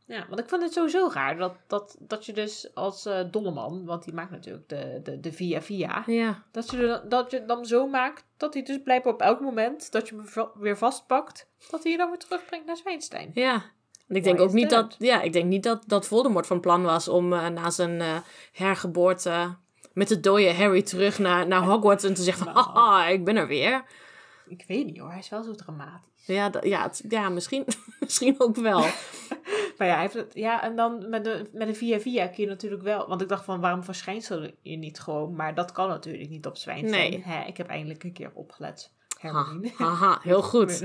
Ja, 0.10 0.26
want 0.28 0.40
ik 0.40 0.50
vond 0.50 0.62
het 0.62 0.74
sowieso 0.74 1.10
raar 1.14 1.38
dat, 1.38 1.56
dat, 1.68 1.96
dat 2.00 2.26
je 2.26 2.34
dus 2.34 2.70
als 2.74 3.06
eh 3.06 3.20
Dolleman, 3.32 3.86
want 3.86 4.04
die 4.04 4.14
maakt 4.14 4.32
natuurlijk 4.32 4.70
de, 4.70 5.00
de, 5.04 5.20
de 5.20 5.34
Via 5.34 5.62
Via, 5.62 6.04
Ja. 6.06 6.44
dat 6.52 6.70
je, 6.72 6.78
er- 6.88 7.10
dat 7.10 7.32
je 7.32 7.38
het 7.38 7.48
dan 7.48 7.66
zo 7.66 7.88
maakt 7.88 8.26
dat 8.38 8.54
hij 8.54 8.64
dus 8.64 8.80
blijkbaar 8.84 9.14
op 9.14 9.22
elk 9.22 9.40
moment 9.40 9.92
dat 9.92 10.10
je 10.10 10.16
hem 10.16 10.48
weer 10.60 10.78
vastpakt, 10.78 11.48
dat 11.72 11.84
hij 11.84 11.92
je 11.92 11.98
dan 11.98 12.10
weer 12.10 12.18
terugbrengt 12.20 12.66
naar 12.66 12.78
Zwijnstein. 12.78 13.32
Ja. 13.34 13.54
En 14.08 14.16
ik 14.16 14.24
denk 14.24 14.40
ook 14.40 14.52
niet 14.54 14.70
dat, 14.70 14.96
ja, 15.00 15.22
ik 15.22 15.34
denk 15.34 15.46
niet 15.46 15.64
dat, 15.64 15.84
dat 15.88 16.08
Voldemort 16.08 16.48
van 16.48 16.60
plan 16.60 16.84
was 16.84 17.08
om 17.08 17.34
eh, 17.34 17.48
na 17.48 17.70
zijn 17.70 18.02
eh, 18.02 18.16
hergeboorte 18.74 19.56
met 19.94 20.08
de 20.08 20.20
dode 20.20 20.54
Harry 20.54 20.82
terug 20.82 21.20
naar, 21.20 21.48
naar 21.48 21.62
Hogwarts 21.62 22.04
en 22.04 22.14
te 22.14 22.22
zeggen 22.22 22.46
van, 22.46 22.54
haha, 22.64 23.06
ik 23.08 23.24
ben 23.26 23.36
er 23.36 23.48
weer. 23.48 23.84
Ik 24.50 24.64
weet 24.68 24.86
niet 24.86 24.98
hoor, 24.98 25.10
hij 25.10 25.20
is 25.20 25.30
wel 25.30 25.44
zo 25.44 25.54
dramatisch. 25.56 26.08
Ja, 26.26 26.52
ja, 26.62 26.84
het- 26.84 27.04
ja 27.10 27.30
misschien, 27.30 27.66
misschien 28.00 28.36
ook 28.38 28.56
wel. 28.56 28.86
Maar 29.78 29.88
ja, 29.88 29.94
hij 29.94 30.02
heeft 30.04 30.14
het, 30.14 30.32
ja, 30.34 30.62
en 30.64 30.76
dan 30.76 31.10
met 31.10 31.24
de, 31.24 31.50
met 31.54 31.68
de 31.68 31.74
Via 31.74 32.00
Via 32.00 32.28
kun 32.28 32.44
je 32.44 32.50
natuurlijk 32.50 32.84
wel, 32.84 33.08
want 33.08 33.22
ik 33.22 33.28
dacht 33.30 33.46
van 33.46 33.60
waarom 33.62 33.84
verschijnt 33.84 34.24
ze 34.24 34.54
je 34.62 34.76
niet 34.78 35.00
gewoon, 35.00 35.36
maar 35.36 35.56
dat 35.56 35.72
kan 35.72 35.88
natuurlijk 35.90 36.30
niet 36.30 36.46
op 36.46 36.58
Zwijnstein. 36.58 37.24
Nee. 37.28 37.48
Ik 37.48 37.58
heb 37.58 37.68
eindelijk 37.68 38.04
een 38.04 38.14
keer 38.14 38.32
opgelet. 38.34 38.92
Hermeline. 39.20 39.72
Haha, 39.78 40.20
heel 40.24 40.42
goed. 40.54 40.84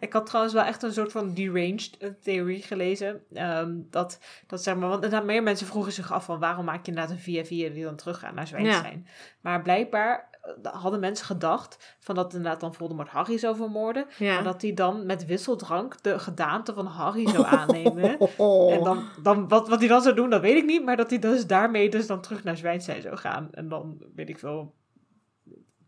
Ik 0.00 0.12
had 0.12 0.26
trouwens 0.26 0.54
wel 0.54 0.64
echt 0.64 0.82
een 0.82 0.92
soort 0.92 1.12
van 1.12 1.34
deranged 1.34 1.96
eh, 1.98 2.10
theorie 2.22 2.62
gelezen. 2.62 3.22
Ehm, 3.34 3.72
dat, 3.90 4.18
dat 4.46 4.62
zeg 4.62 4.76
maar, 4.76 4.88
want 4.88 5.24
meer 5.24 5.42
mensen 5.42 5.66
vroegen 5.66 5.92
zich 5.92 6.12
af 6.12 6.24
van 6.24 6.38
waarom 6.38 6.64
maak 6.64 6.86
je 6.86 6.90
inderdaad 6.90 7.12
een 7.16 7.22
via 7.22 7.44
via 7.44 7.68
die 7.68 7.84
dan 7.84 7.96
teruggaan 7.96 8.34
naar 8.34 8.46
Zwijnstein. 8.46 9.06
Maar 9.40 9.62
blijkbaar 9.62 10.29
hadden 10.62 11.00
mensen 11.00 11.26
gedacht 11.26 11.96
van 12.00 12.14
dat 12.14 12.34
inderdaad 12.34 12.60
dan 12.60 12.74
Voldemort 12.74 13.08
Harry 13.08 13.38
zou 13.38 13.56
vermoorden. 13.56 14.06
Ja. 14.18 14.38
En 14.38 14.44
dat 14.44 14.62
hij 14.62 14.74
dan 14.74 15.06
met 15.06 15.26
wisseldrank 15.26 16.02
de 16.02 16.18
gedaante 16.18 16.74
van 16.74 16.86
Harry 16.86 17.28
zou 17.28 17.44
aannemen. 17.58 18.16
Oh. 18.36 18.72
En 18.72 18.84
dan, 18.84 19.04
dan 19.22 19.48
wat, 19.48 19.68
wat 19.68 19.78
hij 19.78 19.88
dan 19.88 20.02
zou 20.02 20.14
doen, 20.14 20.30
dat 20.30 20.40
weet 20.40 20.56
ik 20.56 20.64
niet. 20.64 20.84
Maar 20.84 20.96
dat 20.96 21.10
hij 21.10 21.18
dus 21.18 21.46
daarmee 21.46 21.90
dus 21.90 22.06
dan 22.06 22.20
terug 22.20 22.44
naar 22.44 22.56
Zwijnstein 22.56 23.02
zou 23.02 23.16
gaan. 23.16 23.48
En 23.52 23.68
dan, 23.68 23.96
weet 24.14 24.28
ik 24.28 24.38
veel, 24.38 24.74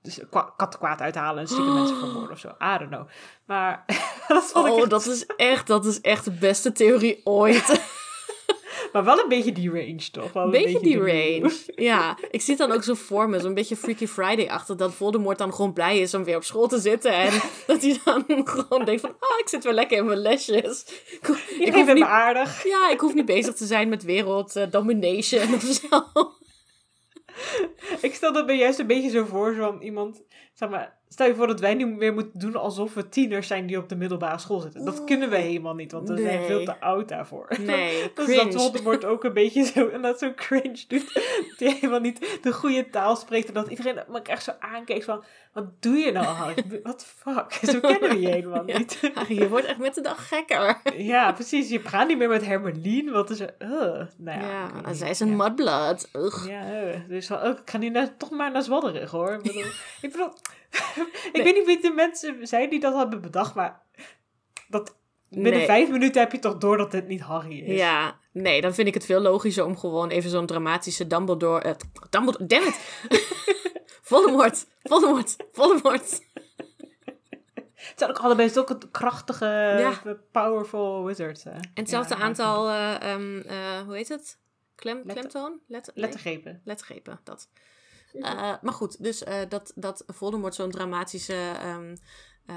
dus 0.03 0.21
kwa- 0.31 0.53
kattenkwaad 0.57 1.01
uithalen 1.01 1.41
en 1.41 1.49
stiekem 1.49 1.75
mensen 1.75 1.97
vermoorden 2.05 2.31
of 2.31 2.39
zo. 2.39 2.49
I 2.49 2.79
don't 2.79 2.91
know. 2.91 3.07
Maar 3.47 3.85
dat 4.29 4.45
vond 4.45 4.67
ik 4.67 4.73
Oh, 4.73 4.79
echt- 4.81 4.91
dat 4.91 5.07
is 5.07 5.27
echt, 5.37 5.67
dat 5.67 5.85
is 5.85 6.01
echt 6.01 6.25
de 6.25 6.31
beste 6.31 6.73
theorie 6.73 7.21
ooit. 7.25 7.81
Maar 8.93 9.05
wel 9.05 9.19
een 9.19 9.29
beetje 9.29 9.53
die 9.53 9.71
range, 9.71 10.11
toch? 10.11 10.33
Wel 10.33 10.45
Een 10.45 10.51
beetje 10.51 10.81
die 10.81 10.99
range. 10.99 11.53
Ja, 11.75 12.19
ik 12.31 12.41
zie 12.41 12.55
het 12.57 12.67
dan 12.69 12.77
ook 12.77 12.83
zo 12.83 12.95
voor 12.95 13.29
me, 13.29 13.41
zo'n 13.41 13.55
beetje 13.55 13.77
Freaky 13.77 14.07
Friday 14.07 14.49
achter 14.49 14.77
dat 14.77 14.95
Voldemort 14.95 15.39
dan 15.39 15.55
gewoon 15.55 15.73
blij 15.73 15.99
is 15.99 16.15
om 16.15 16.25
weer 16.25 16.37
op 16.37 16.45
school 16.45 16.67
te 16.69 16.79
zitten. 16.79 17.13
En 17.13 17.33
dat 17.67 17.83
hij 17.83 17.99
dan 18.05 18.25
gewoon 18.49 18.85
denkt 18.85 19.01
van, 19.01 19.11
ah, 19.11 19.39
ik 19.41 19.49
zit 19.49 19.65
weer 19.65 19.73
lekker 19.73 19.97
in 19.97 20.07
mijn 20.07 20.19
lesjes. 20.19 20.85
Ik, 21.11 21.27
hoef 21.27 21.87
me 21.87 21.93
niet, 21.93 22.03
aardig. 22.03 22.65
ja, 22.65 22.91
ik 22.91 23.01
hoef 23.01 23.15
niet 23.15 23.27
bezig 23.27 23.55
te 23.55 23.67
zijn 23.67 23.89
met 23.89 24.03
wereld 24.03 24.73
domination 24.73 25.55
of 25.55 25.63
zo. 25.63 26.05
Ik 28.01 28.15
stel 28.15 28.33
dat 28.33 28.47
me 28.47 28.53
juist 28.53 28.79
een 28.79 28.87
beetje 28.87 29.11
zo 29.11 29.25
voor, 29.25 29.55
zo'n 29.55 29.83
iemand... 29.83 30.23
Zeg 30.55 30.69
maar, 30.69 31.01
stel 31.13 31.27
je 31.27 31.35
voor 31.35 31.47
dat 31.47 31.61
wij 31.61 31.75
nu 31.75 31.97
weer 31.97 32.13
moeten 32.13 32.39
doen 32.39 32.57
alsof 32.57 32.95
we 32.95 33.09
tieners 33.09 33.47
zijn 33.47 33.67
die 33.67 33.79
op 33.79 33.89
de 33.89 33.97
middelbare 33.97 34.39
school 34.39 34.61
zitten. 34.61 34.85
Dat 34.85 35.05
kunnen 35.05 35.31
we 35.31 35.37
helemaal 35.37 35.75
niet, 35.75 35.93
want 35.93 36.09
we 36.09 36.17
zijn 36.17 36.45
veel 36.45 36.65
te 36.65 36.81
oud 36.81 37.09
daarvoor. 37.09 37.49
Nee, 37.61 38.13
Dus 38.15 38.37
dat. 38.37 38.55
Voldemort 38.55 39.05
ook 39.05 39.25
een 39.25 39.33
beetje 39.33 39.65
zo, 39.65 39.89
en 39.95 40.03
dat 40.03 40.19
zo 40.19 40.33
cringe 40.35 40.85
doet. 40.89 41.21
Helemaal 41.81 42.01
niet 42.01 42.39
de 42.43 42.53
goede 42.53 42.91
taal 42.91 43.17
spreekt. 43.17 43.49
En 43.49 43.55
dat 43.55 43.69
iedereen 43.69 43.99
me 44.09 44.23
echt 44.23 44.43
zo 44.43 44.53
aankijkt 44.59 45.05
van, 45.05 45.25
wat 45.53 45.65
doe 45.83 45.97
je 45.97 46.13
nou 46.13 46.55
the 46.55 47.05
fuck? 47.07 47.53
Zo 47.73 47.81
kennen 47.81 48.11
we 48.11 48.21
je 48.21 48.29
helemaal 48.29 48.65
niet. 48.65 49.13
Je 49.29 49.49
wordt 49.49 49.67
echt 49.67 49.79
met 49.79 49.95
de 49.95 50.01
dag 50.01 50.29
gekker. 50.29 50.81
Ja, 50.97 51.33
precies. 51.33 51.69
Je 51.69 51.81
praat 51.81 52.09
niet 52.09 52.19
meer 52.19 52.29
met 52.29 52.45
Hermeline, 52.47 53.11
want 53.13 53.31
is 53.31 53.41
er... 53.41 53.55
Uh, 53.59 53.69
nou 54.17 54.41
ja, 54.41 54.71
Ja, 54.85 54.93
zij 54.93 55.11
is 55.11 55.21
een 55.21 55.29
Ja. 55.29 55.37
mudblood. 55.37 56.09
Ugh. 56.13 56.47
Ja, 56.49 56.83
uh, 56.85 56.97
dus 57.09 57.31
oh, 57.31 57.45
ik 57.45 57.71
ga 57.71 57.79
naar, 57.79 58.17
toch 58.17 58.31
maar 58.31 58.51
naar 58.53 58.63
Zwadderig 58.63 59.11
hoor. 59.11 59.33
Ik 59.33 59.43
bedoel, 59.43 59.63
ik, 60.03 60.11
bedoel, 60.13 60.33
ik 60.73 61.31
Nee. 61.33 61.43
weet 61.45 61.55
niet 61.55 61.67
wie 61.67 61.81
de 61.81 61.91
mensen 61.97 62.47
zijn 62.47 62.71
die 62.71 62.81
dat 62.81 62.95
hebben 62.97 63.21
bedacht, 63.21 63.55
maar 63.55 63.81
dat, 64.69 64.97
binnen 65.29 65.53
Nee. 65.53 65.65
vijf 65.67 65.91
minuten 65.91 66.21
heb 66.21 66.33
je 66.33 66.39
toch 66.39 66.59
door 66.59 66.77
dat 66.77 66.91
dit 66.91 67.09
niet 67.09 67.21
Harry 67.21 67.59
is. 67.59 67.79
Ja, 67.79 68.19
nee, 68.33 68.61
dan 68.61 68.75
vind 68.75 68.89
ik 68.89 68.95
het 68.95 69.05
veel 69.07 69.21
logischer 69.21 69.65
om 69.65 69.77
gewoon 69.79 70.09
even 70.09 70.31
zo'n 70.31 70.47
dramatische 70.47 71.07
Dumbledore... 71.07 71.63
eh, 71.63 71.73
Dumbledore, 72.11 72.47
damn 72.47 72.67
it! 72.67 72.81
Voldemort, 74.03 74.67
Voldemort, 74.83 75.37
Voldemort. 75.53 76.21
Het 77.75 77.93
zijn 77.97 78.11
ook 78.11 78.19
allebei 78.19 78.49
zulke 78.49 78.79
krachtige, 78.91 79.45
Ja. 79.79 80.17
powerful 80.33 81.05
wizards. 81.05 81.45
hè. 81.45 81.51
En 81.51 81.61
hetzelfde 81.75 82.15
Ja, 82.15 82.21
aantal, 82.21 82.69
eh, 82.69 83.13
ehm, 83.13 83.39
eh, 83.39 83.81
hoe 83.81 83.95
heet 83.95 84.09
het? 84.09 84.39
Klem, 84.75 84.97
Letter- 84.97 85.15
klemtoon? 85.15 85.61
Letter, 85.67 85.93
nee? 85.95 86.05
Lettergrepen. 86.05 86.61
lettergrepen, 86.65 87.21
dat. 87.25 87.49
Eh, 88.13 88.55
maar 88.63 88.73
goed, 88.73 89.03
dus 89.03 89.25
dat, 89.49 89.73
dat 89.75 90.05
Voldemort 90.07 90.55
zo'n 90.55 90.71
dramatische 90.71 91.35
ehm, 91.61 91.97
eh, 92.47 92.57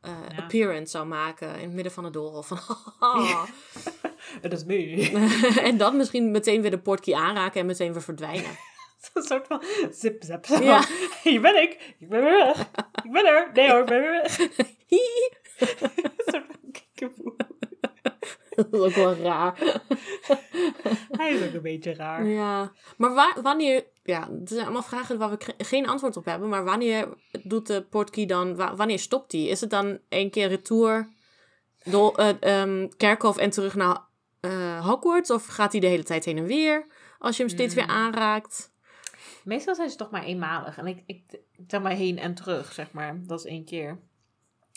eh, 0.00 0.12
Ja. 0.30 0.42
appearance 0.42 0.90
zou 0.90 1.06
maken 1.06 1.54
in 1.54 1.64
het 1.64 1.72
midden 1.72 1.92
van 1.92 2.04
het 2.04 2.12
doolhof. 2.12 2.46
Van. 2.46 2.58
Dat 4.42 4.52
is 4.52 4.64
me. 4.64 5.10
en 5.68 5.76
dan 5.76 5.96
misschien 5.96 6.30
meteen 6.30 6.60
weer 6.62 6.70
de 6.70 6.78
portkey 6.80 7.14
aanraken 7.14 7.60
en 7.60 7.66
meteen 7.66 7.92
weer 7.92 8.02
verdwijnen. 8.02 8.50
Een 9.14 9.22
soort 9.22 9.46
van 9.46 9.62
zip 9.90 10.22
zap. 10.24 10.46
zo 10.46 10.62
Ja. 10.62 10.82
van, 10.82 10.94
Hier 11.32 11.40
ben 11.40 11.62
ik. 11.62 11.94
Ik 11.98 12.08
ben 12.08 12.22
weer 12.22 12.38
weg. 12.38 12.60
Ik 13.04 13.12
ben 13.12 13.26
er. 13.26 13.50
Nee 13.52 13.70
hoor, 13.70 13.80
ik 13.80 13.86
ben 13.86 14.00
weer 14.00 14.10
weg. 14.22 14.32
Soort 16.26 16.46
van 17.16 17.34
dat 18.56 18.72
is 18.74 18.80
ook 18.80 18.94
wel 18.94 19.14
raar. 19.14 19.58
Hij 21.10 21.32
is 21.32 21.46
ook 21.46 21.52
een 21.54 21.62
beetje 21.62 21.94
raar. 21.94 22.24
Ja, 22.26 22.72
maar 22.96 23.14
wa- 23.14 23.36
wanneer... 23.42 23.84
Ja, 24.02 24.28
het 24.38 24.48
zijn 24.48 24.62
allemaal 24.64 24.82
vragen 24.82 25.18
waar 25.18 25.30
we 25.30 25.54
geen 25.58 25.88
antwoord 25.88 26.16
op 26.16 26.24
hebben. 26.24 26.48
Maar 26.48 26.64
wanneer 26.64 27.08
doet 27.42 27.66
de 27.66 27.82
portkey 27.82 28.26
dan... 28.26 28.56
wa- 28.56 28.74
wanneer 28.76 28.98
stopt 28.98 29.30
die? 29.30 29.48
Is 29.48 29.60
het 29.60 29.70
dan 29.70 29.98
één 30.08 30.30
keer 30.30 30.48
retour... 30.48 31.08
Dol, 31.84 32.16
eh, 32.16 32.28
ehm, 32.40 32.88
Kerkhof 32.96 33.36
en 33.36 33.50
terug 33.50 33.74
naar 33.74 33.98
eh, 34.40 34.86
Hogwarts? 34.86 35.30
Of 35.30 35.46
gaat 35.46 35.72
hij 35.72 35.80
de 35.80 35.86
hele 35.86 36.02
tijd 36.02 36.24
heen 36.24 36.38
en 36.38 36.46
weer? 36.46 36.86
Als 37.18 37.36
je 37.36 37.42
hem 37.42 37.52
steeds 37.52 37.74
weer 37.74 37.84
Hmm. 37.84 37.92
aanraakt? 37.96 38.69
Meestal 39.50 39.74
zijn 39.74 39.90
ze 39.90 39.96
toch 39.96 40.10
maar 40.10 40.24
eenmalig. 40.24 40.78
En 40.78 40.86
ik, 40.86 41.02
ik 41.06 41.22
zeg 41.66 41.80
maar 41.80 41.92
heen 41.92 42.18
en 42.18 42.34
terug, 42.34 42.72
zeg 42.72 42.92
maar. 42.92 43.20
Dat 43.26 43.38
is 43.38 43.44
één 43.44 43.64
keer. 43.64 43.98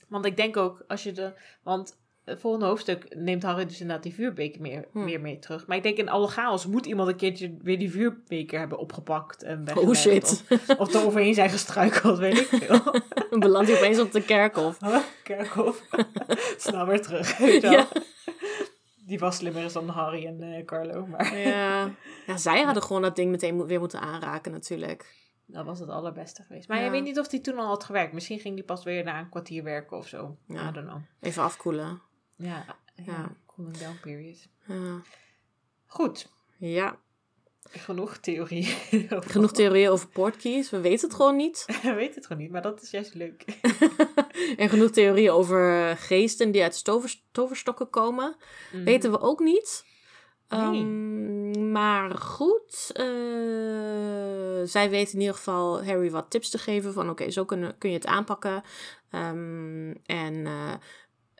Want 0.07 0.25
ik 0.25 0.37
denk 0.37 0.57
ook, 0.57 0.83
als 0.87 1.03
je 1.03 1.11
de... 1.11 1.33
Want 1.63 1.97
het 2.25 2.39
volgende 2.39 2.65
hoofdstuk 2.65 3.15
neemt 3.15 3.43
Harry 3.43 3.65
dus 3.65 3.79
inderdaad 3.81 4.03
die 4.03 4.13
vuurbeker 4.13 4.61
meer, 4.61 4.85
Hm. 4.91 5.03
meer 5.03 5.21
mee 5.21 5.39
terug. 5.39 5.67
Maar 5.67 5.77
ik 5.77 5.83
denk 5.83 5.97
in 5.97 6.09
alle 6.09 6.27
chaos 6.27 6.65
moet 6.65 6.85
iemand 6.85 7.09
een 7.09 7.15
keertje 7.15 7.57
weer 7.61 7.79
die 7.79 7.91
vuurbeker 7.91 8.59
hebben 8.59 8.77
opgepakt 8.77 9.43
en 9.43 9.77
Oh 9.77 9.93
shit. 9.93 10.43
Of, 10.49 10.69
of 10.77 10.93
er 10.93 11.05
overheen 11.05 11.33
zijn 11.33 11.49
gestruikeld, 11.49 12.17
weet 12.17 12.39
ik 12.39 12.47
veel. 12.47 13.01
Belandt 13.39 13.69
hij 13.69 13.77
opeens 13.77 13.99
op 13.99 14.11
de 14.11 14.21
Kerkhof. 14.23 14.79
Huh? 14.79 14.97
Kerkhof. 15.23 15.83
Snel 16.57 16.85
weer 16.85 17.01
terug. 17.01 17.61
Ja. 17.61 17.87
Die 19.05 19.19
was 19.19 19.35
slimmer 19.35 19.73
dan 19.73 19.89
Harry 19.89 20.25
en 20.25 20.41
eh, 20.41 20.65
Carlo. 20.65 21.05
Maar 21.05 21.37
Ja. 21.37 21.91
ja, 22.25 22.37
zij 22.47 22.61
hadden 22.61 22.83
gewoon 22.83 23.01
dat 23.01 23.15
ding 23.15 23.31
meteen 23.31 23.65
weer 23.65 23.79
moeten 23.79 23.99
aanraken 23.99 24.51
natuurlijk. 24.51 25.21
dat 25.45 25.65
was 25.65 25.79
het 25.79 25.89
allerbeste 25.89 26.43
geweest. 26.43 26.67
Maar 26.67 26.77
Ja. 26.77 26.83
je 26.83 26.89
weet 26.91 27.03
niet 27.03 27.19
of 27.19 27.27
die 27.27 27.41
toen 27.41 27.57
al 27.57 27.67
had 27.67 27.83
gewerkt. 27.83 28.13
Misschien 28.13 28.39
ging 28.39 28.55
die 28.55 28.63
pas 28.63 28.83
weer 28.83 29.03
na 29.03 29.19
een 29.19 29.29
kwartier 29.29 29.63
werken 29.63 29.97
of 29.97 30.07
zo. 30.07 30.37
Ja. 30.47 30.69
I 30.69 30.71
don't 30.71 30.87
know. 30.87 31.01
Even 31.19 31.43
afkoelen. 31.43 32.01
Ja, 32.35 32.65
ja. 32.95 33.03
Ja. 33.05 33.35
Cooling 33.45 33.77
down 33.77 33.99
period. 34.01 34.47
Ja. 34.67 35.01
Goed. 35.85 36.31
ja. 36.57 36.97
Genoeg 37.69 38.17
theorie. 38.17 38.65
Genoeg 39.07 39.51
theorieën 39.51 39.89
over 39.89 40.07
portkeys. 40.07 40.69
We 40.69 40.79
weten 40.79 41.07
het 41.07 41.15
gewoon 41.15 41.35
niet. 41.35 41.65
We 41.83 41.93
weten 41.93 42.15
het 42.15 42.25
gewoon 42.25 42.41
niet, 42.41 42.51
maar 42.51 42.61
dat 42.61 42.81
is 42.81 42.91
juist 42.91 43.13
leuk. 43.13 43.45
En 44.57 44.69
genoeg 44.69 44.91
theorieën 44.91 45.31
over 45.31 45.89
eh, 45.89 45.97
geesten 45.97 46.51
die 46.51 46.63
uit 46.63 46.83
tover, 46.83 47.15
toverstokken 47.31 47.89
komen. 47.89 48.35
Mm. 48.71 48.83
Weten 48.83 49.11
we 49.11 49.19
ook 49.19 49.39
niet. 49.39 49.85
Nee. 50.49 50.59
Ehm, 50.59 51.71
maar 51.71 52.17
goed, 52.17 52.91
eh, 52.93 53.05
zij 54.63 54.89
weet 54.89 55.13
in 55.13 55.19
ieder 55.19 55.35
geval 55.35 55.85
Harry 55.85 56.11
wat 56.11 56.29
tips 56.29 56.49
te 56.49 56.57
geven 56.57 56.93
van 56.93 57.09
oké, 57.09 57.31
zo 57.31 57.45
kun, 57.45 57.77
kun 57.77 57.89
je 57.89 57.95
het 57.95 58.05
aanpakken. 58.05 58.63
Ehm, 59.09 59.93
en 60.05 60.45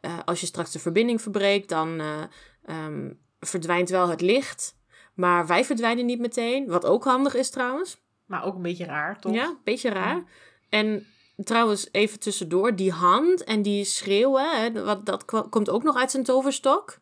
eh, 0.03 0.19
als 0.25 0.39
je 0.39 0.45
straks 0.45 0.71
de 0.71 0.79
verbinding 0.79 1.21
verbreekt, 1.21 1.69
dan 1.69 1.99
eh, 1.99 2.23
ehm, 2.65 3.11
verdwijnt 3.39 3.89
wel 3.89 4.09
het 4.09 4.21
licht. 4.21 4.75
Maar 5.13 5.47
wij 5.47 5.65
verdwijnen 5.65 6.05
niet 6.05 6.19
meteen, 6.19 6.67
wat 6.67 6.85
ook 6.85 7.03
handig 7.03 7.35
is 7.35 7.49
trouwens. 7.49 8.01
Maar 8.25 8.45
ook 8.45 8.55
een 8.55 8.61
beetje 8.61 8.85
raar, 8.85 9.19
toch? 9.19 9.33
Ja, 9.33 9.57
beetje 9.63 9.89
raar. 9.89 10.15
Ja. 10.15 10.23
En 10.69 11.07
trouwens, 11.37 11.87
even 11.91 12.19
tussendoor, 12.19 12.75
die 12.75 12.91
hand 12.91 13.43
en 13.43 13.61
die 13.61 13.83
schreeuwen, 13.83 14.61
hè, 14.61 14.83
wat, 14.83 15.05
dat 15.05 15.25
komt 15.49 15.69
ook 15.69 15.83
nog 15.83 15.95
uit 15.97 16.11
zijn 16.11 16.23
toverstok. 16.23 16.97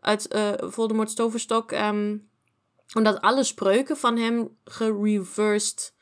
Uit 0.00 0.28
eh 0.28 0.52
Voldemort's 0.58 1.14
toverstok. 1.14 1.72
ehm, 1.72 2.16
omdat 2.96 3.20
alle 3.20 3.44
spreuken 3.44 3.96
van 3.96 4.16
hem 4.16 4.56
gereversed 4.64 5.94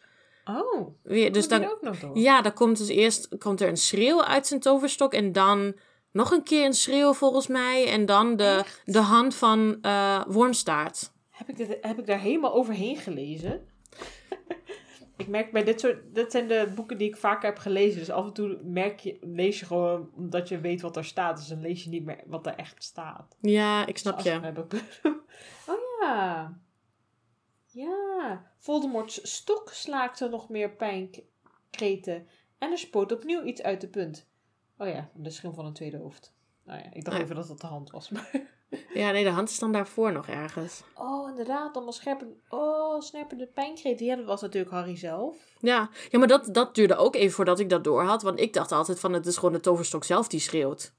Oh, 0.44 0.88
weer. 1.02 1.32
Dus 1.32 1.48
dan 1.48 1.64
ook 1.64 1.80
nog 1.80 1.98
door. 1.98 2.18
ja, 2.18 2.42
dan 2.42 2.52
komt 2.52 2.78
dus 2.78 2.88
eerst 2.88 3.38
komt 3.38 3.60
er 3.60 3.68
een 3.68 3.76
schreeuw 3.76 4.24
uit 4.24 4.46
zijn 4.46 4.60
toverstok. 4.60 5.12
En 5.14 5.32
dan 5.32 5.74
nog 6.12 6.30
een 6.30 6.42
keer 6.42 6.64
een 6.64 6.74
schreeuw 6.74 7.12
volgens 7.12 7.46
mij. 7.46 7.86
En 7.88 8.06
dan 8.06 8.36
de, 8.36 8.44
Echt? 8.44 8.80
de 8.84 8.98
hand 8.98 9.34
van 9.34 9.78
eh 9.82 10.20
Wormstaart. 10.26 11.12
Heb 11.40 11.48
ik, 11.48 11.56
dit, 11.56 11.78
heb 11.80 11.98
ik 11.98 12.06
daar 12.06 12.20
helemaal 12.20 12.54
overheen 12.54 12.96
gelezen? 12.96 13.68
ik 15.16 15.28
merk 15.28 15.52
bij 15.52 15.64
dit 15.64 15.80
soort... 15.80 16.14
Dit 16.14 16.30
zijn 16.30 16.48
de 16.48 16.72
boeken 16.74 16.98
die 16.98 17.08
ik 17.08 17.16
vaker 17.16 17.48
heb 17.48 17.58
gelezen. 17.58 17.98
Dus 17.98 18.10
af 18.10 18.24
en 18.24 18.32
toe 18.32 18.60
merk 18.62 19.00
je, 19.00 19.16
lees 19.20 19.60
je 19.60 19.66
gewoon 19.66 20.10
omdat 20.14 20.48
je 20.48 20.60
weet 20.60 20.80
wat 20.80 20.96
er 20.96 21.04
staat. 21.04 21.36
Dus 21.36 21.46
dan 21.46 21.60
lees 21.60 21.84
je 21.84 21.90
niet 21.90 22.04
meer 22.04 22.22
wat 22.26 22.46
er 22.46 22.54
echt 22.54 22.84
staat. 22.84 23.36
Ja, 23.40 23.86
ik 23.86 23.98
snap 23.98 24.16
Dus 24.16 24.24
je. 24.24 24.40
oh 25.72 26.00
ja. 26.00 26.58
Ja. 27.66 28.52
Voldemort's 28.58 29.34
stok 29.34 29.70
slaakte 29.72 30.28
nog 30.28 30.48
meer 30.48 30.70
pijnkreten. 30.70 32.26
En 32.58 32.70
er 32.70 32.78
spoot 32.78 33.12
opnieuw 33.12 33.42
iets 33.42 33.62
uit 33.62 33.80
de 33.80 33.88
punt. 33.88 34.28
Oh 34.78 34.88
ja, 34.88 35.10
de 35.14 35.30
schim 35.30 35.54
van 35.54 35.66
een 35.66 35.72
tweede 35.72 35.96
hoofd. 35.96 36.38
Nou 36.70 36.82
ja, 36.82 36.88
ik 36.92 37.04
dacht 37.04 37.18
even 37.18 37.36
dat 37.36 37.48
het 37.48 37.60
de 37.60 37.66
hand 37.66 37.90
was. 37.90 38.08
Maar... 38.08 38.30
Ja, 38.94 39.10
nee, 39.10 39.24
de 39.24 39.30
hand 39.30 39.48
is 39.48 39.58
dan 39.58 39.72
daarvoor 39.72 40.12
nog 40.12 40.26
ergens. 40.28 40.82
Oh, 40.94 41.28
inderdaad. 41.28 41.74
Allemaal 41.74 41.92
scherpen... 41.92 42.40
Oh, 42.48 43.00
snerpende 43.00 43.46
pijnkreten. 43.46 44.06
Ja, 44.06 44.16
dat 44.16 44.24
was 44.24 44.40
natuurlijk 44.40 44.72
Harry 44.72 44.96
zelf. 44.96 45.36
Ja, 45.60 45.90
ja 46.10 46.18
maar 46.18 46.28
dat, 46.28 46.48
dat 46.54 46.74
duurde 46.74 46.96
ook 46.96 47.14
even 47.14 47.34
voordat 47.34 47.58
ik 47.58 47.70
dat 47.70 47.84
door 47.84 48.02
had. 48.02 48.22
Want 48.22 48.40
ik 48.40 48.52
dacht 48.52 48.72
altijd 48.72 49.00
van 49.00 49.12
het 49.12 49.26
is 49.26 49.36
gewoon 49.36 49.52
de 49.52 49.60
toverstok 49.60 50.04
zelf 50.04 50.28
die 50.28 50.40
schreeuwt. 50.40 50.92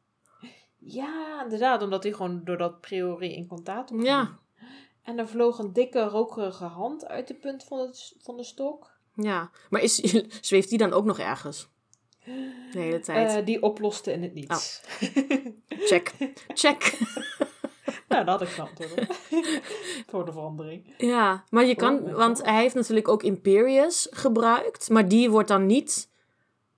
Ja, 0.78 1.44
inderdaad. 1.44 1.82
Omdat 1.82 2.04
hij 2.04 2.12
gewoon 2.12 2.42
door 2.44 2.58
dat 2.58 2.82
priori 2.82 3.34
in 3.34 3.48
contact 3.48 3.90
was. 3.90 4.04
Ja. 4.04 4.38
En 5.04 5.20
er 5.20 5.28
vloog 5.28 5.60
een 5.60 5.74
dikke, 5.74 6.04
rokerige 6.04 6.66
hand 6.66 7.08
uit 7.08 7.28
de 7.28 7.36
punt 7.36 7.64
van, 7.64 7.80
het, 7.80 8.16
van 8.22 8.38
de 8.38 8.44
stok. 8.44 8.92
Ja, 9.14 9.52
maar 9.70 9.82
is, 9.82 9.96
zweeft 10.48 10.70
die 10.70 10.78
dan 10.78 10.94
ook 10.94 11.06
nog 11.06 11.20
ergens? 11.20 11.70
De 12.24 12.80
hele 12.80 13.00
tijd. 13.00 13.36
Eh, 13.36 13.46
die 13.46 13.62
oploste 13.62 14.12
in 14.12 14.24
het 14.24 14.34
niets. 14.34 14.82
Check. 15.68 16.14
Check. 16.48 17.00
nou, 18.10 18.26
dat 18.26 18.42
had 18.42 18.42
ik 18.42 18.92
op. 18.98 19.16
Voor 20.10 20.26
de 20.26 20.32
verandering. 20.32 20.94
Ja, 20.98 21.44
maar 21.50 21.66
je 21.66 21.76
kan, 21.76 22.00
Oh 22.00 22.16
want 22.16 22.44
hij 22.46 22.62
heeft 22.62 22.76
natuurlijk 22.76 23.08
ook 23.08 23.24
Imperius 23.24 24.08
gebruikt, 24.12 24.90
maar 24.90 25.08
die 25.08 25.30
wordt 25.30 25.48
dan 25.48 25.66
niet, 25.66 26.10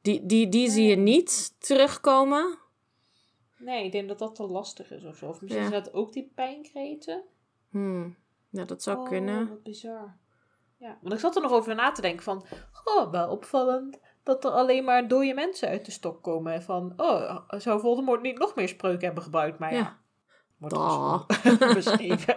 die, 0.01 0.25
die, 0.25 0.49
die 0.49 0.69
zie 0.69 0.87
je 0.87 0.95
niet 0.95 1.55
terugkomen. 1.59 2.57
Nee, 3.57 3.85
ik 3.85 3.91
denk 3.91 4.07
dat 4.07 4.19
dat 4.19 4.35
te 4.35 4.47
lastig 4.47 4.91
is 4.91 5.03
of 5.03 5.15
zo. 5.15 5.27
Of 5.27 5.41
misschien 5.41 5.63
Ja. 5.63 5.69
zijn 5.69 5.83
dat 5.83 5.93
ook 5.93 6.13
die 6.13 6.31
pijnkreten. 6.35 7.23
Hmm. 7.69 8.15
Ja, 8.49 8.65
dat 8.65 8.83
zou 8.83 8.97
oh, 8.97 9.07
kunnen. 9.07 9.49
wat 9.49 9.63
bizar. 9.63 10.17
Ja, 10.77 10.97
want 11.01 11.13
ik 11.13 11.19
zat 11.19 11.35
er 11.35 11.41
nog 11.41 11.51
over 11.51 11.75
na 11.75 11.91
te 11.91 12.01
denken 12.01 12.23
van... 12.23 12.45
Oh, 12.83 13.11
wel 13.11 13.29
opvallend 13.29 13.99
dat 14.23 14.45
er 14.45 14.51
alleen 14.51 14.83
maar 14.83 15.07
dode 15.07 15.33
mensen 15.33 15.67
uit 15.67 15.85
de 15.85 15.91
stok 15.91 16.23
komen. 16.23 16.63
Van, 16.63 16.93
oh, 16.97 17.39
zou 17.47 17.79
Voldemort 17.79 18.21
niet 18.21 18.37
nog 18.37 18.55
meer 18.55 18.67
spreuken 18.67 19.05
hebben 19.05 19.23
gebruikt? 19.23 19.59
Maar 19.59 19.73
ja, 19.73 19.79
Ja. 19.79 19.97
wordt 20.57 20.75
gewoon 20.77 21.25
beschreven. 21.73 22.35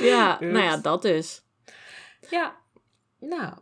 Ja, 0.00 0.36
nou 0.40 0.58
ja, 0.64 0.76
dat 0.76 1.02
dus. 1.02 1.42
ja, 2.30 2.56
nou, 3.18 3.54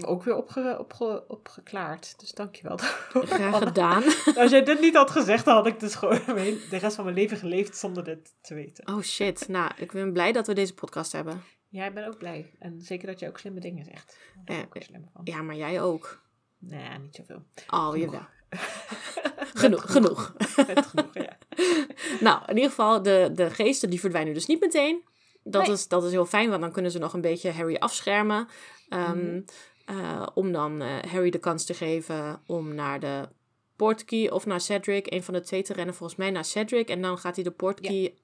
ook 0.00 0.22
weer 0.22 0.36
opge, 0.36 0.76
opge, 0.78 1.24
opgeklaard. 1.28 2.18
Dus 2.20 2.32
dankjewel. 2.32 2.76
Graag 3.12 3.58
gedaan. 3.58 4.02
Als 4.36 4.50
jij 4.50 4.62
dit 4.64 4.80
niet 4.80 4.94
had 4.96 5.10
gezegd, 5.10 5.44
dan 5.44 5.54
had 5.54 5.66
ik 5.66 5.80
dus 5.80 5.94
gewoon 5.94 6.20
de 6.26 6.76
rest 6.80 6.94
van 6.96 7.04
mijn 7.04 7.16
leven 7.16 7.36
geleefd 7.36 7.76
zonder 7.76 8.04
dit 8.04 8.34
te 8.40 8.54
weten. 8.54 8.88
Oh 8.94 9.00
shit, 9.02 9.48
nou, 9.48 9.70
ik 9.76 9.92
ben 9.92 10.12
blij 10.12 10.32
dat 10.32 10.46
we 10.46 10.54
deze 10.54 10.74
podcast 10.74 11.12
hebben. 11.12 11.42
Ja, 11.68 11.84
ik 11.86 11.94
ben 11.94 12.06
ook 12.06 12.18
blij. 12.18 12.50
En 12.58 12.80
zeker 12.80 13.06
dat 13.06 13.20
je 13.20 13.28
ook 13.28 13.38
slimme 13.38 13.60
dingen 13.60 13.84
zegt. 13.84 14.18
Daar 14.34 14.44
ben 14.44 14.56
ik 14.56 14.74
Eh, 14.74 14.96
ook 14.96 15.10
van. 15.12 15.20
Ja, 15.24 15.42
maar 15.42 15.56
jij 15.56 15.80
ook. 15.82 16.24
Nee, 16.68 16.98
niet 16.98 17.14
zoveel. 17.14 17.42
Oh, 17.70 17.96
jawel. 17.96 18.26
Genoeg, 19.54 19.92
genoeg. 19.92 20.34
Net 20.66 20.86
genoeg, 20.86 21.14
ja. 21.14 21.38
Nou, 22.20 22.42
in 22.46 22.54
ieder 22.54 22.70
geval, 22.70 23.02
de, 23.02 23.30
de 23.34 23.50
geesten 23.50 23.90
die 23.90 24.00
verdwijnen 24.00 24.34
dus 24.34 24.46
niet 24.46 24.60
meteen. 24.60 25.02
Dat, 25.42 25.62
Nee. 25.66 25.72
is, 25.72 25.88
dat 25.88 26.04
is 26.04 26.10
heel 26.10 26.26
fijn, 26.26 26.48
want 26.48 26.60
dan 26.60 26.72
kunnen 26.72 26.90
ze 26.90 26.98
nog 26.98 27.12
een 27.12 27.20
beetje 27.20 27.52
Harry 27.52 27.76
afschermen. 27.76 28.48
Ehm, 28.88 29.18
Mhm. 29.26 29.40
eh, 29.84 30.26
om 30.34 30.52
dan 30.52 30.80
eh, 30.82 31.02
Harry 31.12 31.30
de 31.30 31.38
kans 31.38 31.64
te 31.64 31.74
geven 31.74 32.42
om 32.46 32.74
naar 32.74 33.00
de 33.00 33.28
portkey 33.76 34.30
of 34.30 34.46
naar 34.46 34.60
Cedric, 34.60 35.12
een 35.12 35.22
van 35.22 35.34
de 35.34 35.40
twee 35.40 35.62
te 35.62 35.72
rennen, 35.72 35.94
volgens 35.94 36.18
mij 36.18 36.30
naar 36.30 36.44
Cedric. 36.44 36.88
En 36.88 37.02
dan 37.02 37.18
gaat 37.18 37.34
hij 37.34 37.44
de 37.44 37.50
portkey 37.50 38.14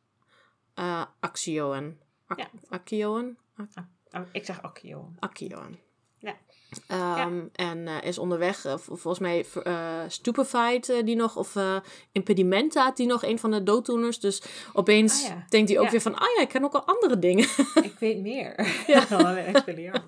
eh 0.75 1.05
actioen. 1.21 1.99
Ac- 2.27 2.39
Ja. 2.39 2.49
Ac- 3.55 3.85
Oh, 4.11 4.21
ik 4.33 4.45
zeg 4.45 4.63
Akio. 4.63 5.11
Ja. 6.89 7.17
Ehm, 7.19 7.41
En 7.53 7.89
eh, 7.89 8.03
is 8.09 8.19
onderweg, 8.19 8.65
eh, 8.65 8.77
vol- 8.77 8.97
volgens 8.97 9.19
mij, 9.19 9.47
eh 9.65 9.99
Stupefied 10.09 10.87
die 11.05 11.17
nog, 11.17 11.37
of 11.37 11.55
Impedimenta 12.13 12.91
die 12.91 13.07
nog, 13.07 13.23
een 13.25 13.39
van 13.39 13.51
de 13.51 13.63
dooddoeners. 13.63 14.21
Dus 14.21 14.43
opeens 14.73 15.23
Ah, 15.23 15.29
ja. 15.29 15.45
denkt 15.49 15.69
hij 15.69 15.79
ook 15.79 15.85
Ja. 15.85 15.91
weer 15.91 16.01
van, 16.01 16.15
ah 16.15 16.29
ja, 16.37 16.43
ik 16.43 16.49
ken 16.49 16.65
ook 16.65 16.75
al 16.75 16.85
andere 16.85 17.19
dingen. 17.19 17.49
Ik 17.83 17.97
weet 17.99 18.21
meer. 18.21 18.83
Ja. 18.87 19.05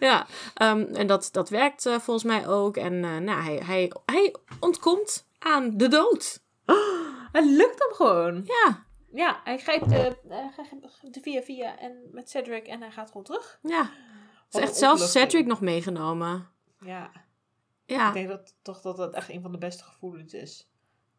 Ja, 0.00 0.26
ehm, 0.54 0.80
en 0.94 1.06
dat, 1.06 1.28
dat 1.32 1.48
werkt 1.48 1.82
volgens 1.82 2.24
mij 2.24 2.48
ook. 2.48 2.76
En 2.76 3.00
nou, 3.00 3.42
hij, 3.42 3.60
hij, 3.64 3.92
hij 4.06 4.34
ontkomt 4.60 5.26
aan 5.38 5.76
de 5.76 5.88
dood. 5.88 6.40
Het 7.32 7.44
lukt 7.44 7.78
hem 7.78 7.92
gewoon. 7.94 8.42
Ja, 8.44 8.84
Ja, 9.12 9.40
hij 9.44 9.58
grijpt 9.58 9.88
de, 9.88 10.16
de 11.02 11.20
via 11.20 11.42
via 11.42 11.78
en 11.78 11.92
met 12.12 12.30
Cedric 12.30 12.66
en 12.66 12.80
hij 12.80 12.90
gaat 12.90 13.08
gewoon 13.08 13.22
terug. 13.22 13.58
ja. 13.62 13.90
Is 14.54 14.60
Wat 14.60 14.68
echt 14.68 14.78
zelfs. 14.78 15.10
Cedric 15.10 15.46
nog 15.46 15.60
meegenomen. 15.60 16.48
Ja, 16.80 17.10
Ja, 17.86 18.08
ik 18.08 18.14
denk 18.14 18.28
dat, 18.28 18.54
toch 18.62 18.80
dat 18.80 18.96
dat 18.96 19.14
echt 19.14 19.28
een 19.28 19.42
van 19.42 19.52
de 19.52 19.58
beste 19.58 19.84
gevoelens 19.84 20.32
is. 20.32 20.68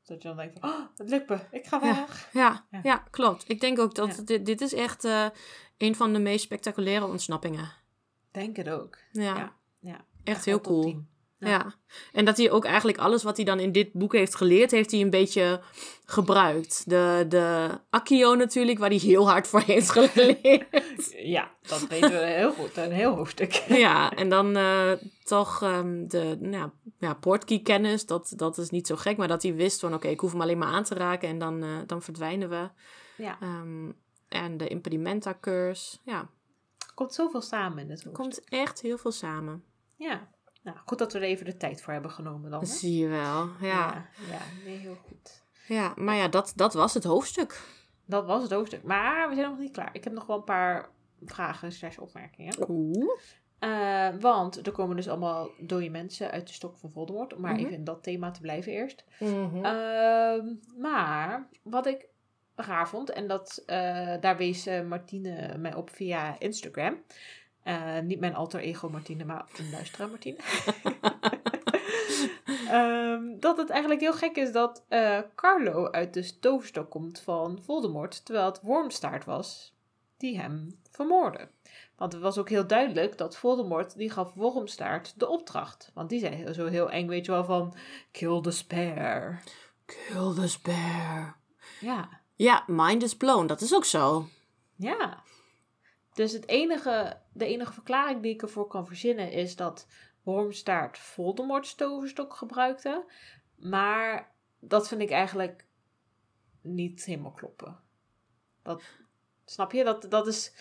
Dat 0.04 0.22
je 0.22 0.28
dan 0.28 0.38
denkt 0.38 0.60
van, 0.60 0.70
oh, 0.70 0.86
het 0.98 1.10
lukt 1.10 1.30
me. 1.30 1.40
Ik 1.52 1.66
ga 1.66 1.80
weg. 1.82 2.30
ja, 2.34 2.66
Ja. 2.72 2.80
ja. 2.84 2.98
klopt. 2.98 3.50
Ik 3.50 3.60
denk 3.60 3.80
ook 3.80 3.96
dat 3.96 4.22
dit, 4.26 4.46
dit 4.46 4.62
is 4.62 4.74
echt 4.74 5.04
eh, 5.04 5.26
een 5.78 5.96
van 5.96 6.14
de 6.14 6.20
meest 6.20 6.44
spectaculaire 6.44 7.06
ontsnappingen. 7.06 7.72
Denk 8.32 8.56
het 8.56 8.70
ook. 8.70 8.98
Ja, 9.12 9.56
Ja. 9.80 10.06
Echt 10.24 10.46
heel 10.46 10.62
cool. 10.62 11.04
10. 11.40 11.50
Ja. 11.50 11.54
Ja. 11.54 11.74
en 12.12 12.26
dat 12.26 12.38
hij 12.38 12.52
ook 12.52 12.66
eigenlijk 12.66 12.98
alles 12.98 13.24
wat 13.24 13.36
hij 13.36 13.46
dan 13.46 13.60
in 13.60 13.72
dit 13.72 13.94
boek 13.94 14.14
heeft 14.14 14.36
geleerd, 14.36 14.72
heeft 14.72 14.92
hij 14.92 15.02
een 15.02 15.10
beetje 15.10 15.62
gebruikt. 16.06 16.84
De, 16.90 17.26
de 17.30 17.70
Accio 17.90 18.36
natuurlijk, 18.36 18.78
waar 18.80 18.90
hij 18.90 18.98
heel 18.98 19.30
hard 19.30 19.48
voor 19.48 19.62
heeft 19.62 19.90
geleerd. 19.90 20.66
Ja, 21.18 21.52
dat 21.62 21.88
weten 21.88 22.10
we 22.12 22.26
heel 22.26 22.52
goed. 22.52 22.78
Een 22.78 22.92
heel 22.92 23.16
hoofdstuk. 23.16 23.54
ja, 23.86 24.12
en 24.12 24.30
dan 24.30 24.56
eh, 24.56 24.92
toch 25.24 25.62
ehm, 25.62 26.08
de 26.08 26.38
nou, 26.40 26.70
ja, 27.00 27.14
portkey 27.14 27.60
kennis, 27.62 28.06
dat, 28.06 28.34
dat 28.36 28.58
is 28.58 28.70
niet 28.70 28.88
zo 28.88 28.96
gek, 28.96 29.18
maar 29.18 29.28
dat 29.28 29.44
hij 29.44 29.54
wist 29.56 29.80
van 29.80 29.94
oké, 29.94 30.08
ik 30.08 30.20
hoef 30.20 30.32
hem 30.32 30.42
alleen 30.42 30.58
maar 30.58 30.68
aan 30.74 30.84
te 30.84 30.94
raken 30.96 31.30
en 31.30 31.40
dan, 31.40 31.64
eh, 31.64 31.70
dan 31.86 32.02
verdwijnen 32.02 32.50
we. 32.50 32.70
Ja, 33.18 33.38
Ehm, 33.42 33.92
en 34.28 34.58
de 34.58 34.68
impedimenta 34.68 35.38
curse, 35.42 35.98
ja, 36.04 36.20
er 36.78 36.94
komt 36.96 37.14
zoveel 37.14 37.42
samen 37.42 37.78
in 37.80 37.88
dit 37.88 38.00
er 38.00 38.06
hoofdstuk. 38.06 38.14
komt 38.14 38.50
echt 38.50 38.82
heel 38.82 38.98
veel 38.98 39.12
samen. 39.12 39.64
Ja. 39.96 40.34
Nou, 40.66 40.78
goed 40.86 40.97
dat 40.97 41.13
we 41.13 41.20
er 41.20 41.26
even 41.26 41.45
de 41.45 41.57
tijd 41.57 41.82
voor 41.82 41.93
hebben 41.93 42.11
genomen 42.11 42.51
dan. 42.51 42.59
hè? 42.59 42.66
Zie 42.66 42.97
je 42.97 43.07
wel, 43.07 43.47
ja. 43.59 43.68
ja. 43.68 44.05
Ja, 44.32 44.39
nee, 44.66 44.78
heel 44.78 44.97
goed. 45.07 45.43
Ja, 45.68 45.93
maar 45.95 46.16
ja, 46.16 46.28
dat, 46.28 46.53
dat 46.55 46.74
was 46.74 46.93
het 46.93 47.03
hoofdstuk. 47.03 47.61
Dat 48.05 48.26
was 48.26 48.41
het 48.41 48.51
hoofdstuk. 48.51 48.84
Maar 48.84 49.30
we 49.30 49.36
zijn 49.36 49.49
nog 49.49 49.57
niet 49.59 49.72
klaar. 49.72 49.89
Ik 49.93 50.03
heb 50.03 50.13
nog 50.13 50.26
wel 50.26 50.38
een 50.38 50.43
paar 50.43 50.89
vragen 51.26 51.72
slash 51.72 51.97
opmerkingen. 51.97 52.70
Oeh. 52.70 53.09
Eh, 53.59 54.07
want 54.20 54.66
er 54.68 54.72
komen 54.72 54.95
dus 54.95 55.07
allemaal 55.09 55.49
dode 55.59 55.89
mensen 55.89 56.32
uit 56.32 56.47
de 56.47 56.53
stok 56.53 56.78
van 56.78 56.91
Voldemort. 56.91 57.34
Om 57.34 57.41
maar 57.41 57.51
Mhm. 57.53 57.59
even 57.61 57.74
in 57.74 57.84
dat 57.84 58.03
thema 58.03 58.32
te 58.32 58.41
blijven 58.41 58.72
eerst. 58.72 59.03
Mhm. 59.20 59.66
Ehm, 59.66 60.45
maar 60.78 61.47
wat 61.63 61.86
ik 61.86 62.07
raar 62.55 62.89
vond, 62.89 63.09
en 63.09 63.28
dat, 63.28 63.63
eh, 63.66 64.13
daar 64.20 64.38
wees 64.38 64.66
eh, 64.66 64.82
Martine 64.82 65.57
mij 65.57 65.74
op 65.76 65.89
via 65.89 66.39
Instagram. 66.39 66.97
Eh, 67.66 67.99
niet 67.99 68.20
mijn 68.20 68.36
alter 68.36 68.59
ego 68.59 68.89
Martine, 68.89 69.26
maar 69.26 69.45
een 69.57 69.70
luisteraar 69.70 70.09
Martine. 70.09 70.38
Ehm, 72.70 73.39
dat 73.39 73.57
het 73.57 73.70
eigenlijk 73.70 74.01
heel 74.01 74.13
gek 74.13 74.36
is 74.36 74.51
dat 74.51 74.84
eh, 74.88 75.20
Carlo 75.36 75.91
uit 75.91 76.13
de 76.13 76.39
toverstok 76.39 76.89
komt 76.89 77.20
van 77.20 77.59
Voldemort, 77.63 78.26
terwijl 78.26 78.45
het 78.45 78.59
Wormstaart 78.61 79.26
was 79.26 79.74
die 80.18 80.39
hem 80.39 80.80
vermoordde. 80.91 81.47
Want 81.95 82.13
het 82.13 82.22
was 82.22 82.38
ook 82.38 82.49
heel 82.49 82.68
duidelijk 82.68 83.18
dat 83.18 83.38
Voldemort, 83.38 83.97
die 83.97 84.09
gaf 84.09 84.34
Wormstaart 84.34 85.20
de 85.20 85.28
opdracht. 85.28 85.91
Want 85.93 86.09
die 86.09 86.20
zei 86.20 86.53
zo 86.53 86.66
heel 86.66 86.89
eng, 86.91 87.07
weet 87.07 87.26
je 87.26 87.32
wel, 87.32 87.45
van 87.45 87.76
kill 88.11 88.41
the 88.41 88.51
spare. 88.51 89.39
Kill 89.86 90.34
the 90.36 90.47
spare. 90.47 91.34
Ja, 91.80 92.09
Ja, 92.36 92.63
mind 92.68 93.03
is 93.03 93.16
blown. 93.16 93.45
Dat 93.45 93.61
is 93.61 93.74
ook 93.74 93.86
zo. 93.86 94.28
ja. 94.76 95.24
Dus 96.16 96.32
het 96.32 96.47
enige, 96.47 97.22
de 97.34 97.45
enige 97.45 97.74
verklaring 97.74 98.22
die 98.22 98.34
ik 98.34 98.41
ervoor 98.41 98.68
kan 98.68 98.88
verzinnen 98.88 99.32
is 99.32 99.55
dat 99.55 99.88
Wormstaart 100.24 100.97
Voldemort's 100.97 101.76
toverstok 101.76 102.34
gebruikte. 102.34 103.11
Maar 103.55 104.36
dat 104.59 104.88
vind 104.88 105.01
ik 105.01 105.09
eigenlijk 105.09 105.66
niet 106.61 107.05
helemaal 107.05 107.32
kloppen. 107.32 107.80
Dat, 108.61 108.84
snap 109.45 109.72
je? 109.72 109.84
Dat, 109.84 110.05
dat 110.09 110.28
is... 110.28 110.53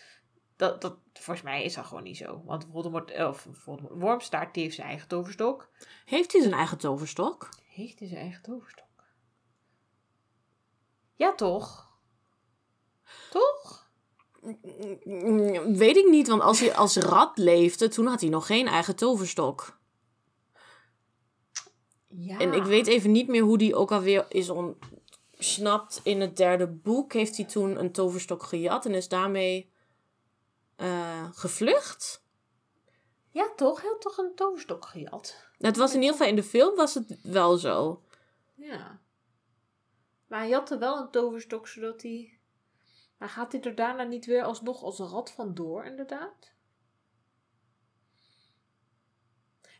Dat, 0.56 0.80
dat, 0.80 0.98
volgens 1.12 1.42
mij 1.42 1.64
is 1.64 1.74
dat 1.74 1.84
gewoon 1.84 2.02
niet 2.02 2.16
zo. 2.16 2.42
Want 2.44 2.66
Voldemort, 2.70 3.10
eh, 3.10 3.28
of 3.28 3.46
Voldemort, 3.50 4.00
Wormstaart 4.00 4.54
die 4.54 4.62
heeft 4.62 4.74
zijn 4.74 4.88
eigen 4.88 5.08
toverstok. 5.08 5.70
Heeft 6.04 6.32
hij 6.32 6.40
zijn 6.40 6.54
eigen 6.54 6.78
toverstok? 6.78 7.48
Heeft 7.66 7.98
hij 7.98 8.08
zijn 8.08 8.20
eigen 8.20 8.42
toverstok? 8.42 9.04
Ja, 11.14 11.34
toch? 11.34 11.92
Toch? 13.30 13.53
Weet 15.76 15.96
ik 15.96 16.08
niet, 16.08 16.28
want 16.28 16.42
als 16.42 16.60
hij 16.60 16.74
als 16.74 16.96
rat 16.96 17.38
leefde, 17.38 17.88
toen 17.88 18.06
had 18.06 18.20
hij 18.20 18.30
nog 18.30 18.46
geen 18.46 18.66
eigen 18.66 18.96
toverstok. 18.96 19.78
Ja. 22.08 22.38
En 22.38 22.52
ik 22.52 22.62
weet 22.62 22.86
even 22.86 23.12
niet 23.12 23.28
meer 23.28 23.42
hoe 23.42 23.58
die 23.58 23.74
ook 23.74 23.92
alweer 23.92 24.26
is 24.28 24.50
ontsnapt. 24.50 26.00
In 26.02 26.20
het 26.20 26.36
derde 26.36 26.66
boek 26.66 27.12
heeft 27.12 27.36
hij 27.36 27.46
toen 27.46 27.78
een 27.78 27.92
toverstok 27.92 28.42
gejat 28.42 28.86
en 28.86 28.94
is 28.94 29.08
daarmee 29.08 29.72
eh, 30.76 31.28
gevlucht. 31.32 32.24
Ja, 33.30 33.52
toch? 33.56 33.80
Hij 33.80 33.90
had 33.90 34.00
toch 34.00 34.18
een 34.18 34.34
toverstok 34.34 34.84
gejat? 34.84 35.36
Het 35.58 35.76
was 35.76 35.94
in 35.94 36.00
ieder 36.00 36.16
geval 36.16 36.30
in 36.30 36.36
de 36.36 36.42
film 36.42 36.76
was 36.76 36.94
het 36.94 37.18
wel 37.22 37.56
zo. 37.56 38.02
Ja. 38.54 39.00
Maar 40.26 40.40
hij 40.40 40.50
had 40.50 40.70
er 40.70 40.78
wel 40.78 40.98
een 40.98 41.10
toverstok, 41.10 41.68
zodat 41.68 42.02
hij... 42.02 42.33
Maar 43.18 43.28
gaat 43.28 43.52
hij 43.52 43.60
er 43.60 43.74
daarna 43.74 44.02
niet 44.02 44.26
weer 44.26 44.42
alsnog 44.42 44.82
als 44.82 44.98
een 44.98 45.06
rat 45.08 45.32
vandoor, 45.32 45.84
inderdaad? 45.84 46.54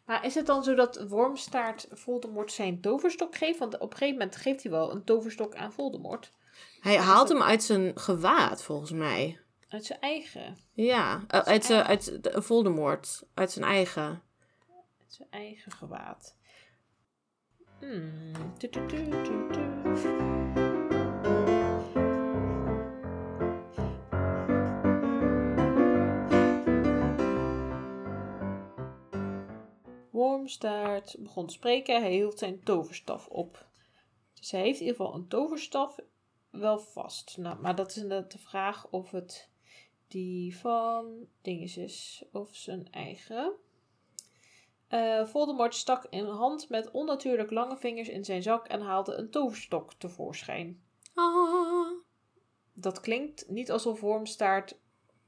Maar 0.05 0.25
is 0.25 0.35
het 0.35 0.47
dan 0.47 0.65
zo 0.65 0.75
dat 0.75 1.09
Wormstaart 1.09 1.87
Voldemort 1.91 2.53
zijn 2.53 2.81
toverstok 2.81 3.37
geeft? 3.37 3.59
Want 3.59 3.75
op 3.79 3.91
een 3.91 3.97
gegeven 3.97 4.19
moment 4.19 4.37
geeft 4.37 4.63
hij 4.63 4.73
wel 4.73 4.93
een 4.93 5.05
toverstok 5.05 5.55
aan 5.55 5.73
Voldemort. 5.73 6.33
Hij 6.81 6.97
haalt 6.97 7.29
hem 7.29 7.43
uit 7.43 7.63
zijn 7.63 7.99
gewaad, 7.99 8.63
volgens 8.63 8.91
mij. 8.91 9.41
Uit 9.69 9.85
zijn 9.85 10.01
eigen. 10.01 10.59
Ja, 10.73 11.25
uit, 11.27 11.71
uh, 11.71 11.81
uit 11.81 12.23
de, 12.23 12.43
Voldemort. 12.43 13.23
Uit 13.35 13.53
zijn 13.53 13.65
eigen. 13.65 14.23
Uit 15.01 15.13
zijn 15.13 15.29
eigen 15.31 15.73
gewaad. 15.73 16.37
Hmm. 17.79 18.33
Wormstaart 30.25 31.17
begon 31.19 31.47
te 31.47 31.53
spreken. 31.53 32.01
Hij 32.01 32.13
hield 32.13 32.39
zijn 32.39 32.63
toverstaf 32.63 33.27
op. 33.27 33.67
Dus 34.35 34.51
hij 34.51 34.61
heeft 34.61 34.81
in 34.81 34.87
ieder 34.87 35.01
geval 35.01 35.15
een 35.15 35.29
toverstaf 35.29 35.99
wel 36.51 36.79
vast. 36.79 37.37
Nou, 37.37 37.61
maar 37.61 37.75
dat 37.75 37.91
is 37.91 37.97
inderdaad 37.97 38.33
de 38.33 38.39
vraag 38.39 38.91
of 38.91 39.11
het 39.11 39.49
die 40.09 40.57
van 40.57 41.27
dinges 41.43 41.77
is 41.77 42.25
of 42.33 42.55
zijn 42.55 42.89
eigen. 42.91 43.53
Uh, 44.91 45.27
Voldemort 45.27 45.75
stak 45.75 46.07
een 46.11 46.27
hand 46.27 46.69
met 46.69 46.91
onnatuurlijk 46.91 47.51
lange 47.51 47.77
vingers 47.77 48.09
in 48.09 48.25
zijn 48.25 48.43
zak 48.43 48.69
en 48.69 48.81
haalde 48.81 49.15
een 49.15 49.31
toverstok 49.31 49.95
tevoorschijn. 49.95 50.83
Ah. 51.15 51.91
Dat 52.73 53.01
klinkt 53.01 53.49
niet 53.49 53.71
alsof 53.71 54.01
Wormstaart 54.01 54.79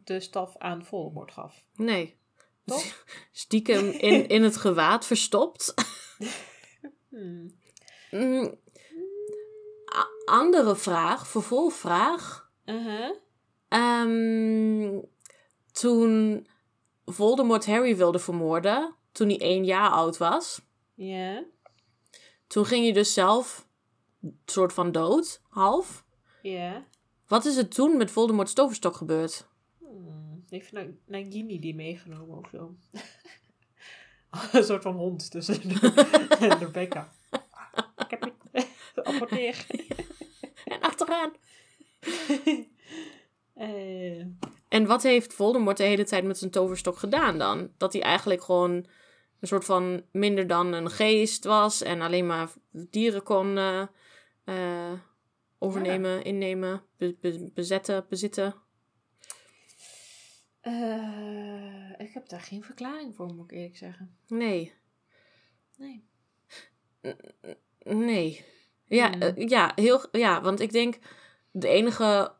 de 0.05 0.21
staf 0.21 0.57
aan 0.57 0.85
Voldemort 0.85 1.33
gaf. 1.33 1.65
Nee. 1.75 2.19
Toch? 2.67 3.05
Stiekem 3.33 3.89
in, 3.89 4.29
in 4.29 4.43
het 4.43 4.57
gewaad 4.57 5.07
verstopt. 5.07 5.75
Hmm. 7.09 7.55
Mm. 8.11 8.55
Andere 10.25 10.77
vraag, 10.77 11.29
vervolgvraag. 11.29 12.51
Uh-huh. 12.65 13.11
Ehm, 13.69 15.01
toen 15.73 16.47
Voldemort 17.05 17.67
Harry 17.67 17.97
wilde 17.97 18.19
vermoorden, 18.19 18.95
toen 19.13 19.29
hij 19.29 19.41
één 19.41 19.65
jaar 19.65 19.91
oud 19.91 20.17
was, 20.17 20.61
Ja. 20.95 21.45
toen 22.47 22.67
ging 22.67 22.85
hij 22.85 22.93
dus 22.93 23.13
zelf 23.13 23.67
soort 24.47 24.73
van 24.73 24.93
dood, 24.93 25.41
half. 25.49 26.05
Ja. 26.43 26.85
Wat 27.27 27.45
is 27.45 27.57
er 27.57 27.69
toen 27.69 27.97
met 27.97 28.11
Voldemort's 28.11 28.53
toverstok 28.53 28.97
gebeurd? 28.97 29.47
Heeft 30.57 30.73
Nagini 31.07 31.59
die 31.61 31.75
meegenomen 31.75 32.37
of 32.39 32.49
zo? 32.51 32.77
een 34.53 34.65
soort 34.65 34.83
van 34.83 34.95
hond 34.95 35.31
tussen 35.31 35.69
de, 35.69 36.05
en 36.41 36.59
Rebecca. 36.59 37.13
Ik 37.99 38.11
heb 38.11 38.33
het 38.53 39.05
apporteer. 39.09 39.67
En 40.65 40.81
achteraan. 40.81 41.33
Eh, 43.55 44.21
En 44.69 44.87
wat 44.87 45.03
heeft 45.03 45.33
Voldemort 45.35 45.77
de 45.77 45.83
hele 45.83 46.05
tijd 46.05 46.25
met 46.25 46.39
zijn 46.39 46.51
toverstok 46.51 46.97
gedaan 46.99 47.39
dan? 47.39 47.71
Dat 47.77 47.93
hij 47.93 48.03
eigenlijk 48.03 48.43
gewoon 48.43 48.73
een 49.41 49.49
soort 49.49 49.65
van 49.65 50.03
minder 50.13 50.47
dan 50.47 50.73
een 50.73 50.91
geest 50.91 51.45
was 51.45 51.83
en 51.83 52.01
alleen 52.01 52.27
maar 52.27 52.53
dieren 52.71 53.23
kon 53.23 53.59
eh, 53.59 53.83
eh, 54.45 54.93
overnemen, 55.59 56.25
innemen, 56.25 56.83
be- 56.97 57.17
be- 57.21 57.51
bezetten, 57.55 58.07
bezitten. 58.09 58.55
Eh, 60.67 62.07
ik 62.07 62.13
heb 62.15 62.29
daar 62.29 62.41
geen 62.41 62.63
verklaring 62.63 63.15
voor, 63.15 63.35
moet 63.35 63.51
ik 63.51 63.57
eerlijk 63.57 63.77
zeggen. 63.77 64.17
Nee, 64.27 64.73
Nee. 65.77 66.05
nee. 67.85 68.45
Ja, 68.85 69.11
Hmm. 69.11 69.21
eh, 69.21 69.49
ja, 69.49 69.73
heel, 69.75 70.01
ja, 70.13 70.43
want 70.43 70.61
ik 70.61 70.73
denk 70.73 70.99
de 71.51 71.69
enige 71.69 72.35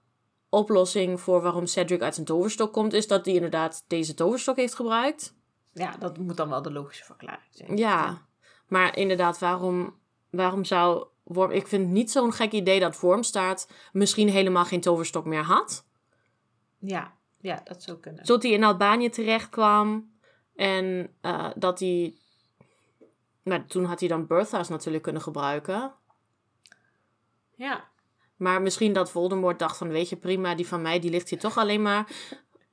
oplossing 0.49 1.21
voor 1.21 1.43
waarom 1.43 1.67
Cedric 1.67 2.03
uit 2.03 2.15
zijn 2.15 2.27
toverstok 2.27 2.73
komt, 2.73 2.93
is 2.93 3.07
dat 3.07 3.25
hij 3.25 3.35
inderdaad 3.35 3.85
deze 3.87 4.15
toverstok 4.15 4.57
heeft 4.57 4.75
gebruikt. 4.75 5.35
Ja, 5.73 5.97
dat 5.97 6.19
moet 6.19 6.37
dan 6.37 6.49
wel 6.49 6.63
de 6.63 6.73
logische 6.73 7.05
verklaring 7.05 7.49
zijn. 7.51 7.77
Ja, 7.77 8.27
maar 8.69 8.97
inderdaad, 8.97 9.39
waarom, 9.39 9.99
waarom 10.31 10.65
zou 10.65 11.07
Worm... 11.23 11.51
Ik 11.51 11.67
vind 11.67 11.83
het 11.83 11.93
niet 11.93 12.11
zo'n 12.11 12.33
gek 12.33 12.53
idee 12.53 12.81
dat 12.81 13.01
Wormstaart 13.01 13.69
misschien 13.93 14.29
helemaal 14.29 14.65
geen 14.65 14.81
toverstok 14.81 15.25
meer 15.25 15.43
had. 15.43 15.87
Ja, 16.79 17.17
ja 17.41 17.61
dat 17.65 17.83
zou 17.83 17.99
kunnen. 17.99 18.25
Tot 18.25 18.43
hij 18.43 18.53
in 18.53 18.65
Albanië 18.65 19.09
terecht 19.11 19.49
kwam. 19.49 20.15
En 20.55 21.11
eh, 21.21 21.51
dat 21.57 21.81
hij... 21.81 22.15
Nou, 23.43 23.67
toen 23.67 23.85
had 23.85 24.01
hij 24.01 24.09
dan 24.09 24.27
Bertha's 24.27 24.69
natuurlijk 24.69 25.03
kunnen 25.03 25.23
gebruiken. 25.23 25.95
Ja. 27.55 27.89
Maar 28.37 28.63
misschien 28.63 28.93
dat 28.93 29.11
Voldemort 29.11 29.59
dacht 29.59 29.77
van... 29.77 29.89
Weet 29.89 30.09
je, 30.09 30.17
prima, 30.17 30.55
die 30.55 30.67
van 30.67 30.83
mij 30.83 30.99
die 30.99 31.11
ligt 31.11 31.29
hier 31.31 31.39
toch 31.39 31.57
alleen 31.57 31.83
maar 31.83 32.11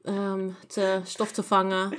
ehm, 0.02 0.50
te 0.68 1.02
stof 1.04 1.32
te 1.32 1.44
vangen. 1.44 1.98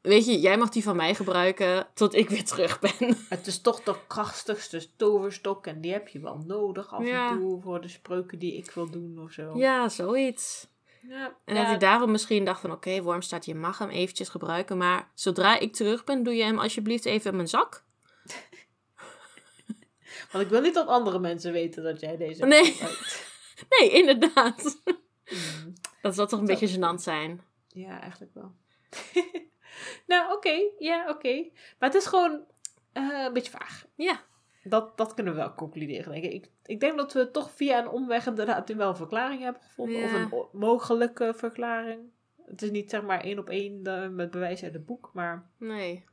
Weet 0.00 0.26
je, 0.26 0.40
jij 0.40 0.58
mag 0.58 0.68
die 0.68 0.82
van 0.82 0.96
mij 0.96 1.14
gebruiken 1.14 1.86
tot 1.94 2.14
ik 2.14 2.28
weer 2.28 2.44
terug 2.44 2.80
ben. 2.80 3.16
Het 3.28 3.46
is 3.46 3.60
toch 3.60 3.82
de 3.82 3.96
krachtigste 4.06 4.96
toverstok 4.96 5.66
en 5.66 5.80
die 5.80 5.92
heb 5.92 6.08
je 6.08 6.20
wel 6.20 6.42
nodig 6.46 6.92
af 6.92 7.04
Ja. 7.06 7.30
en 7.30 7.38
toe 7.38 7.60
voor 7.60 7.80
de 7.80 7.88
spreuken 7.88 8.38
die 8.38 8.56
ik 8.56 8.70
wil 8.70 8.90
doen 8.90 9.18
of 9.18 9.32
zo. 9.32 9.58
Ja, 9.58 9.88
zoiets. 9.88 10.68
Ja, 11.08 11.36
En 11.44 11.54
dat 11.54 11.66
hij 11.66 11.78
daarom 11.78 12.10
misschien 12.10 12.44
dacht 12.44 12.60
van... 12.60 12.72
Oké, 12.72 13.02
Wormstaart, 13.02 13.44
je 13.44 13.54
mag 13.54 13.78
hem 13.78 13.88
eventjes 13.88 14.28
gebruiken. 14.28 14.76
Maar 14.76 15.10
zodra 15.14 15.58
ik 15.58 15.72
terug 15.72 16.04
ben, 16.04 16.22
doe 16.22 16.34
je 16.34 16.42
hem 16.42 16.58
alsjeblieft 16.58 17.04
even 17.04 17.30
in 17.30 17.36
mijn 17.36 17.48
zak. 17.48 17.84
Want 20.32 20.44
ik 20.44 20.50
wil 20.50 20.60
niet 20.60 20.74
dat 20.74 20.86
andere 20.86 21.18
mensen 21.18 21.52
weten 21.52 21.82
dat 21.82 22.00
jij 22.00 22.16
deze 22.16 22.46
Nee. 22.46 22.64
gebruikt. 22.64 23.32
Nee, 23.78 23.90
inderdaad. 23.90 24.82
Hmm. 25.24 25.72
Dat 26.02 26.14
zal 26.14 26.26
toch 26.26 26.40
een 26.40 26.46
beetje 26.46 26.76
gênant 26.78 27.00
zijn. 27.02 27.42
Ja, 27.68 28.00
eigenlijk 28.00 28.34
wel. 28.34 28.52
nou, 30.06 30.32
oké. 30.32 30.60
Ja, 30.78 31.08
oké. 31.08 31.34
Maar 31.78 31.88
het 31.88 31.94
is 31.94 32.06
gewoon 32.06 32.40
eh, 32.92 33.22
een 33.26 33.32
beetje 33.32 33.50
vaag. 33.50 33.84
Ja. 33.94 34.22
Dat, 34.62 34.96
dat 34.96 35.14
kunnen 35.14 35.32
we 35.32 35.38
wel 35.38 35.54
concluderen, 35.54 36.12
denk 36.12 36.24
ik. 36.24 36.32
ik. 36.32 36.50
Ik 36.66 36.80
denk 36.80 36.96
dat 36.96 37.12
we 37.12 37.30
toch 37.30 37.50
via 37.50 37.78
een 37.78 37.88
omweg 37.88 38.26
inderdaad 38.26 38.74
wel 38.74 38.88
een 38.88 38.96
verklaring 38.96 39.42
hebben 39.42 39.62
gevonden. 39.62 40.04
Of 40.04 40.12
een 40.12 40.58
mogelijke 40.60 41.32
verklaring. 41.36 42.00
Het 42.46 42.62
is 42.62 42.70
niet 42.70 42.90
zeg 42.90 43.02
maar 43.02 43.20
één 43.20 43.38
op 43.38 43.48
één 43.48 43.86
eh, 43.86 44.08
met 44.08 44.30
bewijs 44.30 44.62
uit 44.62 44.72
het 44.72 44.86
boek, 44.86 45.10
maar... 45.12 45.50
Nee. 45.58 46.04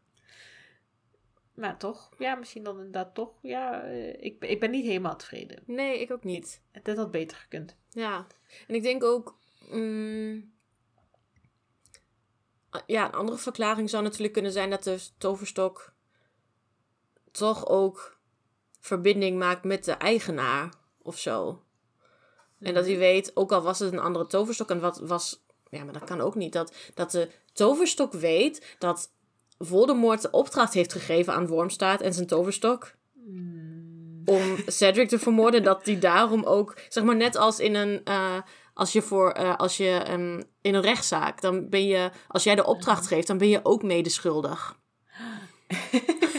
Maar 1.53 1.77
toch, 1.77 2.09
ja, 2.17 2.35
misschien 2.35 2.63
dan 2.63 2.75
inderdaad 2.77 3.15
toch. 3.15 3.39
Ja, 3.41 3.83
eh, 3.83 4.23
ik, 4.23 4.39
ben- 4.39 4.49
ik 4.49 4.59
ben 4.59 4.71
niet 4.71 4.85
helemaal 4.85 5.15
tevreden. 5.17 5.63
Nee, 5.65 5.99
ik 6.01 6.11
ook 6.11 6.23
niet. 6.23 6.61
Het 6.71 6.95
had 6.97 7.11
beter 7.11 7.37
gekund. 7.37 7.77
Ja. 7.89 8.27
En 8.67 8.75
ik 8.75 8.83
denk 8.83 9.03
ook... 9.03 9.37
mm, 9.69 10.51
ja, 12.85 13.05
een 13.05 13.13
andere 13.13 13.37
verklaring 13.37 13.89
zou 13.89 14.03
natuurlijk 14.03 14.33
kunnen 14.33 14.51
zijn 14.51 14.69
dat 14.69 14.83
de 14.83 15.07
toverstok 15.17 15.93
toch 17.31 17.67
ook 17.67 18.19
verbinding 18.81 19.37
maakt 19.39 19.63
met 19.63 19.85
de 19.85 19.91
eigenaar 19.91 20.73
of 21.01 21.17
zo. 21.17 21.61
En 22.59 22.73
dat 22.73 22.85
hij 22.85 22.97
weet, 22.97 23.31
ook 23.33 23.51
al 23.51 23.61
was 23.61 23.79
het 23.79 23.93
een 23.93 23.99
andere 23.99 24.27
toverstok 24.27 24.69
en 24.69 24.79
wat 24.79 24.99
was... 24.99 25.43
Ja, 25.69 25.83
maar 25.83 25.93
dat 25.93 26.03
kan 26.03 26.21
ook 26.21 26.35
niet. 26.35 26.53
Dat, 26.53 26.73
dat 26.93 27.11
de 27.11 27.29
toverstok 27.53 28.13
weet 28.13 28.75
dat 28.79 29.11
Voldemort 29.59 30.21
de 30.21 30.31
opdracht 30.31 30.73
heeft 30.73 30.91
gegeven 30.91 31.33
aan 31.33 31.47
Wormstaart 31.47 32.01
en 32.01 32.13
zijn 32.13 32.27
toverstok 32.27 32.93
Hmm. 33.25 34.21
om 34.25 34.55
Cedric 34.67 35.09
te 35.09 35.19
vermoorden, 35.19 35.63
dat 35.63 35.85
die 35.85 35.97
daarom 35.97 36.43
ook, 36.43 36.77
zeg 36.89 37.03
maar 37.03 37.15
net 37.15 37.35
als 37.35 37.59
in 37.59 37.75
een, 37.75 38.01
eh, 38.03 38.37
als 38.73 38.91
je 38.91 39.01
voor, 39.01 39.31
eh, 39.31 39.55
als 39.55 39.77
je 39.77 39.89
ehm, 39.89 40.41
in 40.61 40.73
een 40.73 40.81
rechtszaak, 40.81 41.41
dan 41.41 41.69
ben 41.69 41.85
je, 41.87 42.09
als 42.27 42.43
jij 42.43 42.55
de 42.55 42.65
opdracht 42.65 43.07
geeft, 43.07 43.27
dan 43.27 43.37
ben 43.37 43.49
je 43.49 43.59
ook 43.63 43.83
medeschuldig. 43.83 44.79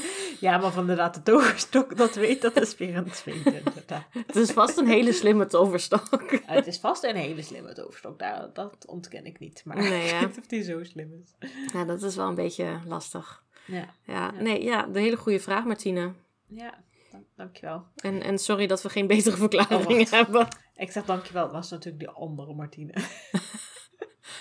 ja, 0.42 0.58
maar 0.58 0.70
van 0.70 0.80
inderdaad 0.80 1.14
de 1.14 1.22
toverstok, 1.22 1.96
dat 1.96 2.14
weet, 2.14 2.42
dat 2.42 2.60
is 2.60 2.76
weer 2.76 2.96
een 2.96 3.10
tweede 3.10 3.62
inderdaad. 3.64 4.04
Het 4.26 4.36
is 4.36 4.50
vast 4.50 4.76
een 4.78 4.86
hele 4.86 5.12
slimme 5.12 5.46
toverstok. 5.46 6.30
Het 6.46 6.66
is 6.66 6.78
vast 6.78 7.04
een 7.04 7.16
hele 7.16 7.42
slimme 7.42 7.72
toverstok, 7.72 8.18
daar, 8.18 8.50
dat 8.52 8.86
ontken 8.86 9.24
ik 9.26 9.38
niet. 9.38 9.62
Maar 9.64 9.76
Nee, 9.76 10.04
ik 10.08 10.10
weet 10.20 10.28
niet 10.28 10.38
of 10.38 10.46
die 10.46 10.62
zo 10.62 10.84
slim 10.84 11.12
is. 11.22 11.48
Ja, 11.72 11.84
dat 11.84 12.02
is 12.02 12.16
wel 12.16 12.28
een 12.28 12.34
beetje 12.34 12.78
lastig. 12.86 13.42
Ja, 13.66 13.94
Ja, 14.06 14.30
nee, 14.30 14.62
ja, 14.62 14.82
de 14.86 15.00
hele 15.00 15.16
goede 15.16 15.40
vraag, 15.40 15.64
Martine. 15.64 16.12
ja 16.48 16.74
dank, 17.12 17.24
dankjewel. 17.36 17.84
En, 17.96 18.22
en 18.22 18.38
sorry 18.38 18.66
dat 18.66 18.82
we 18.82 18.88
geen 18.88 19.06
betere 19.06 19.36
verklaring 19.36 19.86
Oh, 19.86 19.96
wacht. 19.98 20.10
hebben. 20.10 20.48
Ik 20.76 20.90
zeg 20.90 21.04
dankjewel, 21.04 21.42
het 21.42 21.52
was 21.52 21.70
natuurlijk 21.70 21.98
die 22.04 22.08
andere 22.14 22.54
Martine. 22.54 22.92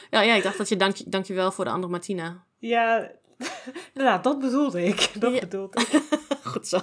Ja, 0.09 0.21
ja, 0.21 0.35
ik 0.35 0.43
dacht 0.43 0.57
dat 0.57 0.69
je 0.69 0.75
dank, 0.75 1.11
dankjewel 1.11 1.51
voor 1.51 1.65
de 1.65 1.71
andere 1.71 1.91
Martina. 1.91 2.43
Ja, 2.57 3.11
inderdaad, 3.93 4.23
dat 4.23 4.39
bedoelde 4.39 4.83
ik. 4.83 5.09
Dat 5.19 5.33
Ja. 5.33 5.39
bedoelde 5.39 5.79
ik. 5.81 6.01
Goed 6.51 6.67
zo. 6.67 6.79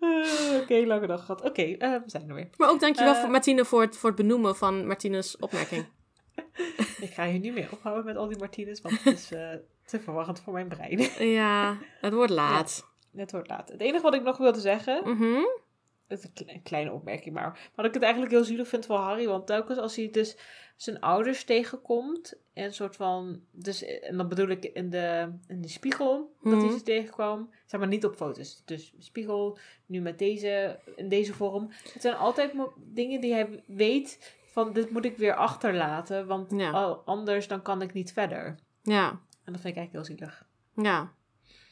Eh, 0.00 0.60
Oké, 0.62 0.74
lange 0.86 1.06
dag 1.06 1.20
gehad. 1.20 1.42
Oké, 1.42 1.62
eh, 1.62 1.90
we 1.92 2.02
zijn 2.06 2.28
er 2.28 2.34
weer. 2.34 2.48
Maar 2.56 2.68
ook 2.70 2.80
dankjewel 2.80 3.14
Eh. 3.14 3.20
voor 3.20 3.30
Martine 3.30 3.64
voor 3.64 3.80
het, 3.80 3.96
voor 3.96 4.08
het 4.08 4.18
benoemen 4.18 4.56
van 4.56 4.86
Martine's 4.86 5.36
opmerking. 5.40 5.86
Ik 7.00 7.10
ga 7.14 7.26
hier 7.26 7.38
niet 7.40 7.54
meer 7.54 7.68
ophouden 7.72 8.04
met 8.04 8.16
al 8.16 8.26
die 8.28 8.38
Martinez, 8.38 8.80
want 8.80 9.02
het 9.04 9.14
is 9.18 9.32
eh, 9.32 9.48
te 9.86 10.00
verwarrend 10.00 10.40
voor 10.40 10.52
mijn 10.52 10.68
brein. 10.68 11.28
ja, 11.30 11.76
het 12.00 12.12
wordt 12.12 12.32
laat. 12.32 12.86
Het 13.16 13.32
wordt 13.32 13.48
laat. 13.48 13.68
Het 13.68 13.80
enige 13.80 14.02
wat 14.02 14.14
ik 14.14 14.22
nog 14.22 14.36
wilde 14.36 14.60
zeggen, 14.60 15.00
Mhm. 15.10 15.38
Een 16.08 16.32
kle- 16.32 16.52
een 16.52 16.62
kleine 16.62 16.92
opmerking, 16.92 17.34
maar 17.34 17.44
maar 17.50 17.70
dat 17.74 17.84
ik 17.86 17.94
het 17.94 18.02
eigenlijk 18.02 18.32
heel 18.32 18.44
zielig 18.44 18.68
vind 18.68 18.86
voor 18.86 18.96
Harry, 18.96 19.26
want 19.26 19.46
telkens 19.46 19.78
als 19.78 19.96
hij 19.96 20.10
dus 20.10 20.36
zijn 20.76 21.00
ouders 21.00 21.44
tegenkomt, 21.44 22.34
en 22.54 22.64
een 22.64 22.74
soort 22.74 22.96
van, 22.96 23.40
dus, 23.52 23.82
en 23.84 24.16
dan 24.16 24.28
bedoel 24.28 24.48
ik 24.48 24.64
in 24.64 24.90
de, 24.90 25.32
in 25.48 25.60
de 25.60 25.68
spiegel, 25.68 26.34
dat 26.42 26.52
hij 26.52 26.62
Mhm. 26.62 26.72
ze 26.78 26.82
tegenkwam, 26.82 27.50
zeg 27.66 27.80
maar 27.80 27.88
niet 27.88 28.04
op 28.04 28.14
foto's, 28.16 28.62
dus 28.64 28.92
spiegel, 28.98 29.58
nu 29.86 30.00
met 30.00 30.18
deze, 30.18 30.78
in 30.96 31.08
deze 31.08 31.34
vorm. 31.34 31.70
Het 31.92 32.02
zijn 32.02 32.14
altijd 32.16 32.52
dingen 32.76 33.20
die 33.20 33.32
hij 33.32 33.62
weet 33.66 34.36
van, 34.46 34.72
dit 34.72 34.90
moet 34.90 35.04
ik 35.04 35.16
weer 35.16 35.34
achterlaten, 35.34 36.26
want 36.26 36.50
Ja. 36.56 36.70
al- 36.70 37.02
anders 37.04 37.48
dan 37.48 37.62
kan 37.62 37.82
ik 37.82 37.92
niet 37.92 38.12
verder. 38.12 38.58
Ja, 38.82 39.08
En 39.44 39.52
dat 39.52 39.60
vind 39.60 39.76
ik 39.76 39.76
eigenlijk 39.76 39.92
heel 39.92 40.16
zielig. 40.16 40.46
ja. 40.74 41.16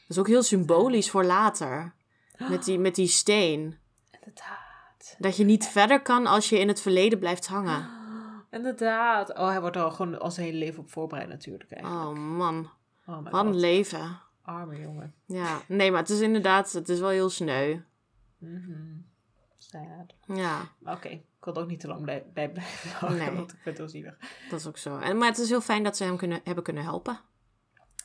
Dat 0.06 0.16
is 0.16 0.18
ook 0.18 0.28
heel 0.28 0.42
symbolisch 0.42 1.10
voor 1.10 1.24
later. 1.24 1.94
Met 2.48 2.64
die, 2.64 2.78
met 2.78 2.94
die 2.94 3.06
steen. 3.06 3.78
Inderdaad. 4.26 5.16
Dat 5.18 5.36
je 5.36 5.44
niet 5.44 5.66
verder 5.66 6.02
kan 6.02 6.26
als 6.26 6.48
je 6.48 6.58
in 6.58 6.68
het 6.68 6.80
verleden 6.80 7.18
blijft 7.18 7.46
hangen. 7.46 7.88
Inderdaad. 8.50 9.34
Oh, 9.38 9.48
hij 9.48 9.60
wordt 9.60 9.76
er 9.76 9.82
al 9.82 9.90
gewoon 9.90 10.18
al 10.20 10.30
zijn 10.30 10.46
hele 10.46 10.58
leven 10.58 10.82
op 10.82 10.90
voorbereid 10.90 11.28
natuurlijk. 11.28 11.70
Eigenlijk. 11.72 12.04
Oh 12.06 12.14
man, 12.18 12.70
Oh, 13.06 13.30
wat 13.30 13.44
een 13.46 13.56
leven. 13.56 14.20
Arme 14.42 14.80
jongen. 14.80 15.14
Ja, 15.24 15.60
nee, 15.68 15.90
maar 15.90 16.00
het 16.00 16.10
is 16.10 16.20
inderdaad, 16.20 16.72
het 16.72 16.88
is 16.88 17.00
wel 17.00 17.08
heel 17.08 17.30
sneu. 17.30 17.80
Mhm. 18.38 18.94
Sad. 19.56 20.14
Ja, 20.36 20.60
Oké, 20.84 21.08
ik 21.08 21.24
wil 21.40 21.54
er 21.54 21.60
ook 21.62 21.68
niet 21.68 21.80
te 21.80 21.88
lang 21.88 22.04
bij, 22.04 22.26
bij 22.34 22.50
blijven 22.50 23.16
Nee. 23.16 23.30
want 23.30 23.52
ik 23.52 23.58
vind 23.62 23.64
het 23.64 23.76
heel 23.76 23.88
zielig. 23.88 24.16
dat 24.50 24.58
is 24.60 24.66
ook 24.66 24.78
zo. 24.78 24.98
En, 24.98 25.18
maar 25.18 25.28
het 25.28 25.38
is 25.38 25.48
heel 25.48 25.60
fijn 25.60 25.82
dat 25.82 25.96
ze 25.96 26.04
hem 26.04 26.16
kunnen, 26.16 26.40
hebben 26.44 26.64
kunnen 26.64 26.82
helpen. 26.82 27.20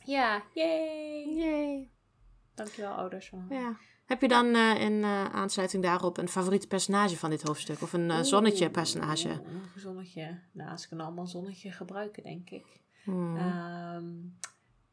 Ja, 0.05 0.41
yay. 0.53 1.33
Yay. 1.35 1.89
Dankjewel 2.55 2.91
ouders. 2.93 3.29
van- 3.29 3.45
Ja. 3.49 3.77
Heb 4.11 4.21
je 4.21 4.27
dan 4.27 4.55
eh, 4.55 4.81
in 4.81 5.03
eh, 5.03 5.25
aansluiting 5.25 5.83
daarop 5.83 6.17
een 6.17 6.27
favoriet 6.27 6.67
personage 6.67 7.17
van 7.17 7.29
dit 7.29 7.41
hoofdstuk? 7.41 7.81
Of 7.81 7.93
een 7.93 8.11
eh, 8.11 8.21
zonnetje 8.21 8.69
personage? 8.69 9.29
Oeh, 9.29 9.39
Een 9.75 9.79
zonnetje. 9.79 10.39
Nou, 10.51 10.71
ik 10.71 10.85
kan 10.89 10.99
allemaal 10.99 11.27
zonnetje 11.27 11.71
gebruiken, 11.71 12.23
denk 12.23 12.49
ik. 12.49 12.65
Hmm. 13.03 13.37
Ehm, 13.37 14.05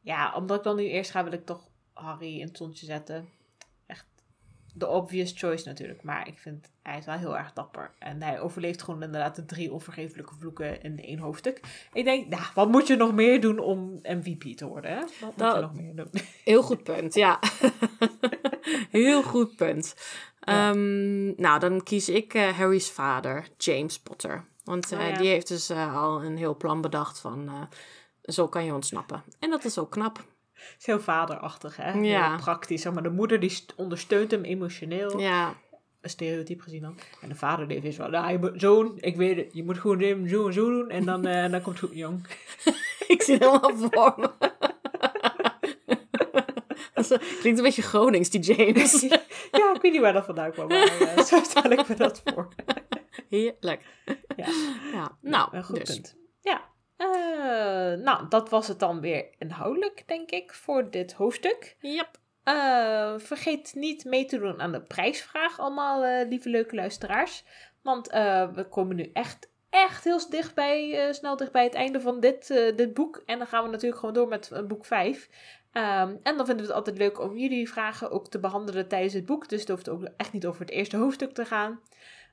ja, 0.01 0.33
omdat 0.35 0.57
ik 0.57 0.63
dan 0.63 0.75
nu 0.75 0.83
eerst 0.83 1.11
ga, 1.11 1.23
wil 1.23 1.33
ik 1.33 1.45
toch 1.45 1.69
Harry 1.93 2.39
in 2.39 2.47
het 2.47 2.57
zonnetje 2.57 2.85
zetten. 2.85 3.29
De 4.73 4.87
obvious 4.87 5.33
choice 5.35 5.67
natuurlijk. 5.67 6.03
Maar 6.03 6.27
ik 6.27 6.37
vind, 6.37 6.71
hij 6.83 6.97
is 6.97 7.05
wel 7.05 7.17
heel 7.17 7.37
erg 7.37 7.53
dapper. 7.53 7.91
En 7.99 8.21
hij 8.21 8.39
overleeft 8.39 8.81
gewoon 8.81 9.03
inderdaad 9.03 9.35
de 9.35 9.45
drie 9.45 9.73
onvergeeflijke 9.73 10.35
vloeken 10.39 10.81
in 10.81 10.99
één 10.99 11.19
hoofdstuk. 11.19 11.59
Ik 11.93 12.03
denk, 12.03 12.27
nou, 12.27 12.43
wat 12.55 12.69
moet 12.69 12.87
je 12.87 12.95
nog 12.95 13.13
meer 13.13 13.41
doen 13.41 13.59
om 13.59 13.99
MVP 14.03 14.57
te 14.57 14.67
worden? 14.67 14.91
Hè? 14.91 14.99
Wat 15.19 15.37
moet 15.37 15.55
je 15.55 15.61
nog 15.61 15.73
meer 15.73 15.95
doen? 15.95 16.09
Heel 16.43 16.61
goed 16.63 16.83
punt, 16.83 17.13
ja. 17.13 17.39
Heel 18.91 19.23
goed 19.23 19.55
punt. 19.55 19.95
Ja. 20.39 20.69
Ehm, 20.69 21.41
nou, 21.41 21.59
dan 21.59 21.83
kies 21.83 22.09
ik 22.09 22.33
eh, 22.33 22.57
Harry's 22.57 22.91
vader, 22.91 23.47
James 23.57 23.99
Potter. 23.99 24.45
Want 24.63 24.91
eh, 24.91 24.99
Oh 24.99 25.07
ja. 25.09 25.17
die 25.17 25.27
heeft 25.27 25.47
dus 25.47 25.69
eh, 25.69 25.97
al 25.97 26.23
een 26.23 26.37
heel 26.37 26.55
plan 26.57 26.81
bedacht 26.81 27.19
van... 27.19 27.47
eh, 27.47 27.61
zo 28.21 28.47
kan 28.47 28.65
je 28.65 28.73
ontsnappen. 28.73 29.23
En 29.39 29.49
dat 29.49 29.63
is 29.65 29.77
ook 29.77 29.91
knap. 29.91 30.23
Het 30.59 30.75
is 30.79 30.85
heel 30.85 30.99
vaderachtig, 30.99 31.75
hè? 31.75 31.91
Ja. 31.91 32.27
Heel 32.29 32.37
praktisch. 32.37 32.81
Zeg 32.81 32.93
maar, 32.93 33.03
de 33.03 33.09
moeder 33.09 33.39
die 33.39 33.49
st- 33.49 33.73
ondersteunt 33.75 34.31
hem 34.31 34.43
emotioneel. 34.43 35.19
Ja, 35.19 35.53
Een 36.01 36.09
stereotype 36.09 36.63
gezien 36.63 36.81
dan. 36.81 36.97
En 37.21 37.29
de 37.29 37.35
vader 37.35 37.67
die 37.67 37.79
heeft 37.79 37.97
wel, 37.97 38.09
nou, 38.09 38.31
je 38.31 38.37
moet- 38.37 38.51
zoon, 38.61 38.97
ik 38.99 39.15
weet 39.15 39.35
het. 39.37 39.53
Je 39.53 39.63
moet 39.63 39.77
gewoon 39.79 39.99
zo 40.27 40.47
en 40.47 40.53
zo 40.53 40.69
doen. 40.69 40.89
En 40.89 41.05
dan, 41.05 41.25
eh, 41.25 41.51
dan 41.51 41.61
komt 41.61 41.79
het 41.79 41.89
goed, 41.89 41.97
jong. 41.97 42.25
ik 43.07 43.21
zie 43.21 43.37
helemaal 43.37 43.75
voor 43.77 44.13
me. 44.17 44.31
Is- 46.95 47.07
Klinkt 47.39 47.57
een 47.59 47.63
beetje 47.65 47.81
Gronings, 47.81 48.29
die 48.29 48.39
James. 48.41 49.01
ja, 49.51 49.73
ik 49.75 49.81
weet 49.81 49.91
niet 49.91 50.01
waar 50.01 50.13
dat 50.13 50.25
vandaan 50.25 50.51
kwam, 50.51 50.67
maar 50.67 50.99
eh, 50.99 51.23
zo 51.23 51.39
stel 51.43 51.71
ik 51.71 51.87
me 51.87 51.95
dat 51.95 52.21
voor. 52.25 52.47
Heerlijk. 53.29 53.81
Ja. 54.35 54.47
Ja, 54.93 55.17
nou, 55.21 55.49
Een 55.55 55.63
goed 55.63 55.75
dus. 55.85 55.93
punt. 55.93 56.15
Ja. 56.41 56.61
Eh, 56.99 57.93
nou, 58.03 58.27
dat 58.29 58.49
was 58.49 58.67
het 58.67 58.79
dan 58.79 59.01
weer 59.01 59.29
inhoudelijk, 59.37 60.03
denk 60.07 60.31
ik, 60.31 60.53
voor 60.53 60.91
dit 60.91 61.13
hoofdstuk. 61.13 61.75
Yep. 61.79 62.09
Eh, 62.43 63.13
vergeet 63.17 63.73
niet 63.75 64.05
mee 64.05 64.25
te 64.25 64.39
doen 64.39 64.61
aan 64.61 64.71
de 64.71 64.81
prijsvraag, 64.81 65.59
allemaal 65.59 66.03
eh, 66.03 66.27
lieve 66.27 66.49
leuke 66.49 66.75
luisteraars. 66.75 67.43
Want 67.81 68.07
we 68.53 68.65
komen 68.69 68.95
nu 68.95 69.09
echt, 69.13 69.49
echt 69.69 70.03
heel 70.03 70.29
dichtbij, 70.29 71.07
snel 71.13 71.35
dichtbij 71.35 71.63
het 71.63 71.73
einde 71.73 72.01
van 72.01 72.19
dit, 72.19 72.47
dit 72.75 72.93
boek. 72.93 73.21
En 73.25 73.37
dan 73.37 73.47
gaan 73.47 73.63
we 73.63 73.69
natuurlijk 73.69 73.99
gewoon 73.99 74.15
door 74.15 74.27
met 74.27 74.51
boek 74.67 74.85
5. 74.85 75.29
Ehm, 75.71 76.15
en 76.23 76.37
dan 76.37 76.45
vinden 76.45 76.55
we 76.55 76.61
het 76.61 76.71
altijd 76.71 76.97
leuk 76.97 77.19
om 77.19 77.37
jullie 77.37 77.69
vragen 77.69 78.11
ook 78.11 78.29
te 78.29 78.39
behandelen 78.39 78.87
tijdens 78.87 79.13
het 79.13 79.25
boek. 79.25 79.49
Dus 79.49 79.59
het 79.59 79.69
hoeft 79.69 79.89
ook 79.89 80.07
echt 80.17 80.33
niet 80.33 80.45
over 80.45 80.61
het 80.61 80.69
eerste 80.69 80.97
hoofdstuk 80.97 81.33
te 81.33 81.45
gaan. 81.45 81.79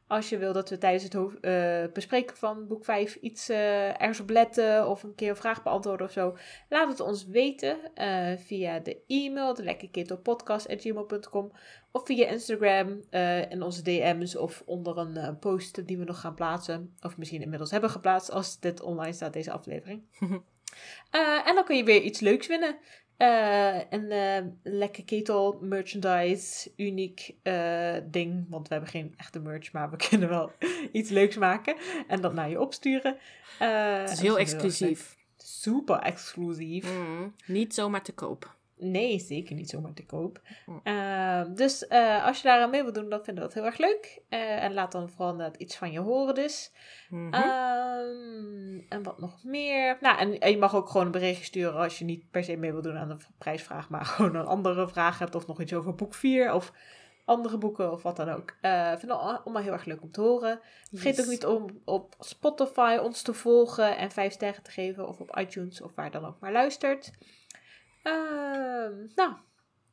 Als 0.08 0.28
je 0.28 0.38
wil 0.38 0.52
dat 0.52 0.70
we 0.70 0.78
tijdens 0.78 1.02
het 1.02 1.14
eh, 1.40 1.84
bespreken 1.92 2.36
van 2.36 2.66
boek 2.66 2.84
5 2.84 3.14
iets 3.14 3.48
eh, 3.48 3.88
ergens 3.88 4.20
op 4.20 4.30
letten 4.30 4.88
of 4.88 5.02
een 5.02 5.14
keer 5.14 5.30
een 5.30 5.36
vraag 5.36 5.62
beantwoorden 5.62 6.06
of 6.06 6.12
zo, 6.12 6.36
laat 6.68 6.88
het 6.88 7.00
ons 7.00 7.26
weten 7.26 7.94
eh, 7.94 8.32
via 8.36 8.78
de 8.78 9.02
e-mail, 9.06 9.54
de 9.54 9.62
lekkerketelpodcast.gmail.com 9.62 11.52
of 11.92 12.04
via 12.04 12.26
Instagram 12.26 13.00
in 13.50 13.62
onze 13.62 13.82
DM's 13.82 14.36
of 14.36 14.62
onder 14.66 14.98
een 14.98 15.38
post 15.38 15.86
die 15.86 15.98
we 15.98 16.04
nog 16.04 16.20
gaan 16.20 16.34
plaatsen. 16.34 16.96
Of 17.00 17.16
misschien 17.16 17.42
inmiddels 17.42 17.70
hebben 17.70 17.90
geplaatst 17.90 18.30
als 18.30 18.60
dit 18.60 18.80
online 18.80 19.12
staat, 19.12 19.32
deze 19.32 19.52
aflevering. 19.52 20.02
En 21.44 21.54
dan 21.54 21.64
kun 21.64 21.76
je 21.76 21.84
weer 21.84 22.02
iets 22.02 22.20
leuks 22.20 22.46
winnen. 22.46 22.78
Een 23.16 24.10
eh, 24.10 24.44
lekker 24.62 25.04
ketel 25.04 25.58
merchandise, 25.60 26.70
uniek 26.76 27.34
eh, 27.42 27.94
ding. 28.04 28.46
Want 28.48 28.68
we 28.68 28.74
hebben 28.74 28.92
geen 28.92 29.14
echte 29.16 29.38
merch, 29.38 29.72
maar 29.72 29.90
we 29.90 29.96
kunnen 30.08 30.28
wel 30.28 30.52
iets 30.92 31.10
leuks 31.10 31.36
maken. 31.36 31.76
En 32.06 32.20
dat 32.20 32.34
naar 32.34 32.50
je 32.50 32.60
opsturen. 32.60 33.16
Het 33.58 34.10
is 34.10 34.18
en 34.18 34.24
heel 34.24 34.38
exclusief. 34.38 35.16
Super 35.36 35.98
exclusief. 35.98 36.92
Mm, 36.92 37.34
niet 37.46 37.74
zomaar 37.74 38.02
te 38.02 38.12
koop. 38.12 38.55
Nee, 38.78 39.18
zeker 39.18 39.54
niet 39.54 39.70
zomaar 39.70 39.92
te 39.94 40.06
koop. 40.06 40.40
Mm. 40.66 40.80
Ehm, 40.82 41.54
dus 41.54 41.86
eh, 41.86 42.24
als 42.26 42.36
je 42.36 42.42
daar 42.48 42.60
aan 42.62 42.70
mee 42.70 42.82
wilt 42.82 42.94
doen, 42.94 43.08
dan 43.08 43.24
vinden 43.24 43.42
we 43.42 43.48
dat 43.48 43.58
heel 43.58 43.64
erg 43.70 43.78
leuk. 43.78 44.22
Eh, 44.28 44.62
en 44.64 44.74
laat 44.74 44.92
dan 44.92 45.08
vooral 45.10 45.34
net 45.34 45.56
iets 45.56 45.76
van 45.76 45.92
je 45.92 45.98
horen 46.00 46.34
dus. 46.34 46.72
Mhm. 47.08 47.34
Ehm, 47.34 48.78
en 48.88 49.02
wat 49.02 49.18
nog 49.18 49.44
meer? 49.44 49.96
Nou, 50.00 50.18
en, 50.18 50.38
en 50.38 50.50
je 50.50 50.58
mag 50.58 50.74
ook 50.74 50.88
gewoon 50.88 51.06
een 51.06 51.12
berichtje 51.12 51.44
sturen 51.44 51.74
als 51.80 51.98
je 51.98 52.04
niet 52.04 52.30
per 52.30 52.44
se 52.44 52.56
mee 52.56 52.70
wilt 52.72 52.84
doen 52.84 52.96
aan 52.96 53.08
de 53.08 53.16
prijsvraag, 53.38 53.88
maar 53.88 54.04
gewoon 54.14 54.34
een 54.34 54.46
andere 54.46 54.88
vraag 54.88 55.18
hebt 55.18 55.34
of 55.34 55.46
nog 55.46 55.60
iets 55.60 55.74
over 55.74 55.94
boek 55.94 56.14
4 56.14 56.52
of 56.52 56.72
andere 57.24 57.58
boeken 57.58 57.92
of 57.92 58.02
wat 58.02 58.16
dan 58.16 58.28
ook. 58.28 58.50
Ik 58.50 58.68
vind 58.98 59.00
het 59.00 59.10
al- 59.10 59.38
allemaal 59.38 59.62
heel 59.62 59.72
erg 59.72 59.84
leuk 59.84 60.02
om 60.02 60.10
te 60.10 60.20
horen. 60.20 60.60
Vergeet 60.90 61.16
Yes. 61.16 61.24
ook 61.24 61.30
niet 61.30 61.46
om 61.46 61.80
op 61.84 62.14
Spotify 62.18 62.98
ons 63.02 63.22
te 63.22 63.34
volgen 63.34 63.96
en 63.96 64.10
5 64.10 64.32
sterren 64.32 64.62
te 64.62 64.70
geven 64.70 65.08
of 65.08 65.20
op 65.20 65.36
iTunes 65.38 65.80
of 65.82 65.94
waar 65.94 66.10
dan 66.10 66.24
ook 66.24 66.40
maar 66.40 66.52
luistert. 66.52 67.10
Ehm, 68.06 68.92
nou, 69.14 69.32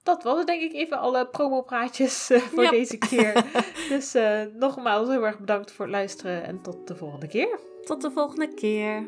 dat 0.03 0.23
was 0.23 0.37
het 0.37 0.47
denk 0.47 0.61
ik 0.61 0.73
even 0.73 0.99
alle 0.99 1.27
promopraatjes 1.27 2.29
eh, 2.29 2.39
voor 2.39 2.63
Yep. 2.63 2.71
deze 2.71 2.97
keer. 2.97 3.45
dus 3.89 4.13
eh, 4.13 4.41
nogmaals 4.53 5.07
heel 5.09 5.25
erg 5.25 5.39
bedankt 5.39 5.71
voor 5.71 5.85
het 5.85 5.93
luisteren 5.93 6.43
en 6.43 6.61
tot 6.61 6.87
de 6.87 6.95
volgende 6.95 7.27
keer. 7.27 7.59
Tot 7.85 8.01
de 8.01 8.11
volgende 8.11 8.53
keer. 8.53 9.05